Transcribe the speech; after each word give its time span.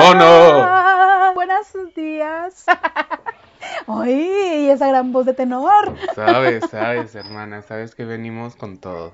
hermana. 0.00 1.32
Buenos 1.34 1.66
días. 1.94 2.64
Oye, 3.86 4.60
y 4.60 4.70
esa 4.70 4.88
gran 4.88 5.12
voz 5.12 5.26
de 5.26 5.34
tenor. 5.34 5.94
Sabes, 6.14 6.64
sabes, 6.70 7.14
hermana, 7.14 7.62
sabes 7.62 7.94
que 7.94 8.04
venimos 8.04 8.56
con 8.56 8.78
todo. 8.78 9.12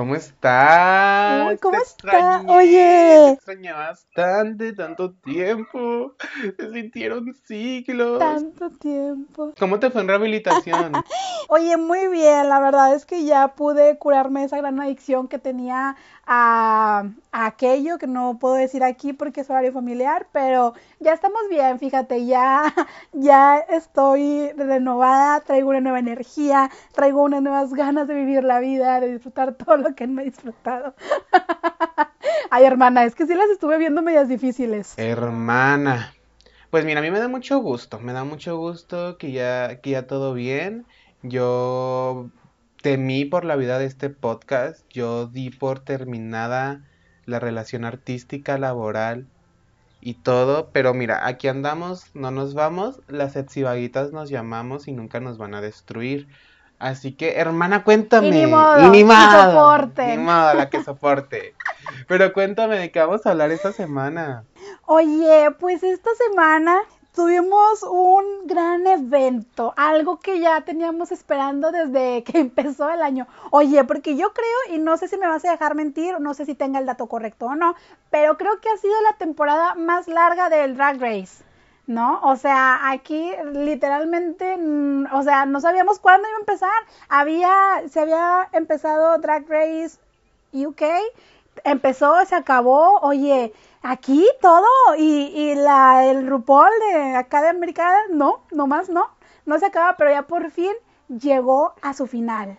¿Cómo 0.00 0.14
estás? 0.14 1.52
Uy, 1.52 1.58
¿cómo 1.58 1.76
Te 1.76 1.82
está? 1.82 2.38
extrañé, 2.38 2.50
Oye. 2.56 2.78
Te 2.78 3.30
extrañé 3.32 3.72
bastante, 3.74 4.72
tanto 4.72 5.12
tiempo. 5.12 6.14
Se 6.56 6.72
sintieron 6.72 7.34
siglos. 7.44 8.18
Tanto 8.18 8.70
tiempo. 8.70 9.52
¿Cómo 9.58 9.78
te 9.78 9.90
fue 9.90 10.00
en 10.00 10.08
rehabilitación? 10.08 10.92
Oye, 11.50 11.76
muy 11.76 12.08
bien, 12.08 12.48
la 12.48 12.60
verdad 12.60 12.94
es 12.94 13.04
que 13.04 13.24
ya 13.24 13.48
pude 13.48 13.98
curarme 13.98 14.44
esa 14.44 14.56
gran 14.56 14.80
adicción 14.80 15.28
que 15.28 15.38
tenía 15.38 15.96
a, 16.26 17.04
a 17.32 17.46
aquello 17.46 17.98
que 17.98 18.06
no 18.06 18.38
puedo 18.38 18.54
decir 18.54 18.84
aquí 18.84 19.12
porque 19.12 19.40
es 19.40 19.50
horario 19.50 19.72
familiar, 19.72 20.28
pero 20.32 20.74
ya 21.00 21.12
estamos 21.12 21.40
bien, 21.50 21.78
fíjate, 21.80 22.24
ya, 22.24 22.72
ya 23.12 23.58
estoy 23.58 24.52
renovada, 24.52 25.40
traigo 25.40 25.70
una 25.70 25.80
nueva 25.80 25.98
energía, 25.98 26.70
traigo 26.92 27.22
unas 27.22 27.42
nuevas 27.42 27.74
ganas 27.74 28.06
de 28.06 28.14
vivir 28.14 28.44
la 28.44 28.60
vida, 28.60 29.00
de 29.00 29.12
disfrutar 29.12 29.54
todo 29.54 29.76
lo 29.76 29.89
que 29.94 30.06
no 30.06 30.20
he 30.20 30.24
disfrutado. 30.24 30.94
Ay, 32.50 32.64
hermana, 32.64 33.04
es 33.04 33.14
que 33.14 33.26
sí 33.26 33.34
las 33.34 33.48
estuve 33.50 33.78
viendo 33.78 34.02
medias 34.02 34.28
difíciles. 34.28 34.94
Hermana. 34.96 36.14
Pues 36.70 36.84
mira, 36.84 37.00
a 37.00 37.02
mí 37.02 37.10
me 37.10 37.18
da 37.18 37.28
mucho 37.28 37.58
gusto, 37.58 37.98
me 37.98 38.12
da 38.12 38.24
mucho 38.24 38.56
gusto 38.56 39.18
que 39.18 39.32
ya, 39.32 39.80
que 39.80 39.90
ya 39.90 40.06
todo 40.06 40.34
bien. 40.34 40.86
Yo 41.22 42.30
temí 42.82 43.24
por 43.24 43.44
la 43.44 43.56
vida 43.56 43.78
de 43.78 43.86
este 43.86 44.08
podcast, 44.08 44.86
yo 44.88 45.26
di 45.26 45.50
por 45.50 45.80
terminada 45.80 46.82
la 47.26 47.38
relación 47.38 47.84
artística, 47.84 48.56
laboral 48.58 49.26
y 50.00 50.14
todo, 50.14 50.70
pero 50.72 50.94
mira, 50.94 51.26
aquí 51.26 51.48
andamos, 51.48 52.14
no 52.14 52.30
nos 52.30 52.54
vamos, 52.54 53.00
las 53.08 53.36
exivaguitas 53.36 54.12
nos 54.12 54.30
llamamos 54.30 54.88
y 54.88 54.92
nunca 54.92 55.20
nos 55.20 55.38
van 55.38 55.54
a 55.54 55.60
destruir. 55.60 56.28
Así 56.80 57.12
que, 57.12 57.34
hermana, 57.38 57.84
cuéntame. 57.84 58.28
Y 58.28 58.30
ni 58.30 58.46
modo, 58.46 58.86
Y 58.86 58.88
ni 58.90 59.04
modo, 59.04 59.52
soporten. 59.52 60.10
ni 60.10 60.16
modo, 60.16 60.54
la 60.54 60.70
que 60.70 60.82
soporte. 60.82 61.54
Pero 62.08 62.32
cuéntame 62.32 62.78
de 62.78 62.90
qué 62.90 63.00
vamos 63.00 63.24
a 63.26 63.30
hablar 63.30 63.50
esta 63.52 63.70
semana. 63.72 64.44
Oye, 64.86 65.50
pues 65.60 65.82
esta 65.82 66.10
semana 66.14 66.78
tuvimos 67.14 67.82
un 67.82 68.46
gran 68.46 68.86
evento, 68.86 69.74
algo 69.76 70.20
que 70.20 70.40
ya 70.40 70.62
teníamos 70.62 71.12
esperando 71.12 71.70
desde 71.70 72.22
que 72.24 72.38
empezó 72.38 72.88
el 72.88 73.02
año. 73.02 73.26
Oye, 73.50 73.84
porque 73.84 74.16
yo 74.16 74.32
creo, 74.32 74.74
y 74.74 74.78
no 74.78 74.96
sé 74.96 75.06
si 75.06 75.18
me 75.18 75.28
vas 75.28 75.44
a 75.44 75.50
dejar 75.50 75.74
mentir, 75.74 76.18
no 76.18 76.32
sé 76.32 76.46
si 76.46 76.54
tenga 76.54 76.78
el 76.78 76.86
dato 76.86 77.08
correcto 77.08 77.44
o 77.44 77.54
no, 77.54 77.74
pero 78.10 78.38
creo 78.38 78.58
que 78.60 78.70
ha 78.70 78.76
sido 78.78 78.94
la 79.02 79.18
temporada 79.18 79.74
más 79.74 80.08
larga 80.08 80.48
del 80.48 80.76
Drag 80.76 80.98
Race. 80.98 81.44
¿No? 81.86 82.20
O 82.22 82.36
sea, 82.36 82.90
aquí 82.90 83.32
literalmente, 83.52 84.56
mm, 84.56 85.06
o 85.12 85.22
sea, 85.22 85.46
no 85.46 85.60
sabíamos 85.60 85.98
cuándo 85.98 86.28
iba 86.28 86.36
a 86.36 86.40
empezar. 86.40 86.82
Había, 87.08 87.82
se 87.88 88.00
había 88.00 88.48
empezado 88.52 89.18
Drag 89.18 89.48
Race 89.48 89.98
UK, 90.52 90.82
empezó, 91.64 92.24
se 92.26 92.36
acabó, 92.36 92.98
oye, 93.00 93.52
aquí 93.82 94.26
todo, 94.40 94.66
y, 94.98 95.32
y 95.34 95.54
la, 95.54 96.06
el 96.06 96.26
RuPaul 96.26 96.70
de 96.92 97.16
acá 97.16 97.42
de 97.42 97.48
América, 97.48 97.92
no, 98.10 98.40
nomás 98.52 98.88
no, 98.88 99.06
no 99.46 99.58
se 99.58 99.66
acaba, 99.66 99.96
pero 99.96 100.10
ya 100.10 100.22
por 100.22 100.50
fin 100.50 100.72
llegó 101.08 101.74
a 101.82 101.94
su 101.94 102.06
final. 102.06 102.58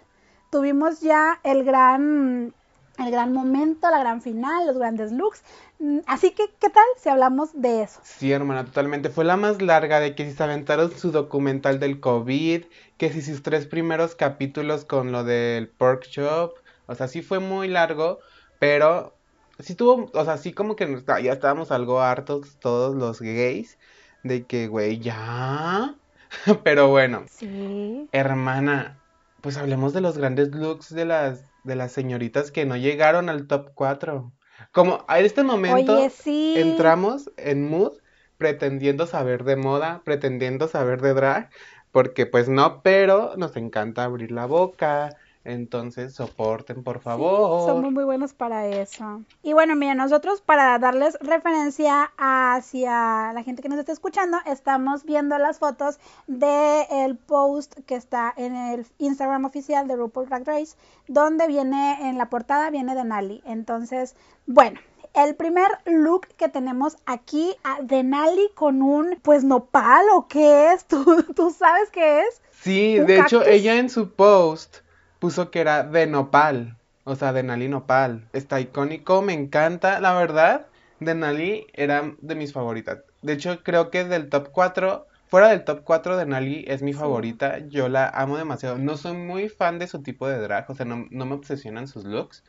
Tuvimos 0.50 1.00
ya 1.00 1.40
el 1.44 1.64
gran, 1.64 2.54
el 2.98 3.12
gran 3.12 3.34
momento, 3.34 3.90
la 3.90 4.00
gran 4.00 4.22
final, 4.22 4.68
los 4.68 4.78
grandes 4.78 5.12
looks. 5.12 5.44
Mm, 5.82 6.02
Así 6.06 6.32
que, 6.32 6.44
¿qué 6.60 6.70
tal 6.70 6.86
si 6.98 7.10
hablamos 7.10 7.50
de 7.60 7.82
eso? 7.82 8.02
Sí, 8.04 8.32
hermana, 8.32 8.66
totalmente. 8.66 9.10
Fue 9.10 9.26
la 9.26 9.36
más 9.36 9.62
larga 9.62 10.00
de 10.00 10.14
que 10.14 10.26
si 10.30 10.34
se 10.36 10.44
aventaron 10.44 10.92
su 10.92 11.12
documental 11.12 11.80
del 11.80 12.00
COVID, 12.00 12.66
que 12.98 13.12
si 13.12 13.22
sus 13.24 13.42
tres 13.42 13.66
primeros 13.66 14.16
capítulos 14.16 14.86
con 14.86 15.12
lo 15.12 15.24
del 15.24 15.70
pork 15.70 16.08
chop. 16.08 16.58
O 16.86 16.94
sea, 16.94 17.08
sí 17.08 17.24
fue 17.24 17.40
muy 17.40 17.68
largo, 17.68 18.20
pero 18.60 19.18
sí 19.60 19.74
tuvo, 19.76 20.12
o 20.14 20.26
sea, 20.26 20.38
sí 20.38 20.54
como 20.54 20.76
que 20.76 21.04
ya 21.24 21.34
estábamos 21.34 21.72
algo 21.72 22.02
hartos 22.02 22.60
todos 22.60 22.96
los 22.96 23.20
gays 23.22 23.80
de 24.24 24.46
que, 24.46 24.68
güey, 24.68 25.00
ya. 25.00 25.96
Pero 26.64 26.90
bueno, 26.90 27.26
Sí. 27.28 28.08
hermana, 28.12 29.00
pues 29.42 29.58
hablemos 29.58 29.94
de 29.94 30.02
los 30.02 30.18
grandes 30.18 30.54
looks 30.54 30.94
de 30.94 31.06
las 31.06 31.44
de 31.64 31.76
las 31.76 31.92
señoritas 31.92 32.52
que 32.52 32.66
no 32.66 32.76
llegaron 32.78 33.30
al 33.30 33.48
top 33.48 33.72
4. 33.76 34.32
Como 34.72 35.04
a 35.08 35.20
este 35.20 35.44
momento 35.44 35.98
Oye, 35.98 36.10
sí. 36.10 36.54
entramos 36.58 37.32
en 37.38 37.70
mood 37.70 37.98
pretendiendo 38.38 39.06
saber 39.06 39.44
de 39.44 39.56
moda, 39.56 40.02
pretendiendo 40.04 40.68
saber 40.68 41.02
de 41.02 41.14
drag, 41.14 41.50
porque 41.92 42.26
pues 42.26 42.50
no, 42.50 42.82
pero 42.82 43.36
nos 43.38 43.56
encanta 43.58 44.04
abrir 44.04 44.32
la 44.32 44.46
boca, 44.46 45.16
entonces 45.44 46.14
soporten 46.14 46.84
por 46.84 46.98
Sí, 46.98 47.04
favor. 47.04 47.68
somos 47.68 47.92
muy 47.92 48.04
buenos 48.04 48.34
para 48.34 48.68
eso. 48.68 49.22
Y 49.44 49.54
bueno, 49.54 49.76
mira, 49.76 49.96
nosotros 49.96 50.42
para 50.42 50.78
darles 50.80 51.18
referencia 51.22 52.12
hacia 52.18 53.32
la 53.34 53.44
gente 53.44 53.62
que 53.62 53.70
nos 53.70 53.80
está 53.80 53.92
escuchando, 53.92 54.38
estamos 54.46 55.04
viendo 55.04 55.38
las 55.38 55.60
fotos 55.60 56.00
de 56.28 56.84
el 56.92 57.18
post 57.18 57.74
que 57.86 57.96
está 57.96 58.34
en 58.38 58.56
el 58.56 58.86
Instagram 59.00 59.46
oficial 59.46 59.88
de 59.88 59.96
RuPaul 59.96 60.28
Drag 60.30 60.46
Race, 60.46 60.76
donde 61.08 61.48
viene 61.48 62.10
en 62.10 62.18
la 62.18 62.30
portada 62.30 62.70
viene 62.70 62.96
Denali. 62.96 63.42
Entonces, 63.46 64.16
bueno, 64.46 64.80
el 65.14 65.36
primer 65.36 65.68
look 65.86 66.28
que 66.38 66.48
tenemos 66.50 66.98
aquí 67.06 67.54
a 67.64 67.82
Denali 67.82 68.50
con 68.56 68.82
un 68.82 69.20
pues 69.22 69.44
nopal 69.44 70.06
o 70.14 70.28
qué 70.28 70.72
es, 70.74 70.86
tú, 70.88 71.24
tú 71.36 71.50
sabes 71.52 71.90
qué 71.90 72.22
es. 72.22 72.42
Sí, 72.62 73.00
¿Un 73.00 73.08
de 73.08 73.20
hecho 73.20 73.44
ella 73.44 73.76
en 73.78 73.90
su 73.90 74.12
post 74.12 74.78
puso 75.22 75.52
que 75.52 75.62
era 75.62 75.84
de 75.84 76.08
nopal, 76.08 76.78
o 77.04 77.16
sea, 77.16 77.32
de 77.32 77.44
Nali 77.44 77.70
nopal. 77.70 78.28
Está 78.34 78.60
icónico, 78.60 79.22
me 79.22 79.34
encanta, 79.34 80.00
la 80.02 80.14
verdad, 80.16 80.66
de 81.00 81.14
Nali 81.14 81.68
era 81.74 82.12
de 82.20 82.36
mis 82.36 82.52
favoritas. 82.54 83.04
De 83.22 83.34
hecho, 83.34 83.62
creo 83.64 83.92
que 83.92 84.04
del 84.04 84.30
top 84.30 84.50
4, 84.52 85.06
fuera 85.28 85.50
del 85.50 85.64
top 85.64 85.84
4 85.84 86.18
de 86.18 86.26
Nali 86.26 86.66
es 86.68 86.82
mi 86.82 86.94
Sí. 86.94 87.00
favorita, 87.00 87.60
yo 87.70 87.88
la 87.88 88.10
amo 88.10 88.36
demasiado. 88.36 88.80
No 88.80 88.98
soy 88.98 89.16
muy 89.16 89.48
fan 89.48 89.78
de 89.78 89.86
su 89.86 90.02
tipo 90.02 90.28
de 90.28 90.40
drag, 90.40 90.70
o 90.72 90.74
sea, 90.74 90.88
no, 90.88 91.06
no 91.12 91.26
me 91.28 91.36
obsesionan 91.36 91.88
sus 91.88 92.04
looks, 92.04 92.44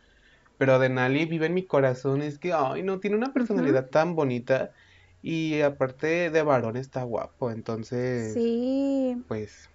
pero 0.56 0.78
de 0.78 0.88
Nali 0.88 1.26
vive 1.26 1.46
en 1.46 1.54
mi 1.54 1.66
corazón, 1.66 2.22
es 2.22 2.38
que, 2.38 2.54
ay, 2.54 2.82
no, 2.82 3.00
tiene 3.00 3.16
una 3.16 3.34
personalidad 3.34 3.90
tan 3.90 4.14
bonita 4.14 4.70
y 5.20 5.60
aparte 5.60 6.30
de 6.30 6.42
varón 6.42 6.78
está 6.78 7.02
guapo, 7.02 7.50
entonces, 7.50 8.32
Sí. 8.32 9.22
pues, 9.28 9.68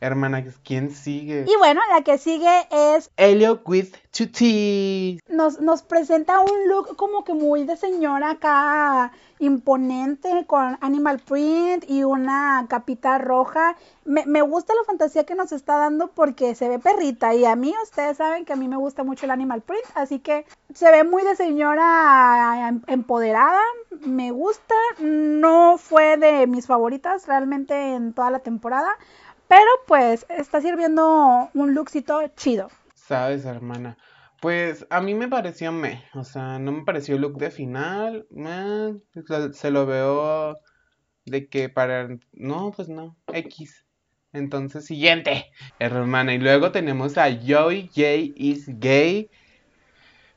hermana, 0.00 0.44
¿quién 0.64 0.90
sigue? 0.90 1.44
Y 1.48 1.56
bueno, 1.58 1.80
la 1.90 2.02
que 2.02 2.18
sigue 2.18 2.66
es 2.70 3.10
Elliot 3.16 3.62
with 3.66 3.88
two 4.10 4.28
T's. 4.30 5.20
nos, 5.28 5.60
nos 5.60 5.82
presenta 5.82 6.40
un 6.40 6.68
look 6.68 6.96
como 6.96 7.24
que 7.24 7.34
muy 7.34 7.64
de 7.64 7.76
señora 7.76 8.30
acá 8.30 9.12
imponente 9.40 10.44
con 10.46 10.78
animal 10.80 11.18
print 11.18 11.84
y 11.88 12.04
una 12.04 12.66
capita 12.68 13.18
roja. 13.18 13.76
Me, 14.04 14.24
me 14.26 14.42
gusta 14.42 14.72
la 14.74 14.84
fantasía 14.84 15.24
que 15.24 15.34
nos 15.34 15.52
está 15.52 15.76
dando 15.76 16.08
porque 16.08 16.54
se 16.54 16.68
ve 16.68 16.78
perrita 16.78 17.34
y 17.34 17.44
a 17.44 17.56
mí 17.56 17.74
ustedes 17.82 18.16
saben 18.16 18.44
que 18.44 18.52
a 18.52 18.56
mí 18.56 18.68
me 18.68 18.76
gusta 18.76 19.02
mucho 19.02 19.26
el 19.26 19.32
animal 19.32 19.62
print, 19.62 19.84
así 19.94 20.18
que 20.20 20.46
se 20.72 20.90
ve 20.90 21.04
muy 21.04 21.22
de 21.24 21.36
señora 21.36 22.68
em- 22.68 22.82
empoderada, 22.86 23.60
me 24.06 24.30
gusta, 24.30 24.74
no 25.00 25.78
fue 25.78 26.16
de 26.16 26.46
mis 26.46 26.66
favoritas 26.66 27.26
realmente 27.26 27.94
en 27.94 28.12
toda 28.12 28.30
la 28.30 28.38
temporada, 28.40 28.96
pero 29.48 29.70
pues 29.86 30.26
está 30.28 30.60
sirviendo 30.60 31.50
un 31.54 31.74
lookcito 31.74 32.20
chido. 32.36 32.70
¿Sabes, 32.94 33.44
hermana? 33.44 33.96
Pues 34.40 34.86
a 34.90 35.00
mí 35.00 35.14
me 35.14 35.28
pareció 35.28 35.72
me, 35.72 36.04
o 36.14 36.22
sea, 36.24 36.58
no 36.58 36.72
me 36.72 36.84
pareció 36.84 37.16
look 37.18 37.38
de 37.38 37.50
final, 37.50 38.26
se 39.52 39.70
lo 39.70 39.86
veo 39.86 40.58
de 41.24 41.48
que 41.48 41.68
para, 41.68 42.08
no, 42.32 42.72
pues 42.72 42.88
no, 42.88 43.16
X. 43.32 43.86
Entonces, 44.34 44.84
siguiente, 44.84 45.50
hermana, 45.78 46.34
y 46.34 46.38
luego 46.38 46.72
tenemos 46.72 47.16
a 47.16 47.30
Joey 47.30 47.88
J 47.88 48.32
is 48.34 48.66
gay. 48.80 49.30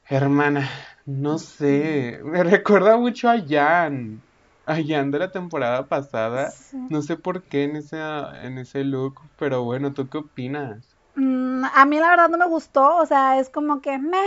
Hermana, 0.08 0.70
no 1.06 1.38
sé, 1.38 2.20
me 2.24 2.44
recuerda 2.44 2.96
mucho 2.96 3.30
a 3.30 3.44
Jan, 3.46 4.22
de 4.68 5.20
la 5.20 5.32
temporada 5.32 5.88
pasada. 5.88 6.52
Sí. 6.52 6.78
No 6.90 7.02
sé 7.02 7.16
por 7.16 7.44
qué 7.44 7.64
en 7.64 7.78
ese, 7.78 7.98
en 8.44 8.58
ese 8.58 8.84
look, 8.84 9.22
pero 9.40 9.64
bueno, 9.64 9.94
¿tú 9.94 10.10
qué 10.10 10.18
opinas? 10.18 10.98
Mm, 11.16 11.64
a 11.74 11.86
mí 11.86 12.00
la 12.00 12.10
verdad 12.10 12.30
no 12.30 12.38
me 12.38 12.48
gustó, 12.48 12.98
o 12.98 13.06
sea, 13.06 13.40
es 13.40 13.50
como 13.50 13.82
que 13.82 13.98
me... 13.98 14.20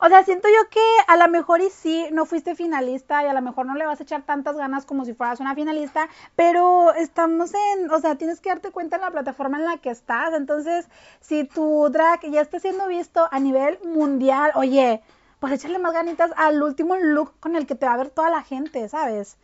O 0.00 0.08
sea, 0.08 0.22
siento 0.22 0.48
yo 0.48 0.68
que 0.70 0.80
a 1.06 1.16
lo 1.16 1.28
mejor 1.28 1.60
y 1.60 1.70
sí, 1.70 2.06
no 2.12 2.26
fuiste 2.26 2.54
finalista 2.54 3.24
y 3.24 3.26
a 3.26 3.32
lo 3.32 3.40
mejor 3.40 3.64
no 3.64 3.74
le 3.74 3.86
vas 3.86 4.00
a 4.00 4.02
echar 4.02 4.22
tantas 4.22 4.56
ganas 4.56 4.84
como 4.84 5.04
si 5.04 5.14
fueras 5.14 5.40
una 5.40 5.54
finalista, 5.54 6.08
pero 6.36 6.92
estamos 6.94 7.52
en, 7.54 7.90
o 7.90 7.98
sea, 8.00 8.16
tienes 8.16 8.40
que 8.40 8.50
darte 8.50 8.70
cuenta 8.70 8.96
en 8.96 9.02
la 9.02 9.10
plataforma 9.10 9.56
en 9.56 9.64
la 9.64 9.78
que 9.78 9.90
estás. 9.90 10.34
Entonces, 10.34 10.88
si 11.20 11.44
tu 11.44 11.88
drag 11.90 12.20
ya 12.30 12.42
está 12.42 12.58
siendo 12.58 12.86
visto 12.86 13.28
a 13.30 13.40
nivel 13.40 13.78
mundial, 13.84 14.50
oye, 14.56 15.00
pues 15.40 15.52
échale 15.54 15.78
más 15.78 15.92
ganitas 15.94 16.32
al 16.36 16.62
último 16.62 16.96
look 16.96 17.32
con 17.40 17.56
el 17.56 17.66
que 17.66 17.74
te 17.74 17.86
va 17.86 17.94
a 17.94 17.98
ver 17.98 18.10
toda 18.10 18.30
la 18.30 18.42
gente, 18.42 18.88
¿sabes? 18.88 19.38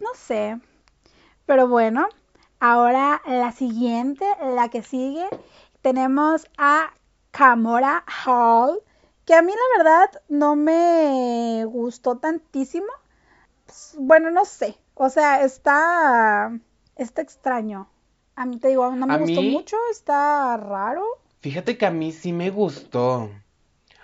No 0.00 0.08
sé. 0.14 0.58
Pero 1.46 1.68
bueno, 1.68 2.08
ahora 2.58 3.20
la 3.26 3.52
siguiente, 3.52 4.24
la 4.54 4.68
que 4.68 4.82
sigue, 4.82 5.26
tenemos 5.82 6.46
a 6.58 6.92
Camora 7.30 8.04
Hall, 8.26 8.80
que 9.24 9.34
a 9.34 9.42
mí 9.42 9.52
la 9.52 9.82
verdad 9.84 10.22
no 10.28 10.56
me 10.56 11.64
gustó 11.66 12.16
tantísimo. 12.18 12.86
Pues, 13.66 13.94
bueno, 13.98 14.30
no 14.30 14.44
sé. 14.44 14.76
O 14.94 15.08
sea, 15.10 15.42
está, 15.44 16.52
está 16.96 17.22
extraño. 17.22 17.88
A 18.36 18.46
mí 18.46 18.58
te 18.58 18.68
digo, 18.68 18.90
no 18.96 19.06
me 19.06 19.14
A 19.14 19.18
gustó 19.18 19.42
mí- 19.42 19.50
mucho, 19.50 19.76
está 19.90 20.56
raro. 20.56 21.04
Fíjate 21.40 21.78
que 21.78 21.86
a 21.86 21.90
mí 21.90 22.12
sí 22.12 22.32
me 22.32 22.50
gustó. 22.50 23.30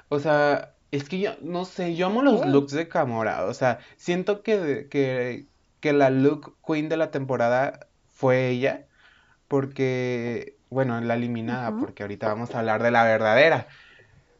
O 0.08 0.18
sea, 0.20 0.74
es 0.90 1.08
que 1.08 1.18
yo, 1.18 1.32
no 1.42 1.64
sé, 1.64 1.94
yo 1.96 2.06
amo 2.06 2.22
los 2.22 2.40
Ok. 2.40 2.46
looks 2.46 2.72
de 2.72 2.88
Camora. 2.88 3.44
O 3.46 3.54
sea, 3.54 3.78
siento 3.96 4.42
que, 4.42 4.88
que, 4.90 5.46
que 5.86 5.92
la 5.92 6.10
look 6.10 6.56
queen 6.66 6.88
de 6.88 6.96
la 6.96 7.10
temporada 7.12 7.86
fue 8.10 8.48
ella. 8.48 8.86
Porque, 9.48 10.56
bueno, 10.70 11.00
la 11.00 11.14
eliminada, 11.14 11.76
porque 11.78 12.02
ahorita 12.02 12.28
vamos 12.28 12.54
a 12.54 12.58
hablar 12.60 12.82
de 12.82 12.90
la 12.90 13.04
verdadera. 13.04 13.68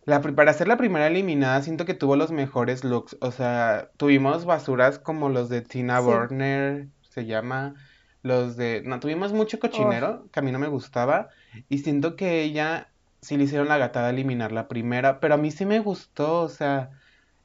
La, 0.04 0.20
para 0.20 0.52
ser 0.52 0.68
la 0.68 0.76
primera 0.76 1.06
eliminada, 1.06 1.62
siento 1.62 1.84
que 1.84 1.94
tuvo 1.94 2.16
los 2.16 2.32
mejores 2.32 2.84
looks. 2.84 3.16
O 3.20 3.30
sea, 3.32 3.90
tuvimos 3.96 4.44
basuras 4.44 4.98
como 4.98 5.28
los 5.28 5.48
de 5.48 5.62
Tina 5.62 6.00
Sí. 6.00 6.04
Burner, 6.04 6.88
se 7.02 7.26
llama. 7.26 7.74
Los 8.22 8.56
de. 8.56 8.82
No, 8.84 8.98
tuvimos 9.00 9.32
mucho 9.32 9.60
cochinero, 9.60 10.28
que 10.32 10.40
a 10.40 10.42
mí 10.42 10.50
no 10.52 10.58
me 10.58 10.68
gustaba. 10.68 11.28
Y 11.68 11.78
siento 11.78 12.16
que 12.16 12.42
ella 12.42 12.92
sí 13.20 13.36
le 13.36 13.44
hicieron 13.44 13.68
la 13.68 13.78
gatada 13.78 14.06
de 14.08 14.14
eliminar 14.14 14.50
la 14.52 14.68
primera. 14.68 15.20
Pero 15.20 15.34
a 15.34 15.38
mí 15.38 15.52
sí 15.52 15.64
me 15.66 15.78
gustó, 15.78 16.42
o 16.42 16.48
sea, 16.48 16.90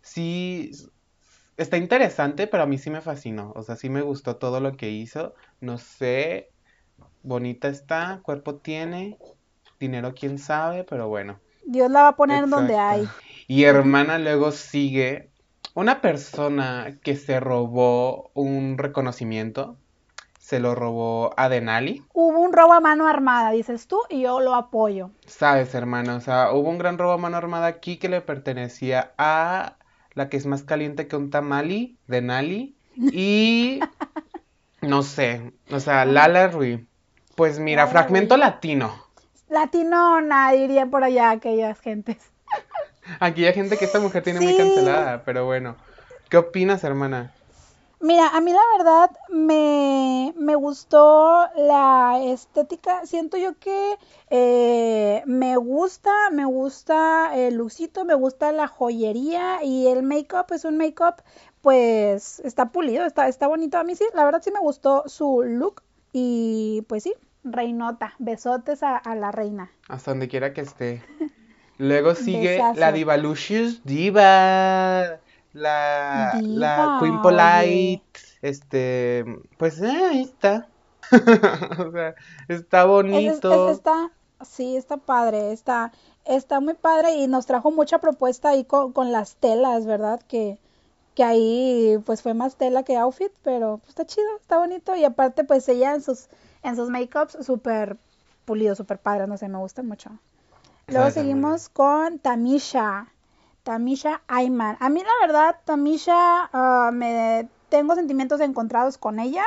sí. 0.01 0.71
Está 1.57 1.77
interesante, 1.77 2.47
pero 2.47 2.63
a 2.63 2.65
mí 2.65 2.77
sí 2.77 2.89
me 2.89 3.01
fascinó. 3.01 3.53
O 3.55 3.63
sea, 3.63 3.75
sí 3.75 3.89
me 3.89 4.01
gustó 4.01 4.37
todo 4.37 4.59
lo 4.59 4.77
que 4.77 4.89
hizo. 4.89 5.35
No 5.59 5.77
sé. 5.77 6.49
Bonita 7.23 7.67
está, 7.67 8.21
cuerpo 8.23 8.55
tiene. 8.55 9.17
Dinero 9.79 10.13
quién 10.13 10.37
sabe, 10.39 10.83
pero 10.83 11.07
bueno. 11.07 11.39
Dios 11.65 11.89
la 11.91 12.03
va 12.03 12.07
a 12.09 12.15
poner 12.15 12.47
donde 12.47 12.77
hay. 12.77 13.07
Y 13.47 13.63
hermana, 13.65 14.17
luego 14.17 14.51
sigue 14.51 15.29
una 15.73 16.01
persona 16.01 16.97
que 17.03 17.15
se 17.15 17.39
robó 17.39 18.31
un 18.33 18.77
reconocimiento. 18.77 19.77
Se 20.39 20.59
lo 20.59 20.75
robó 20.75 21.33
a 21.37 21.49
Denali. 21.49 22.03
Hubo 22.13 22.39
un 22.39 22.51
robo 22.51 22.73
a 22.73 22.79
mano 22.79 23.07
armada, 23.07 23.51
dices 23.51 23.87
tú, 23.87 23.99
y 24.09 24.21
yo 24.21 24.39
lo 24.41 24.55
apoyo. 24.55 25.11
Sabes, 25.25 25.73
hermana, 25.75 26.15
o 26.15 26.19
sea, 26.19 26.51
hubo 26.51 26.69
un 26.69 26.77
gran 26.77 26.97
robo 26.97 27.13
a 27.13 27.17
mano 27.17 27.37
armada 27.37 27.67
aquí 27.67 27.97
que 27.97 28.09
le 28.09 28.21
pertenecía 28.21 29.13
a 29.17 29.77
la 30.13 30.29
que 30.29 30.37
es 30.37 30.45
más 30.45 30.63
caliente 30.63 31.07
que 31.07 31.15
un 31.15 31.29
tamali, 31.29 31.97
Denali. 32.07 32.75
Y 33.11 33.79
no 34.81 35.03
sé, 35.03 35.53
o 35.69 35.79
sea, 35.79 36.05
Lala 36.05 36.47
Rui. 36.49 36.87
Pues 37.35 37.59
mira, 37.59 37.85
Lala 37.85 37.91
fragmento 37.91 38.35
Rui. 38.35 38.41
latino. 38.41 38.93
Latinona, 39.49 40.51
diría 40.51 40.85
por 40.87 41.03
allá 41.03 41.31
aquellas 41.31 41.79
gentes. 41.79 42.17
Aquí 43.19 43.45
hay 43.45 43.53
gente 43.53 43.77
que 43.77 43.85
esta 43.85 43.99
mujer 43.99 44.23
tiene 44.23 44.39
muy 44.41 44.55
cancelada, 44.55 45.23
pero 45.25 45.45
bueno. 45.45 45.75
¿Qué 46.29 46.37
opinas, 46.37 46.83
hermana? 46.83 47.33
Mira, 48.03 48.29
a 48.29 48.41
mí 48.41 48.51
la 48.51 48.61
verdad 48.77 49.11
me, 49.29 50.33
me 50.35 50.55
gustó 50.55 51.47
la 51.55 52.19
estética. 52.23 53.05
Siento 53.05 53.37
yo 53.37 53.59
que 53.59 53.95
eh, 54.31 55.21
me 55.27 55.55
gusta, 55.57 56.11
me 56.31 56.45
gusta 56.45 57.31
el 57.35 57.55
lucito, 57.55 58.03
me 58.03 58.15
gusta 58.15 58.51
la 58.51 58.67
joyería 58.67 59.63
y 59.63 59.87
el 59.87 60.01
make-up 60.01 60.47
es 60.51 60.65
un 60.65 60.77
make-up, 60.77 61.21
pues 61.61 62.39
está 62.39 62.69
pulido, 62.71 63.05
está, 63.05 63.27
está 63.27 63.47
bonito. 63.47 63.77
A 63.77 63.83
mí 63.83 63.95
sí, 63.95 64.05
la 64.15 64.25
verdad 64.25 64.41
sí 64.43 64.49
me 64.51 64.59
gustó 64.59 65.03
su 65.05 65.43
look 65.43 65.83
y 66.11 66.83
pues 66.87 67.03
sí, 67.03 67.13
reinota, 67.43 68.15
besotes 68.17 68.81
a, 68.81 68.97
a 68.97 69.13
la 69.15 69.31
reina. 69.31 69.71
Hasta 69.87 70.09
donde 70.11 70.27
quiera 70.27 70.53
que 70.53 70.61
esté. 70.61 71.03
Luego 71.77 72.15
sigue 72.15 72.57
Besazo. 72.57 72.79
la 72.79 72.91
Divalucious 72.91 73.83
Diva. 73.83 75.19
La, 75.53 76.43
la 76.47 76.93
Queen. 76.97 77.21
Polite. 77.21 78.03
Este, 78.41 79.25
pues 79.57 79.81
eh, 79.81 79.87
ahí 80.09 80.21
está. 80.23 80.67
O 81.87 81.91
sea, 81.91 82.15
está 82.47 82.85
Es- 83.11 83.25
es- 83.27 83.45
bonito. 83.45 83.49
es- 83.49 83.67
está, 83.67 84.11
sí, 84.43 84.75
está 84.75 84.97
padre, 84.97 85.51
está, 85.51 85.91
está 86.25 86.59
muy 86.59 86.73
padre 86.73 87.13
y 87.15 87.27
nos 87.27 87.45
trajo 87.45 87.69
mucha 87.71 87.99
propuesta 87.99 88.49
ahí 88.49 88.63
con, 88.65 88.91
con 88.93 89.11
las 89.11 89.35
telas, 89.35 89.85
¿verdad? 89.85 90.21
Que, 90.27 90.57
que 91.15 91.23
ahí 91.23 91.97
pues 92.05 92.21
fue 92.23 92.33
más 92.33 92.55
tela 92.57 92.83
que 92.83 92.97
outfit, 92.97 93.31
pero 93.43 93.77
pues, 93.79 93.89
está 93.89 94.05
chido, 94.05 94.27
está 94.39 94.57
bonito 94.59 94.95
y 94.95 95.05
aparte 95.05 95.43
pues 95.43 95.67
ella 95.69 95.93
en 95.95 96.01
sus, 96.01 96.29
en 96.63 96.75
sus 96.75 96.89
make-ups 96.89 97.37
súper 97.45 97.97
pulido, 98.45 98.75
súper 98.75 98.99
padre, 98.99 99.27
no 99.27 99.37
sé, 99.37 99.47
me 99.49 99.57
gusta 99.59 99.83
mucho. 99.83 100.11
Luego 100.87 101.09
seguimos 101.11 101.69
con 101.69 102.19
Tamisha, 102.19 103.07
Tamisha 103.63 104.21
Ayman. 104.27 104.77
A 104.79 104.89
mí 104.89 105.01
la 105.01 105.27
verdad, 105.27 105.55
Tamisha, 105.65 106.49
ah, 106.53 106.91
me 106.93 107.47
tengo 107.69 107.95
sentimientos 107.95 108.39
encontrados 108.41 108.97
con 108.97 109.19
ella. 109.19 109.43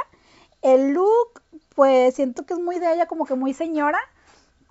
El 0.63 0.93
look, 0.93 1.43
pues 1.75 2.15
siento 2.15 2.47
que 2.47 2.55
es 2.55 2.61
muy 2.61 2.79
de 2.79 2.93
ella, 2.95 3.07
como 3.07 3.27
que 3.27 3.35
muy 3.35 3.53
señora, 3.53 3.99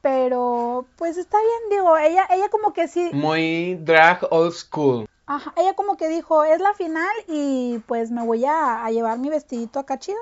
pero 0.01 0.85
pues 0.97 1.17
está 1.17 1.37
bien, 1.39 1.79
digo, 1.79 1.97
ella, 1.97 2.25
ella 2.31 2.49
como 2.49 2.73
que 2.73 2.87
sí, 2.87 3.09
Muy 3.13 3.75
drag 3.75 4.25
old 4.31 4.53
school. 4.53 5.07
ajá, 5.27 5.53
ella 5.57 5.73
como 5.75 5.95
que 5.97 6.07
dijo, 6.09 6.43
es 6.43 6.59
la 6.61 6.73
final 6.73 7.15
y 7.27 7.79
pues 7.87 8.11
me 8.11 8.25
voy 8.25 8.45
a, 8.45 8.83
a 8.83 8.91
llevar 8.91 9.19
mi 9.19 9.29
vestidito 9.29 9.79
acá 9.79 9.99
chido. 9.99 10.19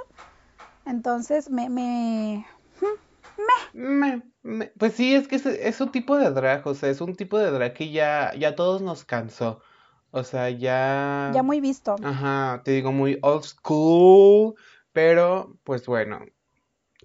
Entonces 0.85 1.49
me, 1.49 1.69
me, 1.69 2.45
Pues 4.77 4.93
sí, 4.93 5.13
es 5.13 5.27
que 5.27 5.35
es, 5.35 5.45
es 5.45 5.81
un 5.81 5.91
tipo 5.91 6.17
de 6.17 6.31
drag, 6.31 6.65
o 6.67 6.73
sea, 6.73 6.89
es 6.89 7.01
un 7.01 7.15
tipo 7.15 7.37
de 7.37 7.51
drag 7.51 7.73
que 7.73 7.91
ya, 7.91 8.33
ya 8.35 8.49
a 8.49 8.55
todos 8.55 8.81
nos 8.81 9.05
cansó. 9.05 9.61
O 10.11 10.23
sea, 10.23 10.49
ya... 10.49 11.31
ya 11.33 11.43
muy 11.43 11.61
visto. 11.61 11.95
Ajá, 12.03 12.61
te 12.65 12.71
digo 12.71 12.91
muy 12.91 13.17
old 13.21 13.43
school, 13.43 14.55
pero 14.91 15.57
pues 15.63 15.85
bueno, 15.85 16.25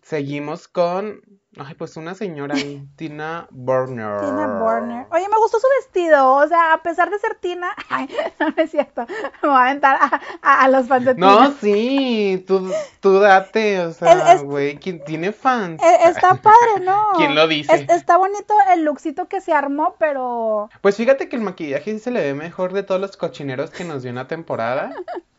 seguimos 0.06 0.68
con, 0.68 1.20
ay, 1.58 1.74
pues 1.74 1.96
una 1.96 2.14
señora 2.14 2.54
ahí, 2.54 2.86
Tina 2.96 3.48
Burner. 3.50 4.20
Tina 4.20 4.46
Burner. 4.62 5.06
Oye, 5.10 5.28
me 5.28 5.36
gustó 5.36 5.58
su 5.58 5.66
vestido, 5.80 6.32
o 6.34 6.46
sea, 6.46 6.74
a 6.74 6.82
pesar 6.82 7.10
de 7.10 7.18
ser 7.18 7.34
Tina, 7.40 7.70
ay, 7.90 8.08
no, 8.38 8.46
es 8.56 8.70
cierto, 8.70 9.04
me 9.42 9.48
voy 9.48 9.58
a 9.58 9.62
aventar 9.62 9.98
a, 10.00 10.20
a- 10.42 10.62
a 10.64 10.68
los 10.68 10.86
fans 10.86 11.06
de 11.06 11.14
Tina. 11.16 11.26
No, 11.26 11.50
sí, 11.60 12.44
tú, 12.46 12.70
tú 13.00 13.18
date, 13.18 13.80
o 13.80 13.92
sea, 13.92 14.36
güey, 14.44 14.76
¿quién 14.76 15.02
tiene 15.04 15.32
fans? 15.32 15.82
Eh, 15.82 15.98
Está 16.04 16.34
padre, 16.42 16.84
¿no? 16.84 17.14
¿Quién 17.16 17.34
lo 17.34 17.48
dice? 17.48 17.74
Es- 17.74 17.88
está 17.90 18.16
bonito 18.16 18.54
el 18.72 18.84
lookcito 18.84 19.26
que 19.26 19.40
se 19.40 19.52
armó, 19.52 19.96
pero... 19.98 20.70
Pues 20.82 20.96
fíjate 20.96 21.28
que 21.28 21.34
el 21.34 21.42
maquillaje 21.42 21.92
sí 21.94 21.98
se 21.98 22.10
le 22.12 22.20
ve 22.20 22.34
mejor 22.34 22.72
de 22.72 22.84
todos 22.84 23.00
los 23.00 23.16
cochineros 23.16 23.70
que 23.70 23.82
nos 23.82 24.04
dio 24.04 24.12
una 24.12 24.28
temporada. 24.28 24.92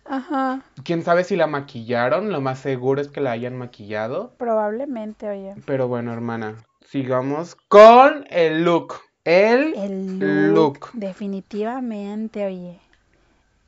Ajá, 0.09 0.61
Quién 0.83 1.03
sabe 1.03 1.23
si 1.23 1.35
la 1.35 1.47
maquillaron, 1.47 2.31
lo 2.31 2.39
más 2.41 2.59
seguro 2.59 3.01
es 3.01 3.09
que 3.09 3.19
la 3.21 3.31
hayan 3.31 3.57
maquillado. 3.57 4.33
probablemente, 4.37 5.27
oye. 5.29 5.55
Pero 5.65 5.87
bueno, 5.87 6.13
hermana, 6.13 6.55
sigamos 6.85 7.55
con 7.67 8.25
el 8.29 8.63
look. 8.63 8.95
El, 9.25 9.73
El 9.75 10.19
look. 10.53 10.53
look, 10.55 10.89
definitivamente, 10.93 12.45
oye. 12.45 12.79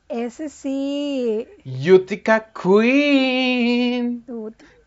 Ese 0.08 0.50
sí, 0.50 1.46
Utica 1.66 2.52
Queen. 2.54 4.26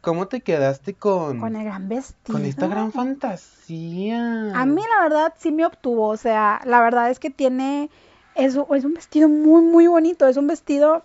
¿Cómo 0.00 0.26
te 0.26 0.40
quedaste 0.40 0.94
con, 0.94 1.38
con 1.38 1.54
el 1.54 1.62
gran 1.64 1.88
vestido. 1.88 2.36
con 2.36 2.44
esta 2.44 2.66
gran 2.66 2.90
fantasía? 2.90 4.50
A 4.52 4.66
mí 4.66 4.82
la 4.96 5.02
verdad 5.04 5.32
sí 5.38 5.52
me 5.52 5.64
obtuvo, 5.64 6.08
o 6.08 6.16
sea, 6.16 6.60
la 6.64 6.80
verdad 6.80 7.08
es 7.10 7.20
que 7.20 7.30
tiene, 7.30 7.88
es 8.34 8.56
un 8.56 8.94
vestido 8.94 9.28
muy, 9.28 9.62
muy 9.62 9.86
bonito, 9.86 10.26
es 10.26 10.36
un 10.36 10.48
vestido, 10.48 11.04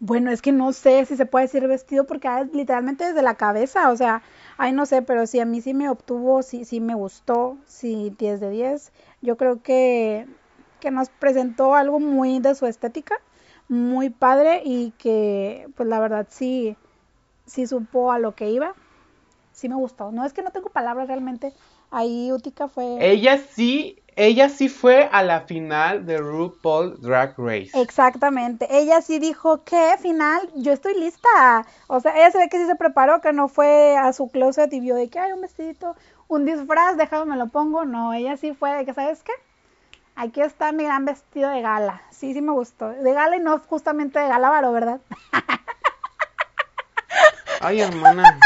bueno, 0.00 0.30
es 0.30 0.42
que 0.42 0.52
no 0.52 0.72
sé 0.72 1.04
si 1.06 1.16
se 1.16 1.26
puede 1.26 1.46
decir 1.46 1.66
vestido 1.66 2.04
porque 2.04 2.28
es 2.28 2.52
literalmente 2.52 3.04
desde 3.06 3.22
la 3.22 3.36
cabeza, 3.36 3.90
o 3.90 3.96
sea, 3.96 4.22
ay, 4.56 4.72
no 4.72 4.86
sé, 4.86 5.02
pero 5.02 5.26
sí, 5.26 5.40
a 5.40 5.44
mí 5.44 5.60
sí 5.60 5.74
me 5.74 5.88
obtuvo, 5.88 6.42
sí, 6.42 6.64
sí 6.64 6.80
me 6.80 6.94
gustó, 6.94 7.56
sí, 7.66 8.14
10 8.18 8.40
de 8.40 8.50
10. 8.50 8.92
Yo 9.22 9.36
creo 9.36 9.62
que, 9.62 10.26
que 10.80 10.90
nos 10.90 11.08
presentó 11.08 11.74
algo 11.74 12.00
muy 12.00 12.40
de 12.40 12.54
su 12.54 12.66
estética, 12.66 13.16
muy 13.68 14.10
padre 14.10 14.62
y 14.64 14.92
que, 14.98 15.68
pues 15.76 15.88
la 15.88 16.00
verdad 16.00 16.26
sí, 16.28 16.76
sí 17.46 17.66
supo 17.66 18.12
a 18.12 18.18
lo 18.18 18.34
que 18.34 18.50
iba, 18.50 18.74
sí 19.52 19.68
me 19.68 19.76
gustó. 19.76 20.12
No 20.12 20.24
es 20.24 20.32
que 20.32 20.42
no 20.42 20.50
tengo 20.50 20.68
palabras 20.68 21.08
realmente, 21.08 21.52
ahí 21.90 22.32
Utica 22.32 22.68
fue... 22.68 22.98
Ella 23.00 23.38
sí, 23.38 24.02
ella 24.16 24.48
sí 24.48 24.68
fue 24.68 25.08
a 25.10 25.22
la 25.22 25.42
final 25.42 26.06
de 26.06 26.18
RuPaul 26.18 27.00
Drag 27.00 27.34
Race. 27.36 27.70
Exactamente. 27.74 28.66
Ella 28.70 29.00
sí 29.02 29.18
dijo 29.18 29.64
que 29.64 29.96
final, 30.00 30.48
yo 30.54 30.72
estoy 30.72 30.94
lista. 30.98 31.66
O 31.88 32.00
sea, 32.00 32.16
ella 32.16 32.30
se 32.30 32.38
ve 32.38 32.48
que 32.48 32.58
sí 32.58 32.66
se 32.66 32.76
preparó, 32.76 33.20
que 33.20 33.32
no 33.32 33.48
fue 33.48 33.96
a 33.96 34.12
su 34.12 34.28
closet 34.28 34.72
y 34.72 34.80
vio 34.80 34.94
de 34.94 35.08
que 35.08 35.18
hay 35.18 35.32
un 35.32 35.40
vestidito, 35.40 35.96
un 36.28 36.44
disfraz, 36.44 36.96
déjame 36.96 37.32
me 37.32 37.36
lo 37.36 37.48
pongo. 37.48 37.84
No, 37.84 38.12
ella 38.12 38.36
sí 38.36 38.54
fue 38.54 38.72
de 38.74 38.84
que, 38.84 38.94
¿sabes 38.94 39.22
qué? 39.22 39.32
Aquí 40.16 40.40
está 40.40 40.70
mi 40.70 40.84
gran 40.84 41.04
vestido 41.04 41.50
de 41.50 41.60
gala. 41.60 42.02
Sí, 42.10 42.34
sí 42.34 42.40
me 42.40 42.52
gustó. 42.52 42.90
De 42.90 43.12
gala 43.12 43.36
y 43.36 43.40
no 43.40 43.58
justamente 43.58 44.20
de 44.20 44.28
gala 44.28 44.48
varo, 44.48 44.72
¿verdad? 44.72 45.00
Ay, 47.60 47.80
hermana. 47.80 48.38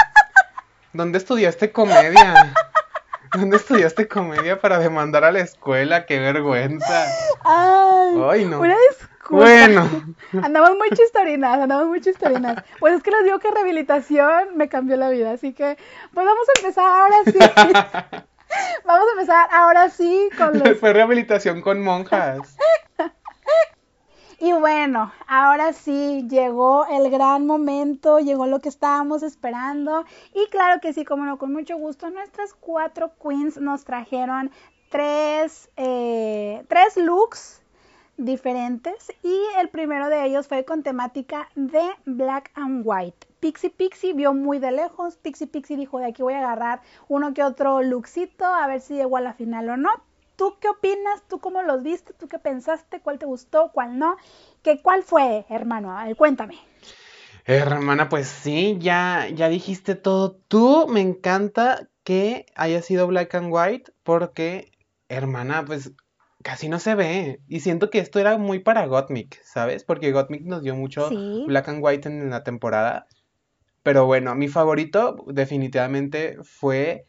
¿Dónde 0.92 1.18
estudiaste 1.18 1.70
comedia? 1.70 2.54
¿Dónde 3.32 3.56
estudiaste 3.56 4.08
comedia 4.08 4.60
para 4.60 4.78
demandar 4.78 5.24
a 5.24 5.32
la 5.32 5.40
escuela? 5.40 6.06
¡Qué 6.06 6.18
vergüenza! 6.18 7.04
Ay, 7.44 8.22
Ay, 8.30 8.44
no. 8.44 8.60
una 8.60 8.76
disculpa. 8.88 9.08
Bueno, 9.44 9.88
Andamos 10.42 10.76
muy 10.78 10.88
chistorinas, 10.90 11.58
andamos 11.60 11.88
muy 11.88 12.00
chistorinas. 12.00 12.64
Pues 12.80 12.94
es 12.94 13.02
que 13.02 13.10
les 13.10 13.24
digo 13.24 13.38
que 13.38 13.50
rehabilitación 13.50 14.56
me 14.56 14.68
cambió 14.68 14.96
la 14.96 15.10
vida, 15.10 15.32
así 15.32 15.52
que 15.52 15.76
pues 16.14 16.26
vamos 16.26 16.46
a 16.48 16.60
empezar 16.60 16.84
ahora 16.86 17.16
sí. 17.26 17.38
Vamos 18.86 19.06
a 19.06 19.12
empezar 19.12 19.48
ahora 19.52 19.90
sí 19.90 20.30
con 20.38 20.58
los... 20.58 20.78
fue 20.78 20.94
rehabilitación 20.94 21.60
con 21.60 21.82
monjas. 21.82 22.56
Y 24.40 24.52
bueno, 24.52 25.12
ahora 25.26 25.72
sí, 25.72 26.24
llegó 26.28 26.86
el 26.86 27.10
gran 27.10 27.44
momento, 27.44 28.20
llegó 28.20 28.46
lo 28.46 28.60
que 28.60 28.68
estábamos 28.68 29.24
esperando. 29.24 30.04
Y 30.32 30.46
claro 30.50 30.80
que 30.80 30.92
sí, 30.92 31.04
como 31.04 31.24
no, 31.24 31.38
con 31.38 31.52
mucho 31.52 31.76
gusto, 31.76 32.08
nuestras 32.10 32.54
cuatro 32.54 33.10
queens 33.20 33.56
nos 33.56 33.84
trajeron 33.84 34.52
tres, 34.90 35.68
eh, 35.76 36.64
tres 36.68 36.96
looks 36.96 37.62
diferentes 38.16 39.12
y 39.22 39.40
el 39.58 39.68
primero 39.70 40.08
de 40.08 40.26
ellos 40.26 40.46
fue 40.46 40.64
con 40.64 40.84
temática 40.84 41.48
de 41.56 41.82
black 42.04 42.52
and 42.54 42.82
white. 42.84 43.26
Pixie 43.40 43.70
Pixie 43.70 44.12
vio 44.12 44.34
muy 44.34 44.60
de 44.60 44.70
lejos, 44.70 45.16
Pixie 45.16 45.46
Pixie 45.48 45.76
dijo 45.76 45.98
de 45.98 46.06
aquí 46.06 46.22
voy 46.22 46.34
a 46.34 46.38
agarrar 46.38 46.80
uno 47.08 47.34
que 47.34 47.42
otro 47.44 47.82
lookcito 47.82 48.44
a 48.44 48.66
ver 48.66 48.80
si 48.80 48.94
llegó 48.94 49.16
a 49.16 49.20
la 49.20 49.34
final 49.34 49.68
o 49.70 49.76
no. 49.76 49.90
¿Tú 50.38 50.56
qué 50.60 50.68
opinas? 50.68 51.22
¿Tú 51.28 51.40
cómo 51.40 51.62
los 51.62 51.82
viste? 51.82 52.14
¿Tú 52.14 52.28
qué 52.28 52.38
pensaste? 52.38 53.00
¿Cuál 53.02 53.18
te 53.18 53.26
gustó? 53.26 53.72
¿Cuál 53.72 53.98
no? 53.98 54.16
¿Qué, 54.62 54.80
¿Cuál 54.80 55.02
fue, 55.02 55.44
hermano? 55.50 55.98
A 55.98 56.04
ver, 56.06 56.16
cuéntame. 56.16 56.58
Hermana, 57.44 58.08
pues 58.08 58.28
sí, 58.28 58.76
ya, 58.80 59.28
ya 59.34 59.48
dijiste 59.48 59.94
todo. 59.96 60.36
Tú 60.48 60.86
me 60.88 61.00
encanta 61.00 61.88
que 62.04 62.46
haya 62.54 62.82
sido 62.82 63.06
black 63.06 63.34
and 63.34 63.48
white 63.52 63.92
porque, 64.04 64.70
hermana, 65.08 65.64
pues 65.64 65.92
casi 66.42 66.68
no 66.68 66.78
se 66.78 66.94
ve. 66.94 67.40
Y 67.48 67.60
siento 67.60 67.90
que 67.90 67.98
esto 67.98 68.20
era 68.20 68.38
muy 68.38 68.60
para 68.60 68.86
Gottmik, 68.86 69.42
¿sabes? 69.42 69.82
Porque 69.84 70.12
Gottmik 70.12 70.42
nos 70.44 70.62
dio 70.62 70.76
mucho 70.76 71.08
Sí. 71.08 71.44
black 71.48 71.68
and 71.68 71.82
white 71.82 72.08
en 72.08 72.30
la 72.30 72.44
temporada. 72.44 73.06
Pero 73.82 74.06
bueno, 74.06 74.36
mi 74.36 74.48
favorito 74.48 75.16
definitivamente 75.28 76.38
fue... 76.44 77.07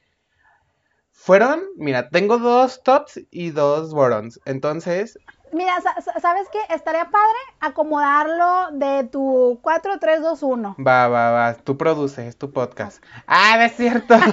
Fueron, 1.21 1.61
mira, 1.75 2.09
tengo 2.09 2.37
dos 2.37 2.81
tops 2.81 3.19
y 3.29 3.51
dos 3.51 3.93
bottoms. 3.93 4.39
Entonces, 4.45 5.19
Mira, 5.51 5.73
sa- 5.81 5.99
sa- 5.99 6.19
¿sabes 6.19 6.47
qué? 6.51 6.59
Estaría 6.73 7.05
padre 7.09 7.39
acomodarlo 7.59 8.67
de 8.71 9.03
tu 9.05 9.59
4, 9.63 9.97
3, 9.99 10.21
2, 10.21 10.43
1. 10.43 10.75
va, 10.85 11.07
va, 11.07 11.31
va, 11.31 11.53
tú 11.55 11.75
produces, 11.75 12.27
es 12.27 12.37
tu 12.37 12.51
podcast. 12.53 13.03
Ah, 13.25 13.55
no 13.57 13.63
es 13.63 13.75
cierto. 13.75 14.13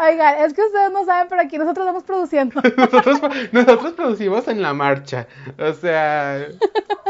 Oigan, 0.00 0.38
es 0.44 0.54
que 0.54 0.62
ustedes 0.62 0.92
no 0.92 1.04
saben, 1.04 1.26
pero 1.28 1.40
aquí 1.42 1.58
nosotros 1.58 1.84
estamos 1.86 2.04
produciendo. 2.04 2.60
Nosotros, 2.76 3.20
nosotros 3.52 3.92
producimos 3.94 4.46
en 4.46 4.62
la 4.62 4.72
marcha. 4.72 5.26
O 5.58 5.72
sea, 5.72 6.46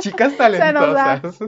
chicas 0.00 0.34
talentosas. 0.38 1.38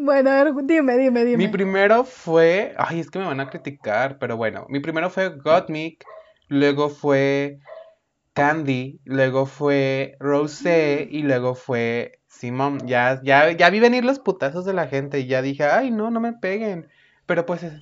Bueno, 0.00 0.30
a 0.30 0.44
ver, 0.44 0.54
dime, 0.64 0.96
dime, 0.96 1.24
dime. 1.24 1.46
Mi 1.46 1.48
primero 1.48 2.04
fue. 2.04 2.74
Ay, 2.78 3.00
es 3.00 3.10
que 3.10 3.18
me 3.18 3.26
van 3.26 3.40
a 3.40 3.50
criticar, 3.50 4.18
pero 4.18 4.36
bueno. 4.36 4.66
Mi 4.68 4.80
primero 4.80 5.10
fue 5.10 5.28
Gottmik, 5.28 6.04
luego 6.48 6.88
fue 6.88 7.58
Candy, 8.32 9.00
luego 9.04 9.46
fue 9.46 10.16
Rosé 10.20 11.06
y 11.10 11.22
luego 11.22 11.54
fue 11.54 12.20
Simón. 12.28 12.86
Ya, 12.86 13.20
ya, 13.22 13.50
ya 13.52 13.70
vi 13.70 13.80
venir 13.80 14.04
los 14.04 14.18
putazos 14.18 14.64
de 14.64 14.72
la 14.72 14.88
gente 14.88 15.20
y 15.20 15.26
ya 15.26 15.42
dije, 15.42 15.64
ay, 15.64 15.90
no, 15.90 16.10
no 16.10 16.20
me 16.20 16.32
peguen. 16.32 16.88
Pero 17.26 17.46
pues, 17.46 17.62
es- 17.62 17.72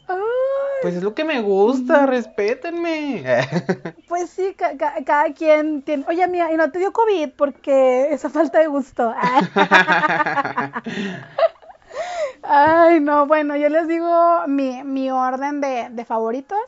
pues 0.82 0.94
es 0.94 1.02
lo 1.02 1.14
que 1.14 1.25
me 1.25 1.40
gusta, 1.40 2.06
respétenme. 2.06 3.25
pues 4.08 4.30
sí, 4.30 4.54
ca- 4.56 4.76
ca- 4.76 4.94
cada 5.04 5.32
quien 5.34 5.82
tiene... 5.82 6.04
Oye, 6.08 6.26
mía, 6.28 6.52
y 6.52 6.56
no 6.56 6.70
te 6.70 6.78
dio 6.78 6.92
COVID 6.92 7.30
porque 7.37 8.08
esa 8.12 8.30
falta 8.30 8.58
de 8.58 8.68
gusto. 8.68 9.12
Ay, 12.43 13.00
no, 13.00 13.26
bueno, 13.26 13.57
yo 13.57 13.69
les 13.69 13.88
digo 13.88 14.47
mi, 14.47 14.83
mi 14.85 15.11
orden 15.11 15.61
de, 15.61 15.88
de 15.90 16.05
favoritos. 16.05 16.59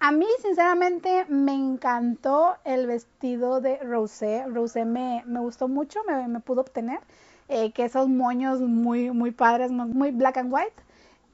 A 0.00 0.12
mí, 0.12 0.26
sinceramente, 0.42 1.26
me 1.28 1.52
encantó 1.54 2.56
el 2.64 2.86
vestido 2.86 3.60
de 3.60 3.76
Rosé. 3.78 4.44
Rosé 4.48 4.84
me, 4.84 5.22
me 5.26 5.40
gustó 5.40 5.68
mucho, 5.68 6.00
me, 6.08 6.26
me 6.28 6.40
pudo 6.40 6.62
obtener. 6.62 7.00
eh, 7.48 7.72
que 7.72 7.84
esos 7.84 8.08
moños 8.08 8.60
muy, 8.60 9.10
muy 9.10 9.32
padres, 9.32 9.70
muy- 9.72 10.12
black 10.12 10.36
and 10.38 10.52
white. 10.52 10.72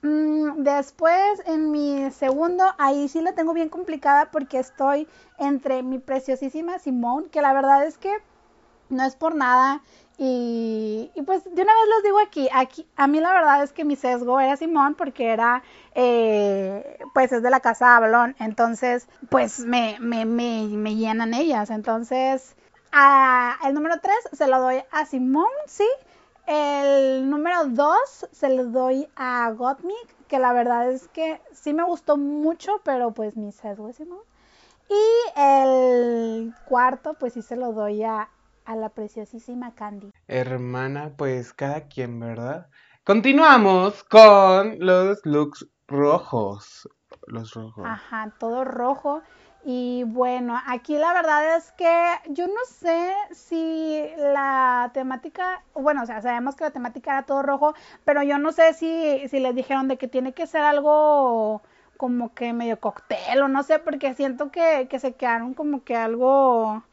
Mm, 0.02 0.62
después, 0.62 1.42
en 1.46 1.70
mi 1.70 2.10
segundo, 2.10 2.64
ahí 2.78 3.08
sí 3.08 3.20
la 3.20 3.34
tengo 3.34 3.52
bien 3.54 3.68
complicada 3.68 4.30
porque 4.30 4.58
estoy 4.58 5.06
entre 5.38 5.82
mi 5.82 5.98
preciosísima 5.98 6.78
Simone, 6.78 7.28
que 7.28 7.42
la 7.42 7.52
verdad 7.52 7.84
es 7.86 7.98
que 7.98 8.12
no 8.88 9.04
es 9.04 9.16
por 9.16 9.34
nada. 9.34 9.82
Y, 10.18 11.12
pues 11.26 11.44
de 11.44 11.50
una 11.62 11.72
vez 11.74 11.82
los 11.94 12.02
digo 12.02 12.18
aquí, 12.18 12.48
aquí, 12.52 12.86
a 12.96 13.06
mí 13.06 13.20
la 13.20 13.32
verdad 13.34 13.62
es 13.62 13.72
que 13.72 13.84
mi 13.84 13.96
sesgo 13.96 14.40
era 14.40 14.56
Simón 14.56 14.94
porque 14.94 15.26
era, 15.30 15.62
eh, 15.94 16.98
pues 17.12 17.32
es 17.32 17.42
de 17.42 17.50
la 17.50 17.60
casa 17.60 17.96
Avalon, 17.96 18.34
entonces 18.38 19.08
pues 19.28 19.60
me, 19.60 19.98
me, 20.00 20.24
me, 20.24 20.68
me 20.68 20.94
llenan 20.96 21.34
ellas. 21.34 21.68
Entonces, 21.70 22.56
a- 22.92 23.58
el 23.66 23.74
número 23.74 24.00
3 24.00 24.16
se 24.32 24.46
lo 24.48 24.60
doy 24.60 24.82
a 24.90 25.04
Simón, 25.06 25.50
sí. 25.66 25.86
El 26.46 27.28
número 27.28 27.66
2 27.66 28.26
se 28.32 28.48
lo 28.50 28.64
doy 28.66 29.08
a 29.16 29.50
Gottmik, 29.50 30.26
que 30.28 30.38
la 30.38 30.52
verdad 30.52 30.90
es 30.90 31.08
que 31.08 31.40
sí 31.52 31.74
me 31.74 31.82
gustó 31.82 32.16
mucho, 32.16 32.80
pero 32.84 33.10
pues 33.10 33.36
mi 33.36 33.52
sesgo 33.52 33.88
es 33.88 33.96
Simón. 33.96 34.20
Y 34.88 35.40
el 35.40 36.54
cuarto, 36.64 37.14
pues 37.14 37.32
sí 37.34 37.42
se 37.42 37.56
lo 37.56 37.72
doy 37.72 38.04
a, 38.04 38.28
a 38.66 38.76
la 38.76 38.90
preciosísima 38.90 39.74
Candy. 39.74 40.12
Hermana, 40.28 41.12
pues 41.16 41.52
cada 41.52 41.88
quien, 41.88 42.20
¿verdad? 42.20 42.68
Continuamos 43.04 44.02
con 44.04 44.76
los 44.80 45.24
looks 45.24 45.66
rojos. 45.86 46.88
Los 47.26 47.54
rojos. 47.54 47.84
Ajá, 47.86 48.32
todo 48.38 48.64
rojo. 48.64 49.22
Y 49.64 50.04
bueno, 50.04 50.60
aquí 50.66 50.96
la 50.96 51.12
verdad 51.12 51.56
es 51.56 51.72
que 51.72 52.08
yo 52.28 52.46
no 52.46 52.60
sé 52.68 53.12
si 53.32 54.04
la 54.16 54.90
temática, 54.94 55.64
bueno, 55.74 56.04
o 56.04 56.06
sea, 56.06 56.22
sabemos 56.22 56.54
que 56.54 56.62
la 56.64 56.70
temática 56.70 57.12
era 57.12 57.26
todo 57.26 57.42
rojo, 57.42 57.74
pero 58.04 58.22
yo 58.22 58.38
no 58.38 58.52
sé 58.52 58.74
si, 58.74 59.26
si 59.28 59.40
les 59.40 59.54
dijeron 59.56 59.88
de 59.88 59.96
que 59.96 60.06
tiene 60.06 60.32
que 60.34 60.46
ser 60.46 60.62
algo 60.62 61.62
como 61.96 62.32
que 62.32 62.52
medio 62.52 62.78
cóctel 62.78 63.42
o 63.42 63.48
no 63.48 63.64
sé, 63.64 63.80
porque 63.80 64.14
siento 64.14 64.52
que, 64.52 64.86
que 64.88 65.00
se 65.00 65.14
quedaron 65.14 65.54
como 65.54 65.82
que 65.82 65.96
algo 65.96 66.84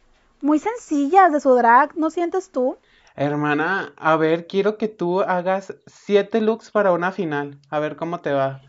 muy 0.43 0.59
sencillas 0.59 1.31
de 1.31 1.39
su 1.39 1.55
drag, 1.55 1.95
¿no 1.97 2.09
sientes 2.09 2.51
tú? 2.51 2.77
Hermana, 3.15 3.93
a 3.95 4.17
ver, 4.17 4.45
quiero 4.45 4.77
que 4.77 4.89
tú 4.89 5.21
hagas 5.21 5.73
siete 5.87 6.41
looks 6.41 6.69
para 6.69 6.91
una 6.91 7.11
final. 7.11 7.59
A 7.69 7.79
ver 7.79 7.95
cómo 7.95 8.19
te 8.19 8.33
va. 8.33 8.61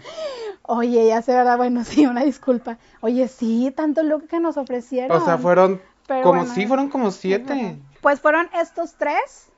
Oye, 0.63 1.09
ya 1.09 1.21
sé, 1.21 1.33
¿verdad? 1.33 1.57
Bueno, 1.57 1.83
sí, 1.85 2.07
una 2.07 2.23
disculpa. 2.23 2.79
Oye, 3.01 3.27
sí, 3.27 3.73
tanto 3.75 4.03
look 4.03 4.29
que 4.29 4.39
nos 4.39 4.57
ofrecieron. 4.57 5.17
O 5.17 5.25
sea, 5.25 5.37
fueron 5.37 5.83
Pero 6.07 6.23
como 6.23 6.41
bueno, 6.41 6.55
sí, 6.55 6.67
fueron 6.67 6.89
como 6.89 7.11
siete. 7.11 7.77
Pues 8.01 8.21
fueron 8.21 8.49
estos 8.55 8.95
tres, 8.95 9.51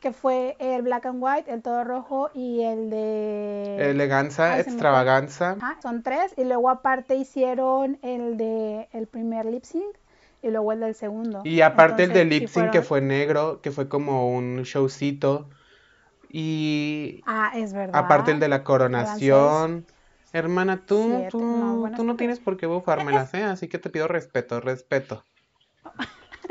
que 0.00 0.12
fue 0.12 0.56
el 0.58 0.82
black 0.82 1.04
and 1.04 1.22
white, 1.22 1.52
el 1.52 1.60
todo 1.60 1.84
rojo 1.84 2.30
y 2.32 2.62
el 2.62 2.88
de... 2.88 3.90
Eleganza, 3.90 4.54
Ay, 4.54 4.62
se 4.62 4.70
extravaganza. 4.70 5.56
Ajá, 5.60 5.76
son 5.82 6.02
tres. 6.02 6.32
Y 6.38 6.44
luego 6.44 6.70
aparte 6.70 7.16
hicieron 7.16 7.98
el 8.02 8.38
de 8.38 8.88
el 8.92 9.06
primer 9.06 9.44
lip 9.44 9.64
sync 9.64 10.01
y 10.42 10.50
luego 10.50 10.72
el 10.72 10.80
del 10.80 10.94
segundo. 10.94 11.38
Y 11.44 11.60
aparte 11.62 12.04
el 12.04 12.12
de 12.12 12.24
Entonces, 12.24 12.24
lip 12.24 12.46
sí 12.46 12.48
sync 12.48 12.70
que 12.72 12.82
fueron- 12.82 12.82
fue 12.82 13.00
negro, 13.00 13.60
que 13.62 13.70
fue 13.72 13.88
como 13.88 14.30
un 14.34 14.62
showcito. 14.62 15.50
Y 16.28 17.26
Ah, 17.26 17.52
es 17.56 17.72
verdad. 17.72 17.92
aparte 17.92 18.32
el 18.32 18.40
de 18.40 18.48
la 18.48 18.64
coronación. 18.64 19.86
Hermana, 20.32 20.86
tú, 20.86 21.26
Siete, 21.26 21.28
tú, 21.30 21.46
no, 21.46 21.78
bueno, 21.78 21.96
tú 21.96 22.04
no 22.04 22.16
tienes 22.16 22.40
por 22.40 22.56
qué 22.58 22.66
bufármelas, 22.66 23.34
¿eh? 23.34 23.44
Así 23.44 23.68
que 23.68 23.78
te 23.78 23.90
pido 23.90 24.08
respeto, 24.08 24.60
respeto. 24.60 25.26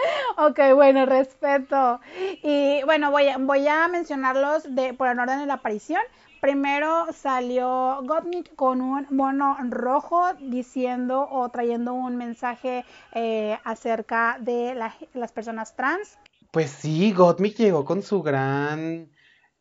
Ok, 0.37 0.59
bueno, 0.75 1.05
respeto. 1.05 1.99
Y 2.43 2.81
bueno, 2.85 3.11
voy 3.11 3.27
a, 3.27 3.37
voy 3.37 3.67
a 3.67 3.87
mencionarlos 3.87 4.73
de, 4.75 4.93
por 4.93 5.07
el 5.07 5.19
orden 5.19 5.39
de 5.39 5.45
la 5.45 5.55
aparición. 5.55 6.01
Primero 6.41 7.05
salió 7.13 8.01
Gottmik 8.03 8.55
con 8.55 8.81
un 8.81 9.05
mono 9.11 9.55
rojo 9.69 10.33
diciendo 10.39 11.27
o 11.29 11.47
trayendo 11.49 11.93
un 11.93 12.17
mensaje 12.17 12.83
eh, 13.13 13.59
acerca 13.63 14.37
de 14.39 14.73
la- 14.73 14.95
las 15.13 15.31
personas 15.31 15.75
trans. 15.75 16.17
Pues 16.49 16.71
sí, 16.71 17.13
Gottmik 17.13 17.57
llegó 17.57 17.85
con 17.85 18.01
su 18.01 18.23
gran 18.23 19.11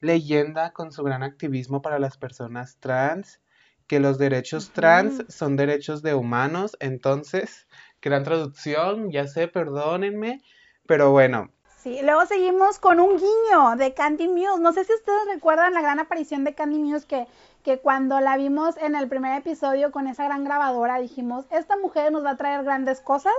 leyenda, 0.00 0.72
con 0.72 0.90
su 0.90 1.02
gran 1.04 1.22
activismo 1.22 1.82
para 1.82 1.98
las 1.98 2.16
personas 2.16 2.78
trans, 2.80 3.40
que 3.86 4.00
los 4.00 4.16
derechos 4.16 4.70
trans 4.72 5.22
son 5.28 5.56
derechos 5.56 6.00
de 6.00 6.14
humanos, 6.14 6.78
entonces, 6.80 7.68
gran 8.00 8.24
traducción, 8.24 9.10
ya 9.10 9.26
sé, 9.26 9.48
perdónenme, 9.48 10.40
pero 10.86 11.10
bueno, 11.10 11.50
Luego 11.84 12.26
seguimos 12.26 12.78
con 12.78 13.00
un 13.00 13.16
guiño 13.16 13.76
de 13.76 13.94
Candy 13.94 14.28
Muse. 14.28 14.60
No 14.60 14.72
sé 14.72 14.84
si 14.84 14.92
ustedes 14.92 15.20
recuerdan 15.32 15.72
la 15.72 15.80
gran 15.80 15.98
aparición 15.98 16.44
de 16.44 16.54
Candy 16.54 16.78
Muse 16.78 17.06
que, 17.06 17.26
que 17.64 17.78
cuando 17.78 18.20
la 18.20 18.36
vimos 18.36 18.76
en 18.76 18.94
el 18.94 19.08
primer 19.08 19.38
episodio 19.38 19.90
con 19.90 20.06
esa 20.06 20.24
gran 20.24 20.44
grabadora 20.44 20.98
dijimos, 20.98 21.46
esta 21.50 21.78
mujer 21.78 22.12
nos 22.12 22.24
va 22.24 22.32
a 22.32 22.36
traer 22.36 22.64
grandes 22.64 23.00
cosas, 23.00 23.32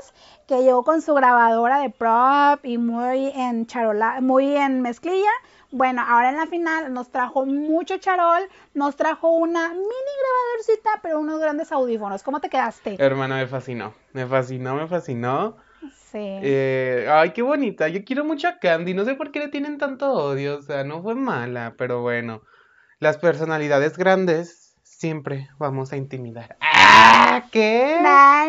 que 0.48 0.64
llegó 0.64 0.84
con 0.84 1.04
su 1.04 1.14
grabadora 1.14 1.80
de 1.80 1.92
prop 1.92 2.66
y 2.66 2.80
muy 2.80 3.32
en 3.36 3.68
charola, 3.68 4.22
muy 4.22 4.56
en 4.56 4.82
mezclilla. 4.82 5.32
Bueno, 5.70 6.04
ahora 6.06 6.30
en 6.30 6.38
la 6.38 6.48
final 6.48 6.92
nos 6.94 7.12
trajo 7.12 7.46
mucho 7.46 7.98
charol, 7.98 8.42
nos 8.74 8.96
trajo 8.96 9.30
una 9.30 9.70
mini 9.70 9.84
grabadorcita, 9.86 10.90
pero 11.04 11.20
unos 11.20 11.40
grandes 11.40 11.72
audífonos. 11.72 12.24
¿Cómo 12.24 12.42
te 12.42 12.50
quedaste? 12.50 12.96
Hermana, 13.00 13.36
me 13.36 13.48
fascinó, 13.48 13.94
me 14.14 14.26
fascinó, 14.26 14.76
me 14.76 14.88
fascinó. 14.88 15.56
Sí. 16.12 16.20
Eh, 16.20 17.08
ay, 17.10 17.32
qué 17.32 17.42
bonita. 17.42 17.88
Yo 17.88 18.04
quiero 18.04 18.26
mucho 18.26 18.48
a 18.48 18.60
Candy. 18.60 18.94
No 18.94 19.06
sé 19.06 19.16
por 19.16 19.32
qué 19.32 19.40
le 19.40 19.48
tienen 19.48 19.78
tanto 19.78 20.12
odio. 20.12 20.58
O 20.58 20.62
sea, 20.62 20.84
no 20.84 21.02
fue 21.02 21.16
mala, 21.16 21.76
pero 21.78 22.02
bueno. 22.02 22.42
Las 23.00 23.18
personalidades 23.18 23.98
grandes 23.98 24.76
siempre 24.84 25.50
vamos 25.58 25.92
a 25.94 25.98
intimidar. 25.98 26.58
¡Ah! 26.62 27.46
¿Qué? 27.52 27.98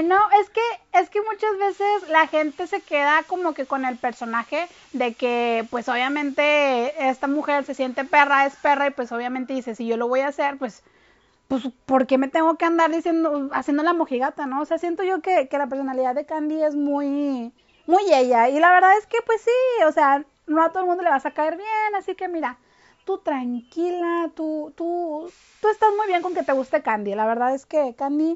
No, 0.04 0.18
es 0.40 0.50
que, 0.50 1.00
es 1.00 1.08
que 1.08 1.20
muchas 1.22 1.58
veces 1.58 2.10
la 2.10 2.26
gente 2.26 2.66
se 2.66 2.80
queda 2.82 3.22
como 3.26 3.54
que 3.54 3.64
con 3.64 3.84
el 3.84 3.96
personaje 3.96 4.66
de 4.92 5.14
que, 5.14 5.64
pues 5.70 5.88
obviamente, 5.88 7.08
esta 7.08 7.28
mujer 7.28 7.64
se 7.64 7.74
siente 7.74 8.04
perra, 8.04 8.44
es 8.44 8.56
perra, 8.56 8.88
y 8.88 8.90
pues 8.90 9.12
obviamente 9.12 9.54
dice, 9.54 9.74
si 9.74 9.86
yo 9.86 9.96
lo 9.96 10.08
voy 10.08 10.20
a 10.20 10.28
hacer, 10.28 10.58
pues, 10.58 10.82
pues, 11.52 11.68
¿por 11.84 12.06
qué 12.06 12.16
me 12.16 12.28
tengo 12.28 12.56
que 12.56 12.64
andar 12.64 12.90
diciendo, 12.90 13.50
haciendo 13.52 13.82
la 13.82 13.92
mojigata, 13.92 14.46
no? 14.46 14.62
O 14.62 14.64
sea, 14.64 14.78
siento 14.78 15.02
yo 15.02 15.20
que, 15.20 15.48
que 15.48 15.58
la 15.58 15.66
personalidad 15.66 16.14
de 16.14 16.24
Candy 16.24 16.62
es 16.62 16.74
muy, 16.74 17.52
muy 17.86 18.02
ella, 18.10 18.48
y 18.48 18.58
la 18.58 18.72
verdad 18.72 18.96
es 18.96 19.06
que, 19.06 19.18
pues 19.26 19.42
sí, 19.42 19.84
o 19.86 19.92
sea, 19.92 20.24
no 20.46 20.62
a 20.62 20.70
todo 20.70 20.84
el 20.84 20.88
mundo 20.88 21.02
le 21.02 21.10
vas 21.10 21.26
a 21.26 21.32
caer 21.32 21.58
bien, 21.58 21.94
así 21.94 22.14
que 22.14 22.26
mira, 22.26 22.56
tú 23.04 23.18
tranquila, 23.18 24.30
tú, 24.34 24.72
tú, 24.76 25.30
tú 25.60 25.68
estás 25.68 25.90
muy 25.94 26.06
bien 26.06 26.22
con 26.22 26.32
que 26.32 26.42
te 26.42 26.52
guste 26.52 26.80
Candy. 26.80 27.14
La 27.14 27.26
verdad 27.26 27.54
es 27.54 27.66
que 27.66 27.94
Candy 27.96 28.34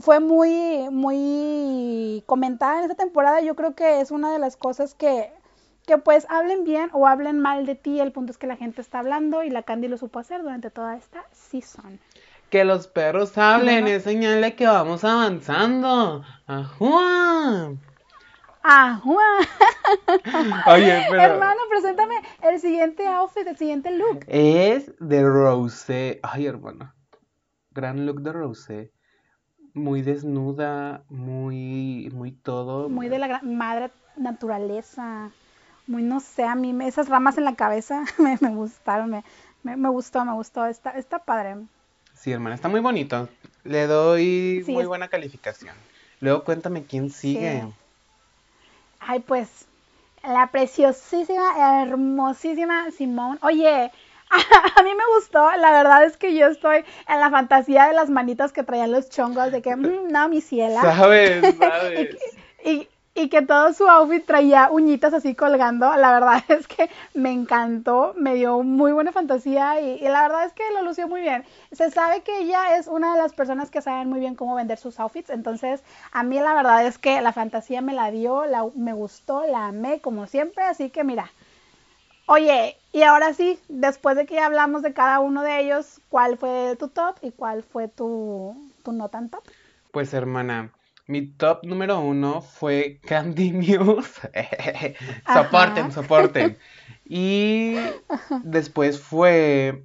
fue 0.00 0.18
muy, 0.18 0.88
muy 0.90 2.24
comentada 2.26 2.78
en 2.78 2.90
esta 2.90 2.96
temporada. 2.96 3.40
Yo 3.40 3.54
creo 3.54 3.76
que 3.76 4.00
es 4.00 4.10
una 4.10 4.32
de 4.32 4.40
las 4.40 4.56
cosas 4.56 4.94
que, 4.94 5.32
que 5.86 5.96
pues 5.96 6.26
hablen 6.28 6.64
bien 6.64 6.90
o 6.92 7.06
hablen 7.06 7.38
mal 7.38 7.66
de 7.66 7.76
ti. 7.76 8.00
El 8.00 8.10
punto 8.10 8.32
es 8.32 8.38
que 8.38 8.48
la 8.48 8.56
gente 8.56 8.80
está 8.80 8.98
hablando 8.98 9.44
y 9.44 9.50
la 9.50 9.62
Candy 9.62 9.86
lo 9.86 9.96
supo 9.96 10.18
hacer 10.18 10.42
durante 10.42 10.70
toda 10.70 10.96
esta 10.96 11.24
season. 11.30 12.00
Que 12.52 12.66
los 12.66 12.86
perros 12.86 13.38
hablen, 13.38 13.86
es 13.86 14.02
señal 14.02 14.42
de 14.42 14.54
que 14.54 14.66
vamos 14.66 15.04
avanzando. 15.04 16.22
¡Ajua! 16.46 17.72
¡Ajua! 18.62 19.24
Oye, 20.66 21.02
pero... 21.08 21.22
Hermano, 21.22 21.60
preséntame 21.70 22.16
el 22.42 22.60
siguiente 22.60 23.08
outfit, 23.08 23.46
el 23.46 23.56
siguiente 23.56 23.90
look. 23.92 24.26
Es 24.26 24.92
de 25.00 25.22
Rose. 25.22 26.20
Ay, 26.22 26.44
hermano. 26.44 26.92
Gran 27.70 28.04
look 28.04 28.20
de 28.20 28.32
Rose. 28.34 28.92
Muy 29.72 30.02
desnuda, 30.02 31.04
muy, 31.08 32.10
muy 32.12 32.32
todo. 32.32 32.90
Muy 32.90 33.08
de 33.08 33.18
la 33.18 33.28
gran 33.28 33.56
madre 33.56 33.90
naturaleza. 34.18 35.30
Muy, 35.86 36.02
no 36.02 36.20
sé, 36.20 36.44
a 36.44 36.54
mí 36.54 36.74
me- 36.74 36.86
esas 36.86 37.08
ramas 37.08 37.38
en 37.38 37.44
la 37.46 37.54
cabeza 37.56 38.04
me, 38.18 38.36
me 38.42 38.54
gustaron, 38.54 39.08
me, 39.08 39.24
me, 39.62 39.78
me 39.78 39.88
gustó, 39.88 40.22
me 40.26 40.34
gustó. 40.34 40.66
Está, 40.66 40.90
está 40.90 41.20
padre. 41.20 41.56
Sí, 42.22 42.30
hermana, 42.30 42.54
está 42.54 42.68
muy 42.68 42.78
bonito. 42.80 43.28
Le 43.64 43.86
doy 43.88 44.62
Sí, 44.64 44.72
muy 44.72 44.82
es- 44.82 44.88
buena 44.88 45.08
calificación. 45.08 45.74
Luego 46.20 46.44
cuéntame 46.44 46.84
quién 46.84 47.10
sigue. 47.10 47.62
Sí. 47.62 47.74
Ay, 49.00 49.18
pues, 49.20 49.48
la 50.22 50.46
preciosísima, 50.52 51.82
hermosísima 51.82 52.92
Simone. 52.92 53.40
Oye, 53.42 53.90
a 54.76 54.82
mí 54.84 54.90
me 54.94 55.04
gustó, 55.18 55.50
la 55.56 55.72
verdad 55.72 56.04
es 56.04 56.16
que 56.16 56.36
yo 56.36 56.46
estoy 56.46 56.84
en 57.08 57.20
la 57.20 57.28
fantasía 57.30 57.88
de 57.88 57.94
las 57.94 58.08
manitas 58.08 58.52
que 58.52 58.62
traían 58.62 58.92
los 58.92 59.10
chongos, 59.10 59.50
de 59.50 59.60
que, 59.60 59.74
mm, 59.74 60.12
no, 60.12 60.28
mi 60.28 60.40
ciela. 60.40 60.80
¿Sabes? 60.80 61.56
¿Sabes? 61.58 62.08
Y, 62.64 62.70
y 62.70 62.88
que 63.14 63.42
todo 63.42 63.72
su 63.72 63.88
outfit 63.88 64.24
traía 64.24 64.70
uñitas 64.70 65.12
así 65.14 65.34
colgando. 65.34 65.94
La 65.96 66.12
verdad 66.12 66.42
es 66.48 66.66
que 66.66 66.90
me 67.14 67.30
encantó, 67.30 68.14
me 68.16 68.34
dio 68.34 68.62
muy 68.62 68.92
buena 68.92 69.12
fantasía 69.12 69.80
y, 69.80 69.98
y 70.04 70.08
la 70.08 70.22
verdad 70.22 70.44
es 70.44 70.52
que 70.52 70.62
lo 70.74 70.82
lució 70.82 71.08
muy 71.08 71.20
bien. 71.20 71.44
Se 71.72 71.90
sabe 71.90 72.22
que 72.22 72.38
ella 72.38 72.76
es 72.76 72.86
una 72.86 73.14
de 73.14 73.22
las 73.22 73.32
personas 73.32 73.70
que 73.70 73.82
saben 73.82 74.08
muy 74.08 74.20
bien 74.20 74.34
cómo 74.34 74.54
vender 74.54 74.78
sus 74.78 74.98
outfits, 75.00 75.30
entonces 75.30 75.82
a 76.12 76.22
mí 76.22 76.38
la 76.38 76.54
verdad 76.54 76.86
es 76.86 76.98
que 76.98 77.20
la 77.20 77.32
fantasía 77.32 77.80
me 77.80 77.94
la 77.94 78.10
dio, 78.10 78.46
la, 78.46 78.66
me 78.74 78.92
gustó, 78.92 79.46
la 79.46 79.66
amé 79.66 80.00
como 80.00 80.26
siempre, 80.26 80.64
así 80.64 80.90
que 80.90 81.04
mira. 81.04 81.30
Oye, 82.26 82.76
y 82.92 83.02
ahora 83.02 83.34
sí, 83.34 83.58
después 83.68 84.16
de 84.16 84.26
que 84.26 84.36
ya 84.36 84.46
hablamos 84.46 84.82
de 84.82 84.92
cada 84.92 85.18
uno 85.20 85.42
de 85.42 85.60
ellos, 85.60 86.00
¿cuál 86.08 86.38
fue 86.38 86.76
tu 86.78 86.88
top 86.88 87.16
y 87.20 87.32
cuál 87.32 87.62
fue 87.62 87.88
tu, 87.88 88.56
tu 88.84 88.92
no 88.92 89.08
tan 89.08 89.28
top? 89.28 89.42
Pues 89.90 90.14
hermana, 90.14 90.70
mi 91.12 91.30
top 91.30 91.64
número 91.64 92.00
uno 92.00 92.40
fue 92.40 93.00
Candy 93.04 93.52
Muse. 93.52 94.30
soporten, 95.32 95.92
soporten. 95.92 96.58
Y 97.04 97.76
después 98.42 98.98
fue 98.98 99.84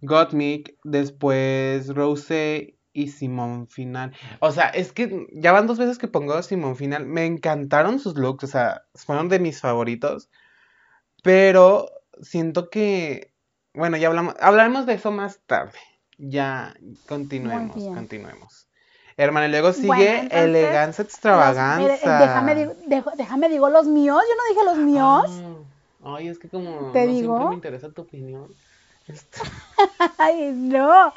Gottmik, 0.00 0.78
después 0.84 1.88
Rose 1.88 2.78
y 2.92 3.08
Simón 3.08 3.66
Final. 3.66 4.12
O 4.38 4.52
sea, 4.52 4.68
es 4.68 4.92
que 4.92 5.26
ya 5.32 5.50
van 5.50 5.66
dos 5.66 5.78
veces 5.78 5.98
que 5.98 6.06
pongo 6.06 6.40
Simón 6.42 6.76
Final. 6.76 7.06
Me 7.06 7.26
encantaron 7.26 7.98
sus 7.98 8.16
looks, 8.16 8.44
o 8.44 8.46
sea, 8.46 8.82
fueron 8.94 9.28
de 9.28 9.40
mis 9.40 9.60
favoritos. 9.60 10.30
Pero 11.24 11.90
siento 12.22 12.70
que, 12.70 13.34
bueno, 13.74 13.96
ya 13.96 14.06
hablamos, 14.06 14.36
hablaremos 14.40 14.86
de 14.86 14.94
eso 14.94 15.10
más 15.10 15.40
tarde. 15.46 15.78
Ya 16.16 16.76
continuemos, 17.08 17.82
continuemos. 17.94 18.67
Hermana, 19.18 19.46
y 19.46 19.50
luego 19.50 19.72
sigue 19.72 19.86
Bueno, 19.88 20.04
entonces, 20.14 20.32
Elegancia 20.32 21.02
Los- 21.02 21.12
Extravaganza. 21.12 21.82
mire, 21.82 21.94
eh, 21.94 22.00
déjame, 22.20 22.54
digo, 22.54 22.72
dejo- 22.86 23.16
déjame 23.16 23.48
digo 23.48 23.68
los 23.68 23.86
míos. 23.86 24.22
Yo 24.28 24.34
no 24.36 24.54
dije 24.54 24.64
los 24.64 24.78
míos. 24.86 25.22
Ah, 26.04 26.14
ay, 26.16 26.28
es 26.28 26.38
que 26.38 26.48
como 26.48 26.70
¿Te 26.92 27.04
no 27.06 27.12
digo? 27.12 27.34
siempre 27.34 27.48
me 27.48 27.54
interesa 27.56 27.90
tu 27.90 28.02
opinión. 28.02 28.48
Este, 29.08 29.40
Ay, 30.18 30.52
no. 30.54 31.12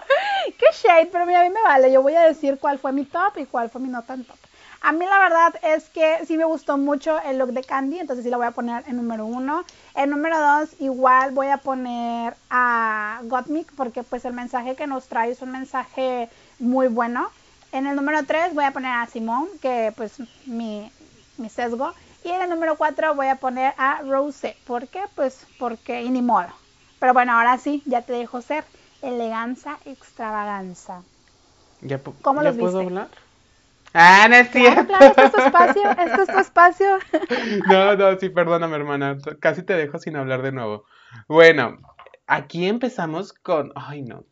Qué 0.57 0.65
shade, 0.73 1.09
pero 1.11 1.25
mira, 1.25 1.41
a 1.41 1.43
mí 1.43 1.49
me 1.49 1.61
vale. 1.63 1.91
Yo 1.91 2.01
voy 2.01 2.15
a 2.15 2.21
decir 2.21 2.57
cuál 2.59 2.79
fue 2.79 2.91
mi 2.91 3.05
top 3.05 3.37
y 3.37 3.45
cuál 3.45 3.69
fue 3.69 3.81
mi 3.81 3.89
no 3.89 4.01
tan 4.03 4.23
top. 4.23 4.37
A 4.83 4.91
mí 4.93 5.05
la 5.05 5.19
verdad 5.19 5.53
es 5.61 5.89
que 5.89 6.25
sí 6.25 6.37
me 6.37 6.45
gustó 6.45 6.75
mucho 6.79 7.19
el 7.21 7.37
look 7.37 7.51
de 7.53 7.63
Candy, 7.63 7.99
entonces 7.99 8.23
sí 8.25 8.31
la 8.31 8.37
voy 8.37 8.47
a 8.47 8.51
poner 8.51 8.83
en 8.87 8.97
número 8.97 9.25
uno. 9.27 9.63
En 9.93 10.09
número 10.09 10.39
dos, 10.39 10.69
igual 10.79 11.31
voy 11.33 11.47
a 11.49 11.57
poner 11.57 12.33
a 12.49 13.19
Gottmik, 13.25 13.71
porque 13.75 14.01
pues 14.01 14.25
el 14.25 14.33
mensaje 14.33 14.75
que 14.75 14.87
nos 14.87 15.05
trae 15.07 15.29
es 15.29 15.43
un 15.43 15.51
mensaje 15.51 16.29
muy 16.57 16.87
bueno. 16.87 17.29
En 17.71 17.87
el 17.87 17.95
número 17.95 18.23
tres 18.25 18.53
voy 18.53 18.65
a 18.65 18.71
poner 18.71 18.91
a 18.91 19.07
Simón, 19.07 19.49
que 19.61 19.93
pues 19.97 20.17
mi, 20.45 20.91
mi 21.37 21.49
sesgo. 21.49 21.93
Y 22.23 22.29
en 22.29 22.41
el 22.43 22.49
número 22.49 22.77
cuatro 22.77 23.15
voy 23.15 23.27
a 23.27 23.37
poner 23.37 23.73
a 23.77 24.01
Rose. 24.03 24.55
¿Por 24.65 24.87
qué? 24.89 25.01
Pues 25.15 25.47
porque 25.57 26.03
y 26.03 26.09
ni 26.11 26.21
modo. 26.21 26.49
Pero 26.99 27.13
bueno, 27.13 27.33
ahora 27.33 27.57
sí, 27.57 27.81
ya 27.85 28.03
te 28.03 28.13
dejo 28.13 28.41
ser. 28.41 28.63
Eleganza, 29.01 29.79
extravaganza. 29.85 31.03
¿Ya, 31.81 32.01
¿Cómo 32.21 32.41
ya 32.41 32.43
los 32.43 32.57
puedo 32.57 32.79
viste? 32.79 32.79
hablar? 32.79 33.09
Ah, 33.93 34.27
no 34.29 34.35
es 34.37 34.49
Claro, 34.55 34.85
cierto. 34.85 34.85
claro, 34.85 35.07
este 35.07 35.25
es 35.25 35.31
tu 35.31 35.37
espacio, 35.37 35.81
este 35.97 36.21
es 36.23 36.29
tu 36.31 36.37
espacio. 36.39 36.99
No, 37.65 37.95
no, 37.95 38.17
sí, 38.19 38.29
perdóname, 38.29 38.75
hermana. 38.75 39.17
Casi 39.39 39.63
te 39.63 39.73
dejo 39.75 39.97
sin 39.99 40.15
hablar 40.15 40.41
de 40.41 40.51
nuevo. 40.51 40.85
Bueno, 41.27 41.77
aquí 42.27 42.65
empezamos 42.67 43.33
con. 43.33 43.71
Ay, 43.75 44.01
no. 44.03 44.25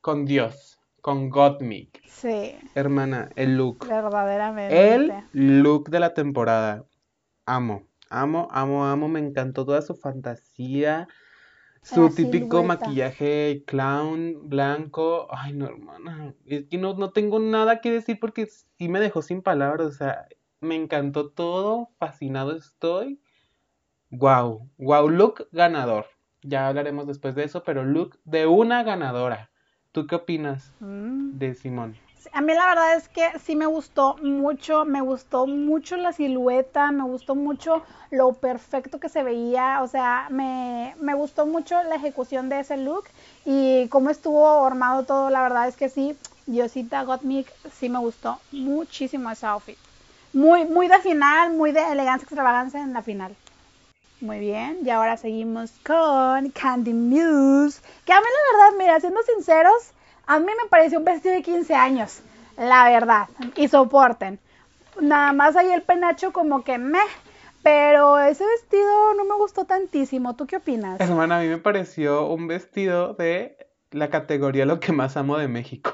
Con 0.00 0.26
Dios. 0.26 0.73
Con 1.04 1.28
Gottmik. 1.28 2.00
Sí, 2.06 2.56
Hermana, 2.74 3.28
el 3.36 3.58
look. 3.58 3.86
verdaderamente. 3.86 5.26
El 5.34 5.62
look 5.62 5.90
de 5.90 6.00
la 6.00 6.14
temporada. 6.14 6.86
Amo, 7.44 7.86
amo, 8.08 8.48
amo, 8.50 8.86
amo. 8.86 9.08
Me 9.08 9.20
encantó 9.20 9.66
toda 9.66 9.82
su 9.82 9.96
fantasía. 9.96 11.06
Su 11.82 12.08
típico 12.08 12.62
silueta. 12.62 12.86
maquillaje 12.86 13.64
clown 13.66 14.48
blanco. 14.48 15.28
Ay, 15.30 15.52
no, 15.52 15.66
hermana. 15.66 16.32
Es 16.46 16.64
que 16.70 16.78
no, 16.78 16.94
no 16.94 17.10
tengo 17.12 17.38
nada 17.38 17.82
que 17.82 17.90
decir 17.90 18.18
porque 18.18 18.46
sí 18.46 18.88
me 18.88 18.98
dejó 18.98 19.20
sin 19.20 19.42
palabras. 19.42 19.88
O 19.88 19.92
sea, 19.92 20.26
me 20.62 20.74
encantó 20.74 21.28
todo. 21.28 21.90
Fascinado 21.98 22.56
estoy. 22.56 23.20
Wow, 24.08 24.70
wow, 24.78 25.10
look 25.10 25.48
ganador. 25.52 26.06
Ya 26.40 26.66
hablaremos 26.66 27.06
después 27.06 27.34
de 27.34 27.44
eso, 27.44 27.62
pero 27.62 27.84
look 27.84 28.18
de 28.24 28.46
una 28.46 28.82
ganadora. 28.84 29.50
¿Tú 29.94 30.08
qué 30.08 30.16
opinas 30.16 30.74
Mm. 30.80 31.30
de 31.38 31.54
Simón? 31.54 31.94
A 32.32 32.40
mí 32.40 32.54
la 32.54 32.66
verdad 32.66 32.94
es 32.96 33.08
que 33.08 33.38
sí 33.38 33.54
me 33.54 33.66
gustó 33.66 34.16
mucho, 34.22 34.84
me 34.84 35.00
gustó 35.02 35.46
mucho 35.46 35.96
la 35.96 36.12
silueta, 36.12 36.90
me 36.90 37.04
gustó 37.04 37.34
mucho 37.34 37.82
lo 38.10 38.32
perfecto 38.40 38.98
que 38.98 39.08
se 39.08 39.22
veía, 39.22 39.82
o 39.82 39.86
sea, 39.88 40.28
me, 40.30 40.96
me 40.98 41.14
gustó 41.14 41.46
mucho 41.46 41.82
la 41.84 41.96
ejecución 41.96 42.48
de 42.48 42.60
ese 42.60 42.76
look 42.78 43.04
y 43.44 43.88
cómo 43.90 44.10
estuvo 44.10 44.64
armado 44.66 45.04
todo, 45.06 45.30
la 45.30 45.42
verdad 45.42 45.68
es 45.68 45.76
que 45.76 45.88
sí, 45.88 46.18
Diosita 46.46 47.02
Gottmik 47.04 47.54
sí 47.70 47.88
me 47.88 47.98
gustó 47.98 48.40
muchísimo 48.50 49.30
ese 49.30 49.46
outfit. 49.46 49.78
Muy, 50.32 50.64
muy 50.66 50.88
de 50.88 50.98
final, 51.00 51.52
muy 51.52 51.72
de 51.72 51.80
elegancia 51.92 52.24
extravagancia 52.24 52.82
en 52.82 52.92
la 52.92 53.02
final. 53.02 53.36
Muy 54.24 54.38
bien, 54.38 54.78
y 54.82 54.88
ahora 54.88 55.18
seguimos 55.18 55.70
con 55.84 56.48
Candy 56.48 56.94
Muse. 56.94 57.82
Que 58.06 58.12
a 58.14 58.20
mí 58.22 58.26
la 58.26 58.58
verdad, 58.58 58.78
mira, 58.78 58.98
siendo 58.98 59.20
sinceros, 59.22 59.92
a 60.26 60.38
mí 60.38 60.46
me 60.46 60.66
pareció 60.70 60.98
un 60.98 61.04
vestido 61.04 61.34
de 61.34 61.42
15 61.42 61.74
años, 61.74 62.22
la 62.56 62.88
verdad, 62.88 63.28
y 63.54 63.68
soporten. 63.68 64.38
Nada 64.98 65.34
más 65.34 65.56
ahí 65.56 65.70
el 65.70 65.82
penacho 65.82 66.32
como 66.32 66.64
que 66.64 66.78
meh, 66.78 67.00
pero 67.62 68.18
ese 68.18 68.46
vestido 68.46 69.12
no 69.12 69.26
me 69.26 69.34
gustó 69.34 69.66
tantísimo. 69.66 70.34
¿Tú 70.34 70.46
qué 70.46 70.56
opinas? 70.56 70.98
Hermana, 71.00 71.40
a 71.40 71.42
mí 71.42 71.48
me 71.48 71.58
pareció 71.58 72.26
un 72.26 72.46
vestido 72.46 73.12
de 73.12 73.58
la 73.90 74.08
categoría 74.08 74.64
Lo 74.64 74.80
que 74.80 74.92
más 74.92 75.18
amo 75.18 75.36
de 75.36 75.48
México. 75.48 75.92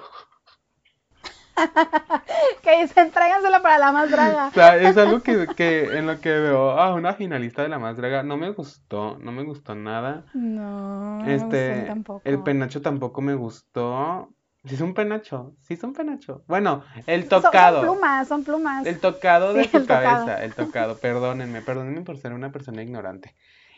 que 2.62 2.83
dicen, 2.83 3.11
tráigansela 3.11 3.62
para 3.62 3.79
la 3.79 3.92
más 3.92 4.11
draga. 4.11 4.49
O 4.49 4.53
sea, 4.53 4.77
es 4.77 4.96
algo 4.96 5.23
que, 5.23 5.46
que 5.57 5.99
en 5.99 6.07
lo 6.07 6.20
que 6.20 6.31
veo 6.31 6.70
a 6.73 6.94
una 6.94 7.14
finalista 7.14 7.62
de 7.62 7.68
la 7.68 7.79
más 7.79 7.96
draga 7.96 8.23
no 8.23 8.37
me 8.37 8.51
gustó, 8.51 9.18
no 9.20 9.33
me 9.33 9.42
gustó 9.44 9.75
nada. 9.75 10.25
No, 10.35 11.25
Este, 11.27 11.85
tampoco. 11.87 12.23
el 12.25 12.42
penacho 12.42 12.83
tampoco 12.83 13.20
me 13.20 13.35
gustó. 13.35 14.29
Sí 14.64 14.75
es 14.75 14.81
un 14.83 14.92
penacho, 14.92 15.55
sí 15.62 15.75
es 15.75 15.83
un 15.83 15.94
penacho. 15.94 16.42
Bueno, 16.46 16.85
el 17.07 17.29
tocado. 17.29 17.81
Son, 17.81 17.90
plumas, 17.90 18.29
son 18.29 18.44
plumas. 18.44 18.87
El 18.87 19.01
tocado 19.01 19.55
de 19.55 19.64
Sí, 19.64 19.70
tocado. 19.70 20.03
cabeza, 20.27 20.44
el 20.44 20.55
tocado, 20.55 20.99
perdónenme, 20.99 21.62
perdónenme 21.62 22.03
por 22.03 22.18
ser 22.18 22.35
una 22.35 22.53
persona 22.53 22.83
ignorante. 22.83 23.35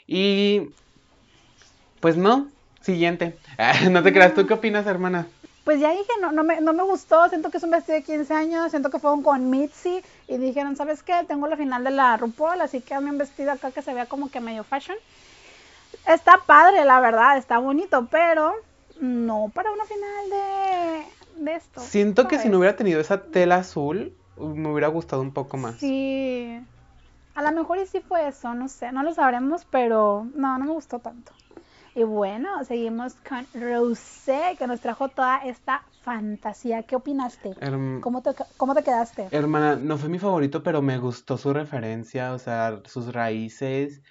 Y 0.09 0.71
pues 2.01 2.17
no, 2.17 2.49
siguiente. 2.81 3.39
no 3.91 4.03
te 4.03 4.13
creas, 4.13 4.35
¿tú 4.35 4.45
qué 4.47 4.55
opinas, 4.55 4.87
hermana? 4.87 5.27
Pues 5.65 5.79
ya 5.79 5.91
dije, 5.91 6.11
no, 6.21 6.33
no, 6.33 6.43
me, 6.43 6.61
no 6.61 6.73
me 6.73 6.83
gustó, 6.83 7.29
siento 7.29 7.51
que 7.51 7.59
es 7.59 7.63
un 7.63 7.71
vestido 7.71 7.97
de 7.97 8.03
15 8.03 8.35
años, 8.35 8.71
siento 8.71 8.91
que 8.91 8.99
fueron 8.99 9.23
con 9.23 9.49
Mitzi 9.49 10.03
y 10.27 10.37
dijeron, 10.37 10.75
¿sabes 10.75 11.05
qué? 11.05 11.15
Tengo 11.29 11.47
la 11.47 11.57
final 11.57 11.85
de 11.85 11.93
la 11.93 12.17
RuPaul, 12.17 12.61
así 12.61 12.81
que 12.81 12.95
hazme 12.95 13.11
un 13.11 13.19
vestido 13.19 13.53
acá 13.53 13.71
que 13.71 13.81
se 13.83 13.95
vea 13.95 14.07
como 14.07 14.29
que 14.29 14.41
medio 14.41 14.65
fashion. 14.65 14.97
Está 16.07 16.39
padre, 16.47 16.85
la 16.85 16.99
verdad, 17.01 17.37
está 17.37 17.59
bonito, 17.59 18.09
pero 18.11 18.55
no 19.01 19.53
para 19.55 19.71
una 19.71 19.85
final 19.85 20.31
de, 20.31 21.45
de 21.45 21.55
esto. 21.55 21.81
Siento 21.81 22.27
que 22.27 22.41
si 22.41 22.49
no 22.49 22.59
hubiera 22.59 22.77
tenido 22.77 23.01
esa 23.01 23.23
tela 23.23 23.57
azul, 23.57 24.17
me 24.37 24.69
hubiera 24.69 24.89
gustado 24.89 25.23
un 25.23 25.33
poco 25.33 25.59
más. 25.59 25.77
Sí, 25.77 26.61
a 27.35 27.43
lo 27.43 27.53
mejor 27.53 27.79
y 27.79 27.87
sí 27.87 28.01
fue 28.01 28.27
eso, 28.27 28.53
no 28.55 28.69
sé, 28.69 28.91
no 28.91 29.03
lo 29.03 29.15
sabremos, 29.15 29.65
pero 29.71 30.27
no, 30.35 30.59
no 30.59 30.65
me 30.65 30.73
gustó 30.73 30.99
tanto. 30.99 31.33
Y 31.95 32.05
bueno, 32.05 32.65
seguimos 32.65 33.15
con 33.29 33.47
Rosé, 33.55 34.57
que 34.59 34.67
nos 34.67 34.81
trajo 34.81 35.09
toda 35.09 35.39
esta 35.39 35.83
fantasía. 36.03 36.83
¿Qué 36.83 36.97
opinaste? 36.97 37.55
Herm- 37.61 38.01
¿Cómo 38.01 38.23
te, 38.23 38.31
cómo 38.57 38.75
te 38.75 38.83
quedaste? 38.83 39.29
Hermana, 39.31 39.77
no 39.77 39.99
fue 39.99 40.09
mi 40.09 40.19
favorito, 40.19 40.63
pero 40.63 40.81
me 40.83 40.99
gustó 40.99 41.37
su 41.37 41.53
referencia, 41.53 42.33
o 42.33 42.39
sea, 42.39 42.81
sus 42.87 43.13
raíces. 43.13 44.03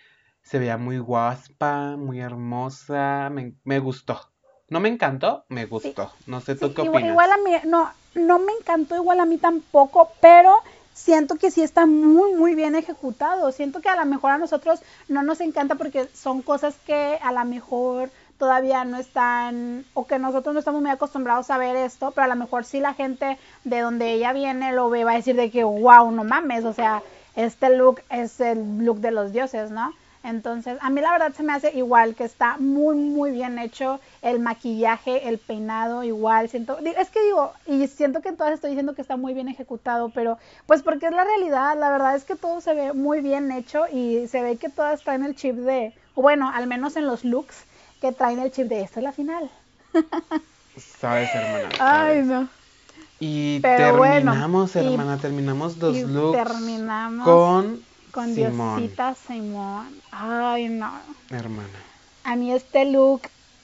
Se 0.44 0.60
veía 0.60 0.78
muy 0.78 0.98
guaspa, 1.00 1.96
muy 1.98 2.20
hermosa, 2.20 3.30
me, 3.32 3.54
me 3.64 3.80
gustó. 3.80 4.20
No 4.70 4.80
me 4.80 4.90
encantó, 4.90 5.46
me 5.50 5.66
gustó. 5.66 6.12
No 6.26 6.40
sé 6.40 6.56
tú 6.56 6.68
Sí, 6.68 6.74
qué 6.76 6.82
igual, 6.82 7.04
opinas. 7.04 7.12
igual 7.12 7.32
a 7.32 7.38
mí, 7.38 7.52
no, 7.70 7.92
no 8.16 8.40
me 8.40 8.52
encantó 8.54 8.96
igual 8.96 9.20
a 9.20 9.26
mí 9.26 9.38
tampoco, 9.38 10.10
pero 10.22 10.56
siento 10.94 11.36
que 11.36 11.52
sí 11.52 11.62
está 11.62 11.86
muy, 11.86 12.34
muy 12.34 12.56
bien 12.56 12.76
ejecutado. 12.76 13.52
Siento 13.52 13.82
que 13.82 13.90
a 13.90 13.96
lo 13.96 14.06
mejor 14.06 14.32
a 14.32 14.38
nosotros 14.38 14.82
no 15.08 15.24
nos 15.24 15.42
encanta 15.42 15.76
porque 15.76 16.08
son 16.14 16.42
cosas 16.42 16.76
que 16.86 17.20
a 17.22 17.32
lo 17.32 17.44
mejor 17.46 18.10
todavía 18.38 18.84
no 18.86 18.98
están, 18.98 19.86
o 19.94 20.08
que 20.08 20.18
nosotros 20.18 20.54
no 20.54 20.60
estamos 20.60 20.82
muy 20.82 20.90
acostumbrados 20.90 21.52
a 21.52 21.60
ver 21.60 21.76
esto, 21.76 22.10
pero 22.10 22.26
a 22.26 22.28
lo 22.28 22.36
mejor 22.36 22.66
sí 22.66 22.80
la 22.80 22.96
gente 22.96 23.38
de 23.64 23.82
donde 23.82 24.14
ella 24.14 24.34
viene 24.34 24.74
lo 24.74 24.90
ve, 24.90 25.04
va 25.04 25.12
a 25.12 25.16
decir 25.16 25.36
de 25.36 25.52
que, 25.52 25.64
wow, 25.64 26.12
no 26.12 26.24
mames, 26.24 26.66
o 26.66 26.74
sea, 26.74 27.04
este 27.36 27.78
look 27.78 28.02
es 28.10 28.40
el 28.40 28.84
look 28.84 29.00
de 29.00 29.12
los 29.12 29.32
dioses, 29.32 29.70
¿no? 29.70 29.94
Entonces, 30.24 30.78
a 30.82 30.90
mí 30.90 31.02
la 31.02 31.12
verdad 31.12 31.34
se 31.34 31.44
me 31.44 31.54
hace 31.54 31.76
igual, 31.76 32.16
que 32.16 32.24
está 32.24 32.58
muy, 32.58 32.96
muy 32.96 33.32
bien 33.32 33.58
hecho 33.60 34.00
el 34.22 34.40
maquillaje, 34.40 35.28
el 35.30 35.40
peinado, 35.40 36.04
igual, 36.04 36.48
siento, 36.50 36.78
es 36.80 37.10
que 37.10 37.24
digo, 37.24 37.54
y 37.66 37.88
siento 37.88 38.22
que 38.22 38.30
en 38.30 38.38
todas 38.38 38.54
estoy 38.54 38.70
diciendo 38.72 38.94
que 38.94 39.02
está 39.02 39.18
muy 39.18 39.34
bien 39.34 39.48
ejecutado, 39.48 40.10
pero 40.10 40.38
pues 40.68 40.84
porque 40.84 41.08
es 41.08 41.12
la 41.14 41.24
realidad, 41.24 41.78
la 41.78 41.90
verdad 41.90 42.16
es 42.16 42.24
que 42.24 42.36
todo 42.36 42.62
se 42.62 42.74
ve 42.76 42.94
muy 42.94 43.22
bien 43.22 43.52
hecho 43.52 43.86
y 43.92 44.28
se 44.28 44.42
ve 44.44 44.58
que 44.58 44.70
todas 44.70 45.02
traen 45.02 45.24
el 45.24 45.36
chip 45.36 45.56
de, 45.56 45.94
bueno, 46.16 46.50
al 46.54 46.68
menos 46.68 46.96
en 46.98 47.08
los 47.08 47.26
looks, 47.26 47.66
que 48.00 48.12
traen 48.12 48.40
el 48.40 48.52
chip 48.52 48.68
de 48.68 48.82
esta 48.82 49.00
es 49.00 49.04
la 49.04 49.12
final. 49.12 49.50
Sabes, 50.78 51.34
hermana. 51.36 51.70
Ay, 51.80 52.22
no. 52.24 52.48
Y 53.20 53.60
Pero 53.62 53.98
bueno, 53.98 54.32
terminamos, 54.32 54.76
y- 54.76 54.80
hermana, 54.80 55.18
terminamos 55.18 55.80
dos 55.80 55.96
y 55.96 56.06
looks 56.06 56.48
terminamos 56.48 57.26
con, 57.26 57.91
con 58.12 58.34
Simón, 58.34 58.80
Diosita 58.80 59.16
Simón. 59.16 59.88
Ay, 60.12 60.70
no. 60.70 60.92
hermana. 61.30 61.80
A 62.24 62.36
mí 62.36 62.52
este 62.52 62.86
look 62.86 63.22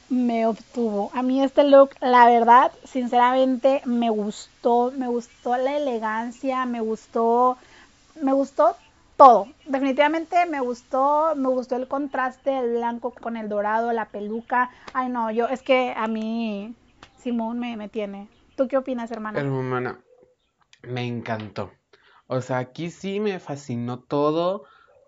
me 0.09 0.45
obtuvo. 0.45 1.11
A 1.13 1.21
mí 1.21 1.43
este 1.43 1.63
look, 1.63 1.91
la 2.01 2.25
verdad, 2.25 2.71
sinceramente, 2.83 3.81
me 3.85 4.09
gustó. 4.09 4.91
Me 4.95 5.07
gustó 5.07 5.57
la 5.57 5.77
elegancia, 5.77 6.65
me 6.65 6.81
gustó, 6.81 7.57
me 8.21 8.33
gustó 8.33 8.75
todo. 9.17 9.47
Definitivamente 9.65 10.45
me 10.45 10.61
gustó, 10.61 11.33
me 11.35 11.49
gustó 11.49 11.75
el 11.75 11.87
contraste 11.87 12.51
del 12.51 12.77
blanco 12.77 13.11
con 13.11 13.35
el 13.35 13.49
dorado, 13.49 13.91
la 13.91 14.05
peluca. 14.05 14.69
Ay, 14.93 15.09
no, 15.09 15.31
yo, 15.31 15.47
es 15.47 15.61
que 15.61 15.93
a 15.95 16.07
mí 16.07 16.73
Simón 17.19 17.59
me, 17.59 17.75
me 17.75 17.89
tiene. 17.89 18.29
¿Tú 18.55 18.67
qué 18.67 18.77
opinas, 18.77 19.11
hermana? 19.11 19.39
Hermana, 19.39 19.99
me 20.83 21.05
encantó. 21.05 21.71
O 22.27 22.41
sea, 22.41 22.59
aquí 22.59 22.91
sí 22.91 23.19
me 23.19 23.39
fascinó 23.39 23.99
todo. 23.99 24.63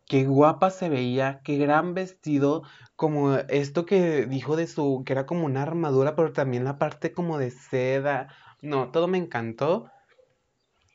Qué 0.07 0.25
guapa 0.25 0.71
se 0.71 0.89
veía, 0.89 1.41
qué 1.43 1.57
gran 1.57 1.93
vestido, 1.93 2.63
como 2.95 3.35
esto 3.35 3.85
que 3.85 4.25
dijo 4.25 4.55
de 4.55 4.65
su, 4.65 5.03
que 5.05 5.13
era 5.13 5.27
como 5.27 5.45
una 5.45 5.61
armadura, 5.61 6.15
pero 6.15 6.33
también 6.33 6.63
la 6.63 6.79
parte 6.79 7.11
como 7.11 7.37
de 7.37 7.51
seda. 7.51 8.29
No, 8.61 8.89
todo 8.91 9.07
me 9.07 9.19
encantó. 9.19 9.91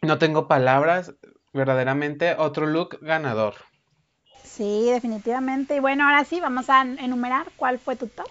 No 0.02 0.18
tengo 0.18 0.48
palabras, 0.48 1.14
verdaderamente 1.52 2.34
otro 2.36 2.66
look 2.66 2.98
ganador. 3.00 3.54
Sí, 4.42 4.90
definitivamente. 4.90 5.76
Y 5.76 5.80
bueno, 5.80 6.04
ahora 6.04 6.24
sí, 6.24 6.40
vamos 6.40 6.68
a 6.68 6.82
enumerar 6.82 7.46
cuál 7.56 7.78
fue 7.78 7.96
tu 7.96 8.08
top. 8.08 8.28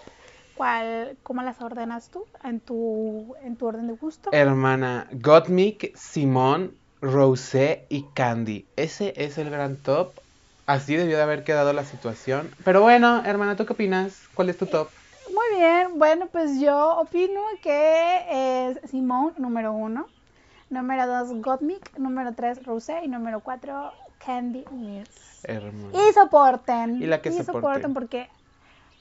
¿Cuál, 0.56 1.16
cómo 1.22 1.42
las 1.42 1.60
ordenas 1.60 2.10
tú 2.10 2.24
en 2.44 2.60
tu, 2.60 3.34
en 3.42 3.56
tu 3.56 3.66
orden 3.66 3.88
de 3.88 3.94
gusto? 3.94 4.30
Hermana, 4.32 5.08
Gottmik, 5.12 5.96
Simón, 5.96 6.76
Rosé 7.04 7.84
y 7.90 8.02
Candy. 8.14 8.66
Ese 8.76 9.12
es 9.16 9.36
el 9.36 9.50
gran 9.50 9.76
top. 9.76 10.08
Así 10.66 10.96
debió 10.96 11.18
de 11.18 11.22
haber 11.22 11.44
quedado 11.44 11.74
la 11.74 11.84
situación. 11.84 12.50
Pero 12.64 12.80
bueno, 12.80 13.22
hermana, 13.26 13.56
¿tú 13.56 13.66
qué 13.66 13.74
opinas? 13.74 14.22
¿Cuál 14.34 14.48
es 14.48 14.56
tu 14.56 14.64
top? 14.64 14.88
Muy 15.28 15.58
bien, 15.58 15.98
bueno, 15.98 16.28
pues 16.32 16.58
yo 16.60 16.96
opino 16.96 17.40
que 17.62 18.70
es 18.70 18.90
Simón 18.90 19.34
número 19.36 19.72
uno, 19.72 20.06
número 20.70 21.06
dos 21.06 21.42
Gottmik, 21.42 21.98
número 21.98 22.32
tres 22.34 22.64
Rosé 22.64 23.00
y 23.04 23.08
número 23.08 23.40
cuatro 23.40 23.92
Candy. 24.24 24.64
Hermana. 25.42 25.90
Y 25.92 26.12
soporten. 26.14 27.02
Y 27.02 27.06
la 27.06 27.20
que 27.20 27.30
soporte. 27.30 27.52
soporten 27.52 27.92
porque 27.92 28.30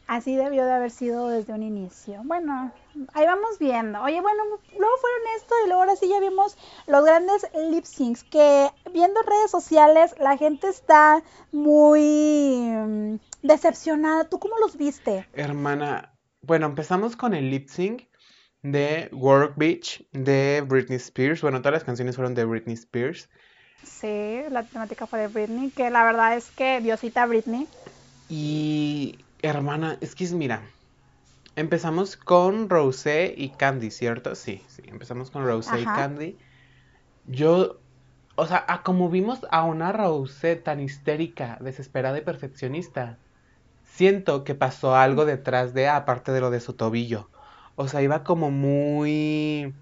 así 0.08 0.36
debió 0.36 0.66
de 0.66 0.74
haber 0.74 0.92
sido 0.92 1.30
desde 1.30 1.54
un 1.54 1.64
inicio. 1.64 2.22
Bueno, 2.26 2.72
ahí 3.14 3.26
vamos 3.26 3.60
viendo. 3.60 4.02
Oye, 4.02 4.22
bueno, 4.22 4.44
luego 4.78 4.98
fueron 5.00 5.22
esto 5.38 5.56
y 5.64 5.68
luego 5.68 5.82
ahora 5.82 5.96
sí 5.96 6.08
ya 6.08 6.20
vimos 6.20 6.58
los 6.88 7.04
grandes 7.06 7.48
lip 7.70 7.86
syncs 7.86 8.24
que 8.24 8.70
viendo 8.92 9.22
redes 9.22 9.52
sociales 9.52 10.16
la 10.20 10.38
gente 10.38 10.68
está 10.68 11.24
muy 11.52 12.02
mm, 12.72 13.16
decepcionada. 13.42 14.26
¿Tú 14.26 14.40
cómo 14.40 14.58
los 14.58 14.78
viste? 14.78 15.28
Hermana, 15.34 16.14
bueno, 16.42 16.66
empezamos 16.68 17.16
con 17.16 17.34
el 17.34 17.50
lip 17.50 17.70
sync 17.70 18.04
de 18.62 19.10
Work 19.12 19.54
Beach 19.58 20.06
de 20.12 20.64
Britney 20.66 20.98
Spears. 20.98 21.42
Bueno, 21.42 21.60
todas 21.60 21.74
las 21.74 21.84
canciones 21.84 22.16
fueron 22.16 22.34
de 22.36 22.46
Britney 22.46 22.76
Spears. 22.76 23.30
Sí, 23.84 24.42
la 24.50 24.64
temática 24.64 25.06
fue 25.06 25.20
de 25.20 25.28
Britney, 25.28 25.70
que 25.70 25.90
la 25.90 26.06
verdad 26.06 26.38
es 26.38 26.50
que 26.52 26.80
Diosita 26.80 27.26
Britney. 27.26 27.68
Y 28.30 29.20
hermana, 29.42 29.98
es 30.00 30.16
que 30.16 30.24
es, 30.24 30.32
mira, 30.32 30.62
empezamos 31.56 32.18
con 32.18 32.70
Rosé 32.70 33.34
y 33.38 33.56
Candy, 33.58 33.92
¿cierto? 33.92 34.36
Sí, 34.36 34.66
sí, 34.70 34.84
empezamos 34.88 35.32
con 35.32 35.46
Rosé 35.46 35.82
y. 35.82 35.92
Candy. 35.92 36.38
Yo, 37.24 37.84
o 38.36 38.48
sea, 38.48 38.66
a 38.68 38.84
como 38.84 39.10
vimos 39.10 39.42
a 39.52 39.66
una 39.66 39.92
Rosé 39.94 40.56
tan 40.58 40.80
histérica, 40.82 41.58
desesperada 41.62 42.18
y 42.20 42.22
perfeccionista, 42.22 43.22
siento 43.84 44.44
que 44.44 44.56
pasó 44.56 44.96
algo 44.96 45.26
detrás 45.26 45.74
de, 45.74 45.88
aparte 45.90 46.32
de 46.32 46.42
lo 46.42 46.52
de 46.52 46.60
su 46.62 46.76
tobillo. 46.76 47.32
O 47.76 47.88
sea, 47.88 48.02
iba 48.02 48.24
como 48.24 48.52
muy, 48.52 49.76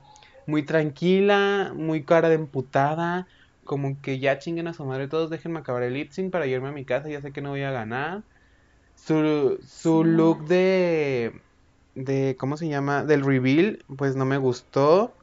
muy 0.45 0.65
tranquila, 0.65 1.73
muy 1.75 2.05
cara 2.05 2.29
de 2.29 2.35
emputada, 2.35 3.27
como 3.63 4.01
que 4.01 4.19
ya 4.19 4.39
chinguen 4.39 4.67
a 4.67 4.73
su 4.73 4.85
madre 4.85 5.07
todos, 5.07 5.29
déjenme 5.29 5.59
acabar 5.59 5.83
el 5.83 5.93
lip 5.93 6.11
sync 6.11 6.31
para 6.31 6.47
irme 6.47 6.69
a 6.69 6.71
mi 6.71 6.85
casa, 6.85 7.09
ya 7.09 7.21
sé 7.21 7.31
que 7.33 7.41
no 7.41 7.49
voy 7.51 7.63
a 7.63 7.71
ganar. 7.71 8.25
Su, 8.95 9.59
su 9.63 10.03
Sí. 10.03 10.05
look 10.05 10.45
de, 10.45 11.41
de, 11.95 12.35
¿cómo 12.39 12.57
se 12.57 12.67
llama? 12.67 13.03
Del 13.03 13.23
reveal, 13.23 13.83
pues 13.97 14.15
no 14.15 14.25
me 14.25 14.37
gustó. 14.37 15.13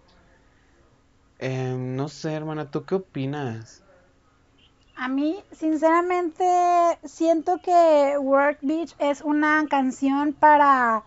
Em, 1.38 1.96
no 1.96 2.08
sé, 2.08 2.32
hermana, 2.32 2.70
¿tú 2.70 2.84
qué 2.84 2.96
opinas? 2.96 3.82
A 4.96 5.06
mí, 5.06 5.44
sinceramente, 5.52 6.44
siento 7.04 7.58
que 7.62 8.16
Work 8.18 8.58
Beach 8.62 8.96
es 8.98 9.20
una 9.22 9.64
canción 9.70 10.32
para, 10.32 11.04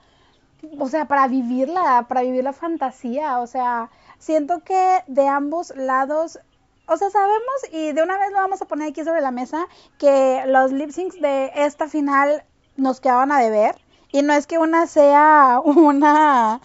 o 0.79 0.87
sea, 0.87 1.05
para 1.05 1.27
vivirla, 1.27 2.05
para 2.07 2.21
vivir 2.21 2.45
la 2.45 2.53
fantasía. 2.53 3.39
O 3.39 3.47
sea, 3.47 3.89
siento 4.17 4.63
que 4.63 4.99
de 5.07 5.27
ambos 5.27 5.75
lados, 5.75 6.39
o 6.87 6.95
sea, 6.95 7.09
sabemos 7.09 7.55
y 7.73 7.91
de 7.91 8.01
una 8.01 8.17
vez 8.17 8.31
lo 8.31 8.37
vamos 8.37 8.61
a 8.61 8.65
poner 8.65 8.89
aquí 8.89 9.03
sobre 9.03 9.19
la 9.19 9.31
mesa, 9.31 9.67
que 9.97 10.43
los 10.47 10.71
lip 10.71 10.91
syncs 10.91 11.19
de 11.19 11.51
esta 11.55 11.89
final 11.89 12.45
nos 12.77 13.01
quedaban 13.01 13.33
a 13.33 13.39
deber. 13.39 13.75
Y 14.11 14.21
no 14.23 14.33
es 14.33 14.47
que 14.47 14.57
una 14.57 14.87
sea 14.87 15.59
una, 15.63 16.61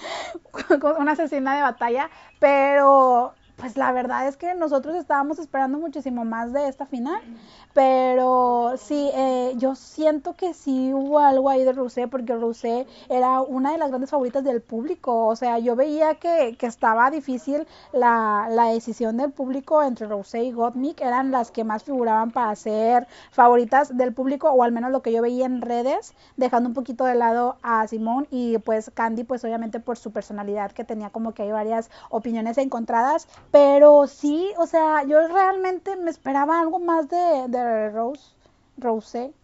una 0.98 1.12
asesina 1.12 1.56
de 1.56 1.62
batalla, 1.62 2.10
pero 2.38 3.34
pues 3.56 3.76
la 3.76 3.90
verdad 3.92 4.28
es 4.28 4.36
que 4.36 4.54
nosotros 4.54 4.94
estábamos 4.96 5.38
esperando 5.38 5.78
muchísimo 5.78 6.24
más 6.24 6.52
de 6.52 6.68
esta 6.68 6.84
final, 6.84 7.20
pero 7.72 8.74
sí, 8.76 9.10
eh, 9.14 9.54
yo 9.56 9.74
siento 9.74 10.34
que 10.34 10.52
sí 10.52 10.92
hubo 10.92 11.18
algo 11.18 11.48
ahí 11.48 11.64
de 11.64 11.72
Rosé, 11.72 12.06
porque 12.06 12.34
Rosé 12.34 12.86
era 13.08 13.40
una 13.40 13.72
de 13.72 13.78
las 13.78 13.88
grandes 13.88 14.10
favoritas 14.10 14.44
del 14.44 14.60
público, 14.60 15.26
o 15.26 15.36
sea, 15.36 15.58
yo 15.58 15.74
veía 15.74 16.16
que, 16.16 16.56
que 16.58 16.66
estaba 16.66 17.10
difícil 17.10 17.66
la, 17.92 18.48
la, 18.50 18.66
decisión 18.66 19.16
del 19.16 19.32
público 19.32 19.82
entre 19.82 20.06
Rosé 20.06 20.44
y 20.44 20.52
Gottmik, 20.52 21.00
eran 21.00 21.30
las 21.30 21.50
que 21.50 21.64
más 21.64 21.84
figuraban 21.84 22.32
para 22.32 22.54
ser 22.56 23.06
favoritas 23.30 23.96
del 23.96 24.12
público, 24.12 24.50
o 24.50 24.62
al 24.62 24.72
menos 24.72 24.90
lo 24.90 25.00
que 25.00 25.12
yo 25.12 25.22
veía 25.22 25.46
en 25.46 25.62
redes, 25.62 26.14
dejando 26.36 26.68
un 26.68 26.74
poquito 26.74 27.04
de 27.04 27.14
lado 27.14 27.56
a 27.62 27.86
Simón 27.86 28.26
y 28.30 28.58
pues 28.58 28.90
Candy, 28.92 29.24
pues 29.24 29.44
obviamente 29.44 29.80
por 29.80 29.96
su 29.96 30.10
personalidad, 30.12 30.72
que 30.72 30.84
tenía 30.84 31.10
como 31.10 31.32
que 31.32 31.42
hay 31.42 31.52
varias 31.52 31.90
opiniones 32.10 32.58
encontradas, 32.58 33.28
pero 33.50 34.06
sí, 34.06 34.52
o 34.58 34.66
sea, 34.66 35.04
yo 35.04 35.26
realmente 35.28 35.96
me 35.96 36.10
esperaba 36.10 36.60
algo 36.60 36.78
más 36.80 37.08
de, 37.08 37.46
de 37.48 37.90
Rose, 37.90 38.34
Rose. 38.76 39.34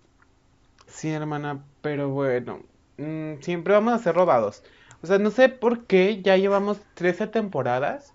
Sí, 0.86 1.10
hermana, 1.10 1.64
pero 1.80 2.10
bueno, 2.10 2.60
mmm, 2.96 3.34
siempre 3.40 3.74
vamos 3.74 3.94
a 3.94 3.98
ser 3.98 4.14
robados. 4.14 4.62
O 5.02 5.06
sea, 5.06 5.18
no 5.18 5.30
sé 5.30 5.48
por 5.48 5.86
qué 5.86 6.22
ya 6.22 6.36
llevamos 6.36 6.80
13 6.94 7.26
temporadas. 7.26 8.14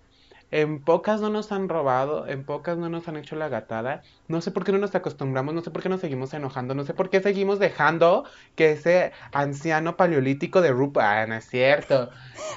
En 0.50 0.82
pocas 0.82 1.20
no 1.20 1.28
nos 1.28 1.52
han 1.52 1.68
robado, 1.68 2.26
en 2.26 2.44
pocas 2.44 2.78
no 2.78 2.88
nos 2.88 3.06
han 3.06 3.16
hecho 3.16 3.36
la 3.36 3.48
gatada. 3.48 4.02
No 4.28 4.40
sé 4.40 4.50
por 4.50 4.64
qué 4.64 4.72
no 4.72 4.78
nos 4.78 4.94
acostumbramos, 4.94 5.54
no 5.54 5.60
sé 5.60 5.70
por 5.70 5.82
qué 5.82 5.90
nos 5.90 6.00
seguimos 6.00 6.32
enojando, 6.32 6.74
no 6.74 6.84
sé 6.84 6.94
por 6.94 7.10
qué 7.10 7.20
seguimos 7.20 7.58
dejando 7.58 8.24
que 8.54 8.72
ese 8.72 9.12
anciano 9.32 9.96
paleolítico 9.96 10.62
de 10.62 10.70
Rupa, 10.70 11.20
ah, 11.20 11.26
no 11.26 11.34
es 11.34 11.44
cierto. 11.44 12.10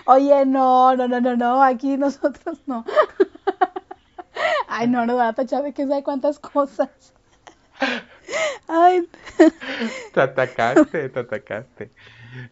Oye, 0.05 0.45
no, 0.45 0.95
no, 0.95 1.07
no, 1.07 1.19
no, 1.19 1.35
no, 1.35 1.61
aquí 1.61 1.97
nosotros 1.97 2.59
no. 2.65 2.85
Ay, 4.67 4.87
no, 4.87 5.05
nos 5.05 5.17
van 5.17 5.27
a 5.27 5.33
tachar 5.33 5.63
de 5.63 5.73
que 5.73 5.85
sabe 5.85 6.03
cuántas 6.03 6.39
cosas. 6.39 6.89
Ay. 8.67 9.09
Te 10.13 10.21
atacaste, 10.21 11.09
te 11.09 11.19
atacaste. 11.19 11.91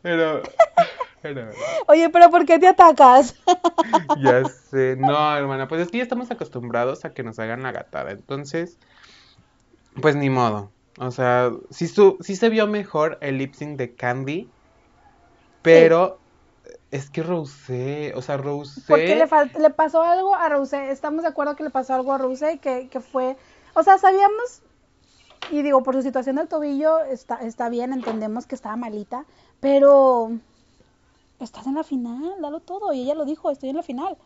Pero, 0.01 0.41
Oye, 1.87 2.09
pero 2.09 2.29
¿por 2.29 2.45
qué 2.45 2.59
te 2.59 2.67
atacas? 2.67 3.35
ya 4.23 4.43
sé. 4.69 4.95
No, 4.97 5.35
hermana, 5.35 5.67
pues 5.67 5.81
es 5.81 5.89
que 5.89 5.97
ya 5.97 6.03
estamos 6.03 6.31
acostumbrados 6.31 7.05
a 7.05 7.13
que 7.13 7.23
nos 7.23 7.39
hagan 7.39 7.63
la 7.63 7.71
gatada. 7.71 8.11
Entonces, 8.11 8.77
pues 10.01 10.15
ni 10.15 10.29
modo. 10.29 10.71
O 10.97 11.11
sea, 11.11 11.51
sí, 11.69 11.87
su, 11.87 12.17
sí 12.21 12.35
se 12.35 12.49
vio 12.49 12.67
mejor 12.67 13.17
el 13.21 13.37
lip 13.37 13.53
sync 13.53 13.77
de 13.77 13.95
Candy, 13.95 14.49
pero 15.61 16.19
sí. 16.65 16.71
es 16.91 17.09
que 17.09 17.23
Rosé, 17.23 18.13
o 18.15 18.21
sea, 18.21 18.37
Rosé... 18.37 18.81
Porque 18.87 19.15
le, 19.15 19.27
le 19.59 19.69
pasó 19.69 20.01
algo 20.01 20.35
a 20.35 20.49
Rosé, 20.49 20.91
estamos 20.91 21.21
de 21.23 21.29
acuerdo 21.29 21.55
que 21.55 21.63
le 21.63 21.69
pasó 21.69 21.93
algo 21.93 22.11
a 22.11 22.17
Rosé, 22.17 22.57
que, 22.57 22.89
que 22.89 22.99
fue... 22.99 23.37
O 23.75 23.83
sea, 23.83 23.97
sabíamos, 23.97 24.61
y 25.51 25.61
digo, 25.61 25.83
por 25.83 25.95
su 25.95 26.01
situación 26.01 26.35
del 26.35 26.49
tobillo 26.49 26.99
está, 27.05 27.35
está 27.35 27.69
bien, 27.69 27.93
entendemos 27.93 28.45
que 28.45 28.55
estaba 28.55 28.75
malita, 28.75 29.25
pero 29.61 30.31
estás 31.39 31.67
en 31.67 31.75
la 31.75 31.83
final, 31.83 32.35
dalo 32.41 32.59
todo. 32.59 32.93
Y 32.93 33.01
ella 33.01 33.15
lo 33.15 33.25
dijo, 33.25 33.51
estoy 33.51 33.69
en 33.69 33.77
la 33.77 33.83
final. 33.83 34.17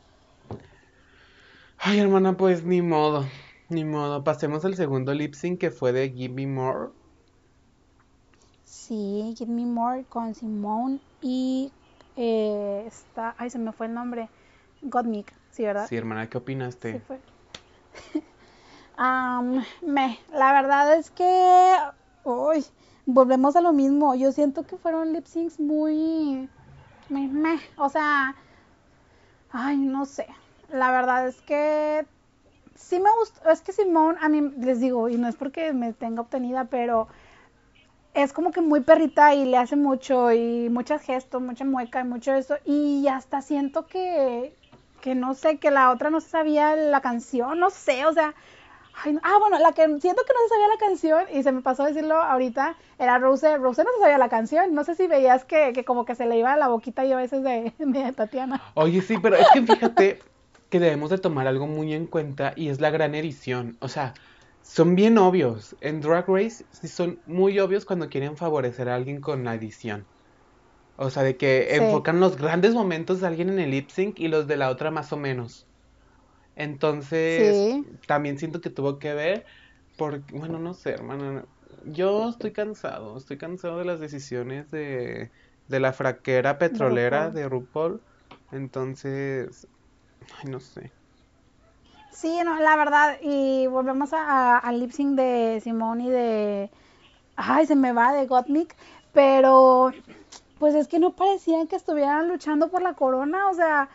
Ay, 1.78 2.00
hermana, 2.00 2.38
pues 2.38 2.64
ni 2.64 2.82
modo, 2.82 3.26
ni 3.70 3.84
modo. 3.84 4.24
Pasemos 4.24 4.64
al 4.66 4.76
segundo 4.76 5.14
lip 5.14 5.34
sync 5.34 5.60
que 5.60 5.72
fue 5.72 5.92
de 5.92 6.10
Give 6.12 6.34
Me 6.34 6.48
More. 6.48 6.92
Sí, 8.64 9.34
Give 9.38 9.52
Me 9.52 9.66
More 9.66 10.06
con 10.06 10.34
Simone 10.34 11.00
y 11.22 11.72
eh, 12.16 12.84
está, 12.86 13.36
ay, 13.38 13.50
se 13.50 13.60
me 13.60 13.72
fue 13.72 13.88
el 13.88 13.94
nombre, 13.94 14.30
Godmik, 14.82 15.34
sí, 15.52 15.64
¿verdad? 15.64 15.88
Sí, 15.88 15.96
hermana, 15.96 16.30
¿qué 16.30 16.38
opinaste? 16.38 16.94
Sí 16.94 17.00
fue. 17.00 17.20
um, 18.98 19.64
me, 19.82 20.20
la 20.32 20.54
verdad 20.54 20.98
es 20.98 21.12
que, 21.12 21.76
uy, 22.24 22.66
volvemos 23.06 23.56
a 23.56 23.62
lo 23.62 23.74
mismo. 23.74 24.16
Yo 24.16 24.32
siento 24.32 24.64
que 24.64 24.78
fueron 24.78 25.14
lip 25.14 25.26
syncs 25.26 25.60
muy. 25.60 26.50
Me, 27.22 27.60
o 27.78 27.90
sea. 27.90 28.36
Ay, 29.52 29.78
no 29.78 30.06
sé. 30.06 30.28
La 30.72 30.92
verdad 30.92 31.28
es 31.28 31.42
que. 31.42 32.06
Sí 32.76 33.00
me 33.00 33.10
gustó. 33.20 33.50
Es 33.50 33.62
que 33.62 33.72
Simón, 33.72 34.18
a 34.20 34.30
mí 34.30 34.42
les 34.60 34.80
digo, 34.80 35.10
y 35.10 35.18
no 35.18 35.28
es 35.28 35.36
porque 35.36 35.74
me 35.74 35.94
tenga 35.94 36.22
obtenida, 36.22 36.66
pero. 36.66 37.08
Es 38.14 38.32
como 38.32 38.52
que 38.52 38.62
muy 38.62 38.82
perrita 38.82 39.34
y 39.34 39.46
le 39.46 39.58
hace 39.58 39.76
mucho 39.76 40.32
y 40.32 40.70
muchos 40.70 41.02
gestos, 41.02 41.42
mucha 41.42 41.66
mueca 41.66 42.02
y 42.02 42.04
mucho 42.04 42.34
eso. 42.34 42.56
Y 42.66 43.08
hasta 43.08 43.42
siento 43.42 43.86
que. 43.88 44.56
Que 45.02 45.16
no 45.16 45.34
sé, 45.34 45.58
que 45.58 45.70
la 45.70 45.92
otra 45.92 46.10
no 46.10 46.22
sabía 46.22 46.76
la 46.76 47.02
canción, 47.02 47.60
no 47.60 47.70
sé, 47.70 48.06
o 48.06 48.14
sea. 48.14 48.34
Ay, 48.96 49.18
ah, 49.24 49.38
bueno, 49.40 49.60
la 49.60 49.74
que 49.74 49.84
siento 50.00 50.24
que 50.24 50.34
no 50.34 50.40
se 50.44 50.50
sabía 50.50 50.68
la 50.68 50.78
canción 50.78 51.26
y 51.32 51.44
se 51.44 51.52
me 51.52 51.62
pasó 51.62 51.84
a 51.84 51.88
decirlo 51.88 52.16
ahorita 52.16 52.78
era 53.00 53.18
Rose. 53.18 53.58
Rose 53.58 53.84
no 53.84 53.90
se 53.96 54.02
sabía 54.02 54.18
la 54.18 54.30
canción. 54.30 54.74
No 54.74 54.84
sé 54.84 54.96
si 54.96 55.08
veías 55.08 55.46
que, 55.46 55.74
que 55.74 55.84
como 55.86 56.06
que 56.06 56.16
se 56.16 56.26
le 56.26 56.38
iba 56.38 56.56
la 56.58 56.68
boquita 56.68 57.06
y 57.06 57.12
a 57.12 57.18
veces 57.18 57.44
de, 57.44 57.74
de 57.80 58.12
Tatiana. 58.14 58.62
Oye, 58.76 59.02
sí, 59.02 59.18
pero 59.18 59.36
es 59.36 59.50
que 59.52 59.62
fíjate 59.64 60.20
que 60.70 60.80
debemos 60.80 61.10
de 61.10 61.18
tomar 61.20 61.48
algo 61.48 61.68
muy 61.68 61.94
en 61.94 62.08
cuenta 62.08 62.54
y 62.56 62.70
es 62.70 62.82
la 62.82 62.90
gran 62.90 63.16
edición. 63.16 63.78
O 63.80 63.88
sea, 63.88 64.14
son 64.62 64.96
bien 64.96 65.18
obvios. 65.18 65.76
En 65.82 66.02
Drag 66.02 66.28
Race 66.28 66.66
sí 66.72 66.88
son 66.88 67.20
muy 67.26 67.60
obvios 67.60 67.86
cuando 67.86 68.10
quieren 68.10 68.38
favorecer 68.38 68.90
a 68.90 68.96
alguien 68.96 69.22
con 69.22 69.44
la 69.44 69.56
edición. 69.56 70.08
O 70.96 71.10
sea, 71.10 71.24
de 71.24 71.38
que 71.38 71.68
sí. 71.70 71.84
enfocan 71.84 72.20
los 72.20 72.38
grandes 72.38 72.74
momentos 72.74 73.22
de 73.22 73.28
alguien 73.28 73.50
en 73.50 73.60
el 73.60 73.72
lip 73.72 73.90
sync 73.90 74.20
y 74.20 74.28
los 74.28 74.48
de 74.48 74.58
la 74.58 74.70
otra 74.70 74.92
más 74.92 75.12
o 75.14 75.18
menos. 75.18 75.68
Entonces, 76.56 77.66
sí. 77.66 77.86
también 78.08 78.38
siento 78.38 78.62
que 78.62 78.70
tuvo 78.70 79.00
que 79.00 79.14
ver, 79.14 79.46
porque, 79.98 80.36
bueno, 80.38 80.60
no 80.60 80.74
sé, 80.74 80.92
hermano, 80.92 81.48
yo 81.86 82.30
estoy 82.30 82.54
cansado, 82.54 83.18
estoy 83.18 83.38
cansado 83.38 83.80
de 83.80 83.86
las 83.86 84.00
decisiones 84.00 84.70
de, 84.72 85.32
de 85.68 85.80
la 85.80 85.94
fraquera 85.94 86.58
petrolera 86.58 87.30
de 87.32 87.50
RuPaul. 87.50 88.04
Entonces, 88.52 89.68
ay, 90.44 90.50
no 90.52 90.60
sé. 90.60 90.96
Sí, 92.12 92.40
no, 92.46 92.60
la 92.60 92.76
verdad, 92.76 93.18
y 93.22 93.66
volvemos 93.68 94.12
al 94.14 94.80
lip 94.80 94.92
sync 94.92 95.16
de 95.16 95.60
Simón 95.64 96.00
y 96.02 96.10
de, 96.10 96.70
ay, 97.36 97.66
se 97.68 97.76
me 97.76 97.94
va, 97.94 98.14
de 98.14 98.28
Gottmik, 98.28 98.76
pero, 99.14 99.94
pues 100.60 100.76
es 100.76 100.88
que 100.88 101.00
no 101.00 101.16
parecían 101.16 101.68
que 101.68 101.76
estuvieran 101.78 102.30
luchando 102.30 102.70
por 102.70 102.82
la 102.84 102.96
corona, 102.96 103.50
o 103.50 103.54
sea 103.56 103.90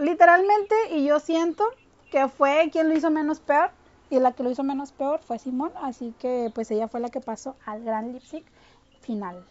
literalmente, 0.00 0.74
y 0.90 1.04
yo 1.06 1.20
siento 1.20 1.64
que 2.10 2.28
fue 2.28 2.70
quien 2.72 2.88
lo 2.88 2.96
hizo 2.96 3.10
menos 3.10 3.40
peor, 3.40 3.70
y 4.10 4.18
la 4.18 4.32
que 4.32 4.42
lo 4.42 4.50
hizo 4.50 4.64
menos 4.64 4.92
peor 4.92 5.20
fue 5.20 5.38
Simón, 5.38 5.72
así 5.82 6.12
que 6.18 6.50
pues 6.54 6.70
ella 6.70 6.88
fue 6.88 7.00
la 7.00 7.10
que 7.10 7.20
pasó 7.20 7.56
al 7.64 7.84
gran 7.84 8.20
sync 8.20 8.44
final. 9.00 9.44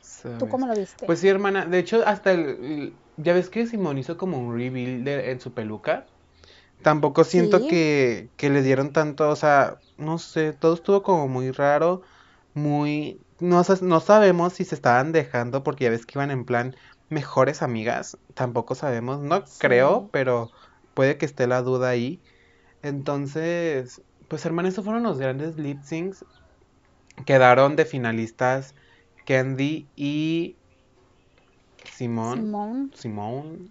¿Sabes? 0.00 0.38
¿Tú 0.38 0.48
cómo 0.48 0.66
lo 0.66 0.74
viste? 0.74 1.06
Pues 1.06 1.20
sí, 1.20 1.28
hermana, 1.28 1.66
de 1.66 1.78
hecho, 1.78 2.02
hasta 2.06 2.32
el, 2.32 2.94
ya 3.18 3.34
ves 3.34 3.50
que 3.50 3.66
Simón 3.66 3.98
hizo 3.98 4.16
como 4.16 4.38
un 4.38 4.56
reveal 4.56 5.04
de, 5.04 5.30
en 5.30 5.40
su 5.40 5.52
peluca. 5.52 6.06
Tampoco 6.82 7.22
siento 7.22 7.60
¿Sí? 7.60 7.68
que, 7.68 8.30
que 8.36 8.50
le 8.50 8.62
dieron 8.62 8.92
tanto, 8.92 9.28
o 9.28 9.36
sea, 9.36 9.78
no 9.98 10.18
sé, 10.18 10.52
todo 10.52 10.74
estuvo 10.74 11.02
como 11.02 11.28
muy 11.28 11.50
raro, 11.50 12.02
muy... 12.54 13.20
No, 13.38 13.62
no 13.82 14.00
sabemos 14.00 14.54
si 14.54 14.64
se 14.64 14.74
estaban 14.74 15.12
dejando 15.12 15.62
porque 15.62 15.84
ya 15.84 15.90
ves 15.90 16.06
que 16.06 16.16
iban 16.16 16.30
en 16.30 16.44
plan 16.44 16.76
mejores 17.12 17.62
amigas, 17.62 18.18
tampoco 18.34 18.74
sabemos, 18.74 19.20
no 19.20 19.46
sí. 19.46 19.58
creo, 19.58 20.08
pero 20.12 20.50
puede 20.94 21.18
que 21.18 21.26
esté 21.26 21.46
la 21.46 21.62
duda 21.62 21.90
ahí. 21.90 22.20
Entonces, 22.82 24.02
pues 24.28 24.44
hermano, 24.46 24.68
estos 24.68 24.84
fueron 24.84 25.02
los 25.04 25.18
grandes 25.18 25.56
lip 25.56 25.82
syncs. 25.82 26.24
Quedaron 27.26 27.76
de 27.76 27.84
finalistas 27.84 28.74
Candy 29.26 29.86
y 29.96 30.56
Simón. 31.84 32.38
Simón. 32.38 32.90
Simón. 32.94 33.70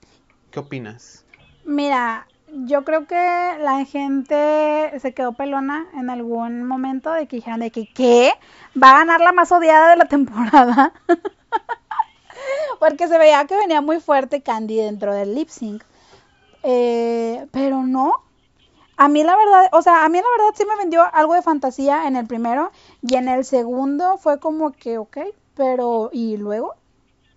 ¿Qué 0.51 0.59
opinas? 0.59 1.25
Mira, 1.65 2.27
yo 2.47 2.83
creo 2.83 3.07
que 3.07 3.15
la 3.15 3.85
gente 3.85 4.99
se 4.99 5.13
quedó 5.13 5.33
pelona 5.33 5.87
en 5.93 6.09
algún 6.09 6.63
momento 6.65 7.11
de 7.11 7.27
que 7.27 7.37
dijeron 7.37 7.59
de 7.61 7.71
que 7.71 7.87
¿qué? 7.93 8.31
Va 8.81 8.91
a 8.91 8.99
ganar 8.99 9.21
la 9.21 9.31
más 9.33 9.51
odiada 9.51 9.91
de 9.91 9.97
la 9.97 10.05
temporada. 10.05 10.93
porque 12.81 13.07
se 13.07 13.19
veía 13.19 13.45
que 13.45 13.55
venía 13.55 13.79
muy 13.79 13.99
fuerte 13.99 14.41
Candy 14.41 14.77
dentro 14.77 15.13
del 15.13 15.35
lip 15.35 15.49
sync. 15.49 15.83
Eh, 16.63 17.45
pero 17.51 17.83
no. 17.83 18.23
A 18.97 19.07
mí 19.07 19.23
la 19.23 19.37
verdad, 19.37 19.69
o 19.71 19.83
sea, 19.83 20.03
a 20.03 20.09
mí 20.09 20.17
la 20.17 20.25
verdad 20.35 20.57
sí 20.57 20.65
me 20.65 20.75
vendió 20.77 21.03
algo 21.13 21.35
de 21.35 21.43
fantasía 21.43 22.07
en 22.07 22.15
el 22.15 22.25
primero 22.25 22.71
y 23.03 23.17
en 23.17 23.27
el 23.27 23.45
segundo 23.45 24.17
fue 24.17 24.39
como 24.39 24.71
que, 24.71 24.97
ok, 24.97 25.17
pero 25.53 26.09
¿y 26.11 26.37
luego? 26.37 26.73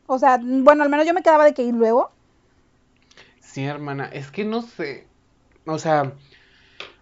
O 0.07 0.19
sea, 0.19 0.41
bueno, 0.43 0.83
al 0.83 0.89
menos 0.89 1.07
yo 1.07 1.13
me 1.13 1.23
quedaba 1.23 1.45
de 1.45 1.53
que 1.53 1.63
¿y 1.63 1.73
luego? 1.73 2.11
Sí, 3.41 3.65
hermana, 3.65 4.09
es 4.15 4.31
que 4.31 4.47
no 4.47 4.63
sé. 4.63 5.07
O 5.67 5.79
sea, 5.79 6.15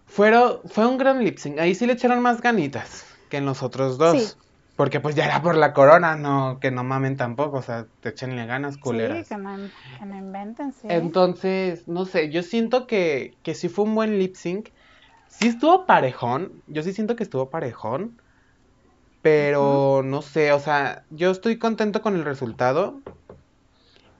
fueron, 0.05 0.59
fue 0.65 0.85
un 0.85 0.97
gran 0.97 1.23
lip 1.23 1.37
sync. 1.37 1.59
Ahí 1.59 1.75
sí 1.75 1.85
le 1.85 1.93
echaron 1.93 2.19
más 2.19 2.41
ganitas 2.41 3.05
que 3.29 3.37
en 3.37 3.45
los 3.45 3.63
otros 3.63 3.97
dos. 3.97 4.21
Sí. 4.21 4.42
Porque 4.75 4.99
pues 4.99 5.15
ya 5.15 5.25
era 5.25 5.41
por 5.41 5.55
la 5.55 5.73
corona, 5.73 6.15
no, 6.15 6.59
que 6.59 6.71
no 6.71 6.83
mamen 6.83 7.15
tampoco, 7.15 7.57
o 7.57 7.61
sea, 7.61 7.87
te 8.01 8.09
echenle 8.09 8.45
ganas, 8.45 8.77
culeras. 8.77 9.19
Sí, 9.19 9.29
que 9.29 9.37
no, 9.37 9.57
que 9.99 10.05
no 10.05 10.17
inventen, 10.17 10.73
sí. 10.73 10.87
Entonces, 10.89 11.87
no 11.87 12.05
sé, 12.05 12.31
yo 12.31 12.43
siento 12.43 12.87
que, 12.87 13.37
que 13.43 13.55
sí 13.55 13.69
fue 13.69 13.85
un 13.85 13.95
buen 13.95 14.17
lip 14.19 14.35
sync. 14.35 14.69
Sí 15.27 15.47
estuvo 15.47 15.85
parejón, 15.85 16.63
yo 16.67 16.83
sí 16.83 16.93
siento 16.93 17.15
que 17.15 17.23
estuvo 17.23 17.49
parejón. 17.49 18.17
Pero 19.21 20.01
no 20.03 20.21
sé, 20.21 20.51
o 20.51 20.59
sea, 20.59 21.05
yo 21.09 21.31
estoy 21.31 21.57
contento 21.57 22.01
con 22.01 22.15
el 22.15 22.25
resultado. 22.25 23.01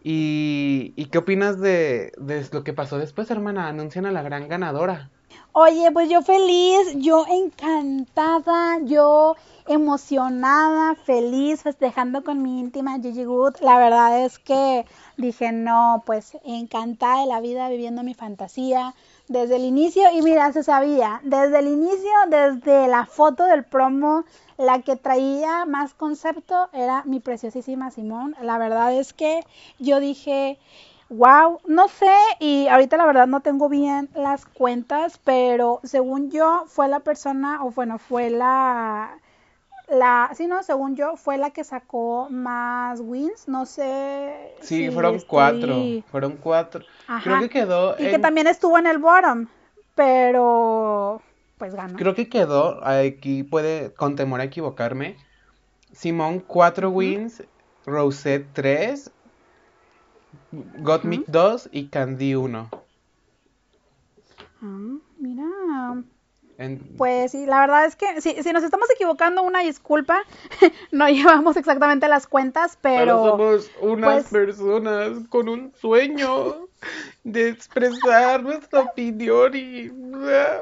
¿Y, 0.04 0.94
y 0.98 1.06
qué 1.08 1.18
opinas 1.20 1.60
de, 1.60 2.12
de 2.18 2.48
lo 2.52 2.64
que 2.64 2.74
pasó 2.74 2.98
después, 2.98 3.32
hermana? 3.32 3.68
Anuncian 3.68 4.06
a 4.06 4.12
la 4.12 4.22
gran 4.22 4.48
ganadora. 4.50 5.13
Oye, 5.56 5.92
pues 5.92 6.10
yo 6.10 6.24
feliz, 6.24 6.96
yo 6.96 7.26
encantada, 7.30 8.80
yo 8.86 9.36
emocionada, 9.68 10.96
feliz, 10.96 11.62
festejando 11.62 12.24
con 12.24 12.42
mi 12.42 12.60
íntima 12.60 13.00
Gigi 13.00 13.24
Good. 13.24 13.58
La 13.62 13.78
verdad 13.78 14.26
es 14.26 14.40
que 14.40 14.84
dije, 15.16 15.52
no, 15.52 16.02
pues 16.08 16.36
encantada 16.44 17.22
de 17.22 17.28
la 17.28 17.40
vida, 17.40 17.70
viviendo 17.70 18.02
mi 18.02 18.16
fantasía 18.16 18.96
desde 19.28 19.58
el 19.58 19.66
inicio. 19.66 20.02
Y 20.12 20.24
mira, 20.24 20.52
se 20.54 20.64
sabía, 20.64 21.22
desde 21.24 21.60
el 21.60 21.68
inicio, 21.68 22.12
desde 22.30 22.88
la 22.88 23.06
foto 23.06 23.44
del 23.46 23.64
promo, 23.64 24.26
la 24.58 24.82
que 24.82 24.96
traía 24.96 25.66
más 25.66 25.94
concepto 25.94 26.70
era 26.74 27.04
mi 27.06 27.20
preciosísima 27.20 27.92
Simón. 27.92 28.36
La 28.42 28.58
verdad 28.58 28.92
es 28.92 29.14
que 29.14 29.46
yo 29.78 30.00
dije, 30.00 30.58
wow, 31.14 31.60
no 31.68 31.88
sé, 31.88 32.12
y 32.40 32.68
ahorita 32.68 32.98
la 32.98 33.06
verdad 33.06 33.28
no 33.28 33.42
tengo 33.42 33.70
bien 33.70 34.10
las 34.16 34.46
cuentas, 34.46 35.20
pero 35.24 35.80
según 35.84 36.32
yo 36.32 36.64
fue 36.68 36.88
la 36.88 37.00
persona, 37.02 37.64
o 37.64 37.72
bueno, 37.72 38.00
fue 38.00 38.30
la, 38.30 39.18
la, 39.90 40.32
sí, 40.34 40.48
no, 40.48 40.64
según 40.64 40.96
yo, 40.96 41.16
fue 41.16 41.38
la 41.38 41.52
que 41.52 41.64
sacó 41.64 42.28
más 42.30 43.00
wins, 43.02 43.48
no 43.48 43.66
sé. 43.66 44.54
Sí, 44.62 44.86
si 44.86 44.90
fueron 44.92 45.16
estoy- 45.16 45.30
cuatro, 45.30 45.76
fueron 46.10 46.38
cuatro. 46.38 46.84
Creo 47.24 47.40
que 47.40 47.50
quedó 47.50 47.96
Y 48.00 48.06
que 48.10 48.20
también 48.20 48.48
estuvo 48.48 48.78
en 48.78 48.88
el 48.88 48.98
bottom, 48.98 49.48
pero 49.96 51.22
pues 51.58 51.76
ganó. 51.76 51.98
Creo 51.98 52.16
que 52.16 52.30
quedó, 52.30 52.84
aquí 52.86 53.44
puede, 53.44 53.94
con 53.94 54.16
temor 54.16 54.42
a 54.42 54.46
equivocarme, 54.46 55.18
Simón 55.94 56.40
4 56.40 56.90
wins, 56.90 57.44
Rosette 57.86 58.48
3, 58.54 59.12
Gottmik 60.80 61.26
2 61.28 61.70
y 61.72 61.88
Candy 61.88 62.36
1. 62.36 62.70
Ah, 64.62 64.98
mira. 65.18 66.04
En- 66.58 66.80
Pues 66.98 67.32
sí, 67.32 67.46
la 67.48 67.62
verdad 67.62 67.86
es 67.86 67.96
que 67.96 68.22
si, 68.22 68.42
si 68.44 68.54
nos 68.54 68.64
estamos 68.64 68.88
equivocando, 68.92 69.42
una 69.42 69.62
disculpa, 69.62 70.20
no 70.92 71.10
llevamos 71.10 71.58
exactamente 71.58 72.08
las 72.08 72.28
cuentas, 72.28 72.78
pero... 72.82 73.26
somos 73.26 73.72
unas 73.82 74.14
pues- 74.14 74.28
personas 74.28 75.28
con 75.30 75.50
un 75.50 75.74
sueño 75.76 76.68
de 77.24 77.50
expresar 77.50 78.44
nuestra 78.44 78.82
opinión 78.82 79.56
y... 79.56 79.92
ah, 80.28 80.62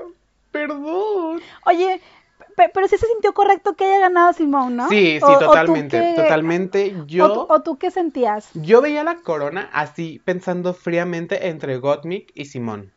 Perdón. 0.52 1.42
Oye, 1.66 2.02
pero 2.74 2.88
sí 2.88 2.98
se 2.98 3.08
sintió 3.08 3.34
correcto 3.34 3.76
que 3.76 3.86
haya 3.86 4.00
ganado 4.00 4.34
Simón, 4.34 4.76
¿no? 4.78 4.88
Sí, 4.90 5.18
sí, 5.20 5.20
O- 5.24 5.32
o 5.36 5.40
totalmente, 5.40 5.98
qué- 6.00 6.14
totalmente. 6.16 6.94
Yo... 7.08 7.32
tú- 7.34 7.54
¿O 7.54 7.62
tú 7.62 7.78
qué 7.78 7.92
sentías? 7.92 8.50
Yo 8.54 8.82
veía 8.82 9.04
la 9.04 9.16
corona 9.22 9.70
así 9.74 10.22
pensando 10.26 10.74
fríamente 10.74 11.48
entre 11.48 11.78
Gottmik 11.78 12.32
y 12.36 12.46
Simón. 12.46 12.92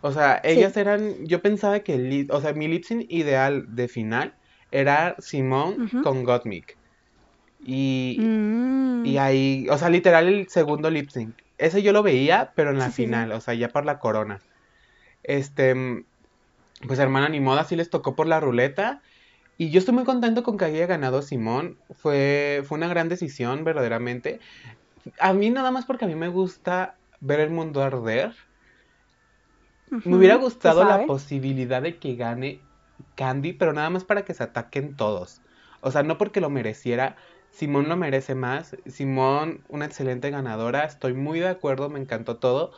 O 0.00 0.10
sea, 0.10 0.40
ellas 0.42 0.76
eran, 0.76 1.26
yo 1.26 1.40
pensaba 1.42 1.80
que, 1.80 1.94
el 1.94 2.28
o 2.30 2.40
sea, 2.40 2.52
mi 2.52 2.66
lip 2.66 2.84
sync 2.84 3.06
ideal 3.08 3.64
de 3.68 3.88
final 3.88 4.34
era 4.72 5.14
Simón 5.20 5.88
con 6.02 6.24
Gottmik. 6.24 6.76
Y, 7.64 8.16
Mm, 8.20 9.06
y 9.06 9.16
ahí, 9.18 9.66
o 9.70 9.78
sea, 9.78 9.88
literal 9.88 10.26
el 10.28 10.48
segundo 10.48 10.90
lip 10.90 11.08
sync. 11.10 11.34
Ese 11.58 11.82
yo 11.82 11.92
lo 11.92 12.02
veía, 12.02 12.52
pero 12.56 12.70
en 12.70 12.78
la 12.78 12.86
Sí, 12.86 12.90
sí, 12.90 12.96
sí. 12.96 13.02
final, 13.04 13.32
o 13.32 13.40
sea, 13.40 13.54
ya 13.54 13.68
por 13.68 13.84
la 13.84 13.98
corona. 14.00 14.40
Este, 15.22 15.74
pues 16.86 16.98
hermana, 16.98 17.28
ni 17.28 17.40
modo, 17.40 17.60
así 17.60 17.76
les 17.76 17.90
tocó 17.90 18.14
por 18.14 18.26
la 18.26 18.40
ruleta. 18.40 19.02
Y 19.58 19.70
yo 19.70 19.78
estoy 19.78 19.94
muy 19.94 20.04
contento 20.04 20.42
con 20.42 20.56
que 20.56 20.64
haya 20.64 20.86
ganado 20.86 21.22
Simón. 21.22 21.78
Fue, 21.90 22.62
fue 22.66 22.78
una 22.78 22.88
gran 22.88 23.08
decisión, 23.08 23.64
verdaderamente. 23.64 24.40
A 25.20 25.32
mí 25.32 25.50
nada 25.50 25.70
más 25.70 25.84
porque 25.84 26.04
a 26.04 26.08
mí 26.08 26.14
me 26.14 26.28
gusta 26.28 26.96
ver 27.20 27.40
el 27.40 27.50
mundo 27.50 27.82
arder. 27.82 28.34
Me 29.90 30.16
hubiera 30.16 30.36
gustado 30.36 30.84
la 30.84 31.06
posibilidad 31.06 31.82
de 31.82 31.98
que 31.98 32.16
gane 32.16 32.60
Candy, 33.14 33.52
pero 33.52 33.72
nada 33.72 33.90
más 33.90 34.04
para 34.04 34.24
que 34.24 34.32
se 34.32 34.42
ataquen 34.42 34.96
todos. 34.96 35.42
O 35.80 35.90
sea, 35.90 36.02
no 36.02 36.16
porque 36.16 36.40
lo 36.40 36.48
mereciera. 36.48 37.16
Simón 37.50 37.88
lo 37.88 37.96
merece 37.96 38.34
más. 38.34 38.76
Simón, 38.86 39.62
una 39.68 39.84
excelente 39.84 40.30
ganadora. 40.30 40.84
Estoy 40.84 41.12
muy 41.12 41.40
de 41.40 41.48
acuerdo, 41.48 41.90
me 41.90 42.00
encantó 42.00 42.38
todo. 42.38 42.72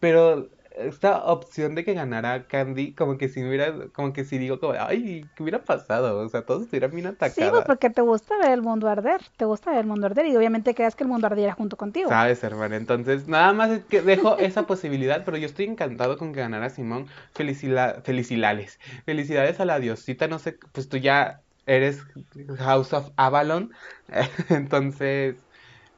Pero 0.00 0.48
esta 0.76 1.24
opción 1.24 1.74
de 1.74 1.84
que 1.84 1.94
ganara 1.94 2.46
Candy, 2.46 2.94
como 2.94 3.18
que 3.18 3.28
si 3.28 3.42
hubiera, 3.42 3.88
como 3.94 4.12
que 4.12 4.24
si 4.24 4.38
digo 4.38 4.60
como, 4.60 4.74
ay, 4.78 5.30
¿qué 5.34 5.42
hubiera 5.42 5.64
pasado? 5.64 6.18
O 6.18 6.28
sea, 6.28 6.44
todos 6.44 6.62
estuvieran 6.62 6.90
bien 6.92 7.16
Sí, 7.32 7.40
pues 7.50 7.64
porque 7.66 7.90
te 7.90 8.02
gusta 8.02 8.36
ver 8.38 8.52
el 8.52 8.62
mundo 8.62 8.88
arder, 8.88 9.20
te 9.36 9.44
gusta 9.44 9.70
ver 9.70 9.80
el 9.80 9.86
mundo 9.86 10.06
arder 10.06 10.26
y 10.26 10.36
obviamente 10.36 10.74
creas 10.74 10.94
que 10.94 11.04
el 11.04 11.08
mundo 11.08 11.26
ardiera 11.26 11.52
junto 11.52 11.76
contigo. 11.76 12.08
Sabes, 12.08 12.42
hermana. 12.44 12.76
Entonces, 12.76 13.26
nada 13.26 13.52
más 13.52 13.70
es 13.70 13.84
que 13.84 14.00
dejo 14.02 14.38
esa 14.38 14.66
posibilidad, 14.66 15.24
pero 15.24 15.36
yo 15.36 15.46
estoy 15.46 15.66
encantado 15.66 16.18
con 16.18 16.32
que 16.32 16.40
ganara 16.40 16.70
Simón. 16.70 17.06
Felicila- 17.34 18.02
felicidades. 18.04 18.78
Felicidades 19.04 19.60
a 19.60 19.64
la 19.64 19.78
diosita. 19.80 20.28
No 20.28 20.38
sé, 20.38 20.58
pues 20.72 20.88
tú 20.88 20.98
ya 20.98 21.42
eres 21.66 22.00
House 22.58 22.92
of 22.92 23.10
Avalon. 23.16 23.72
Entonces, 24.50 25.36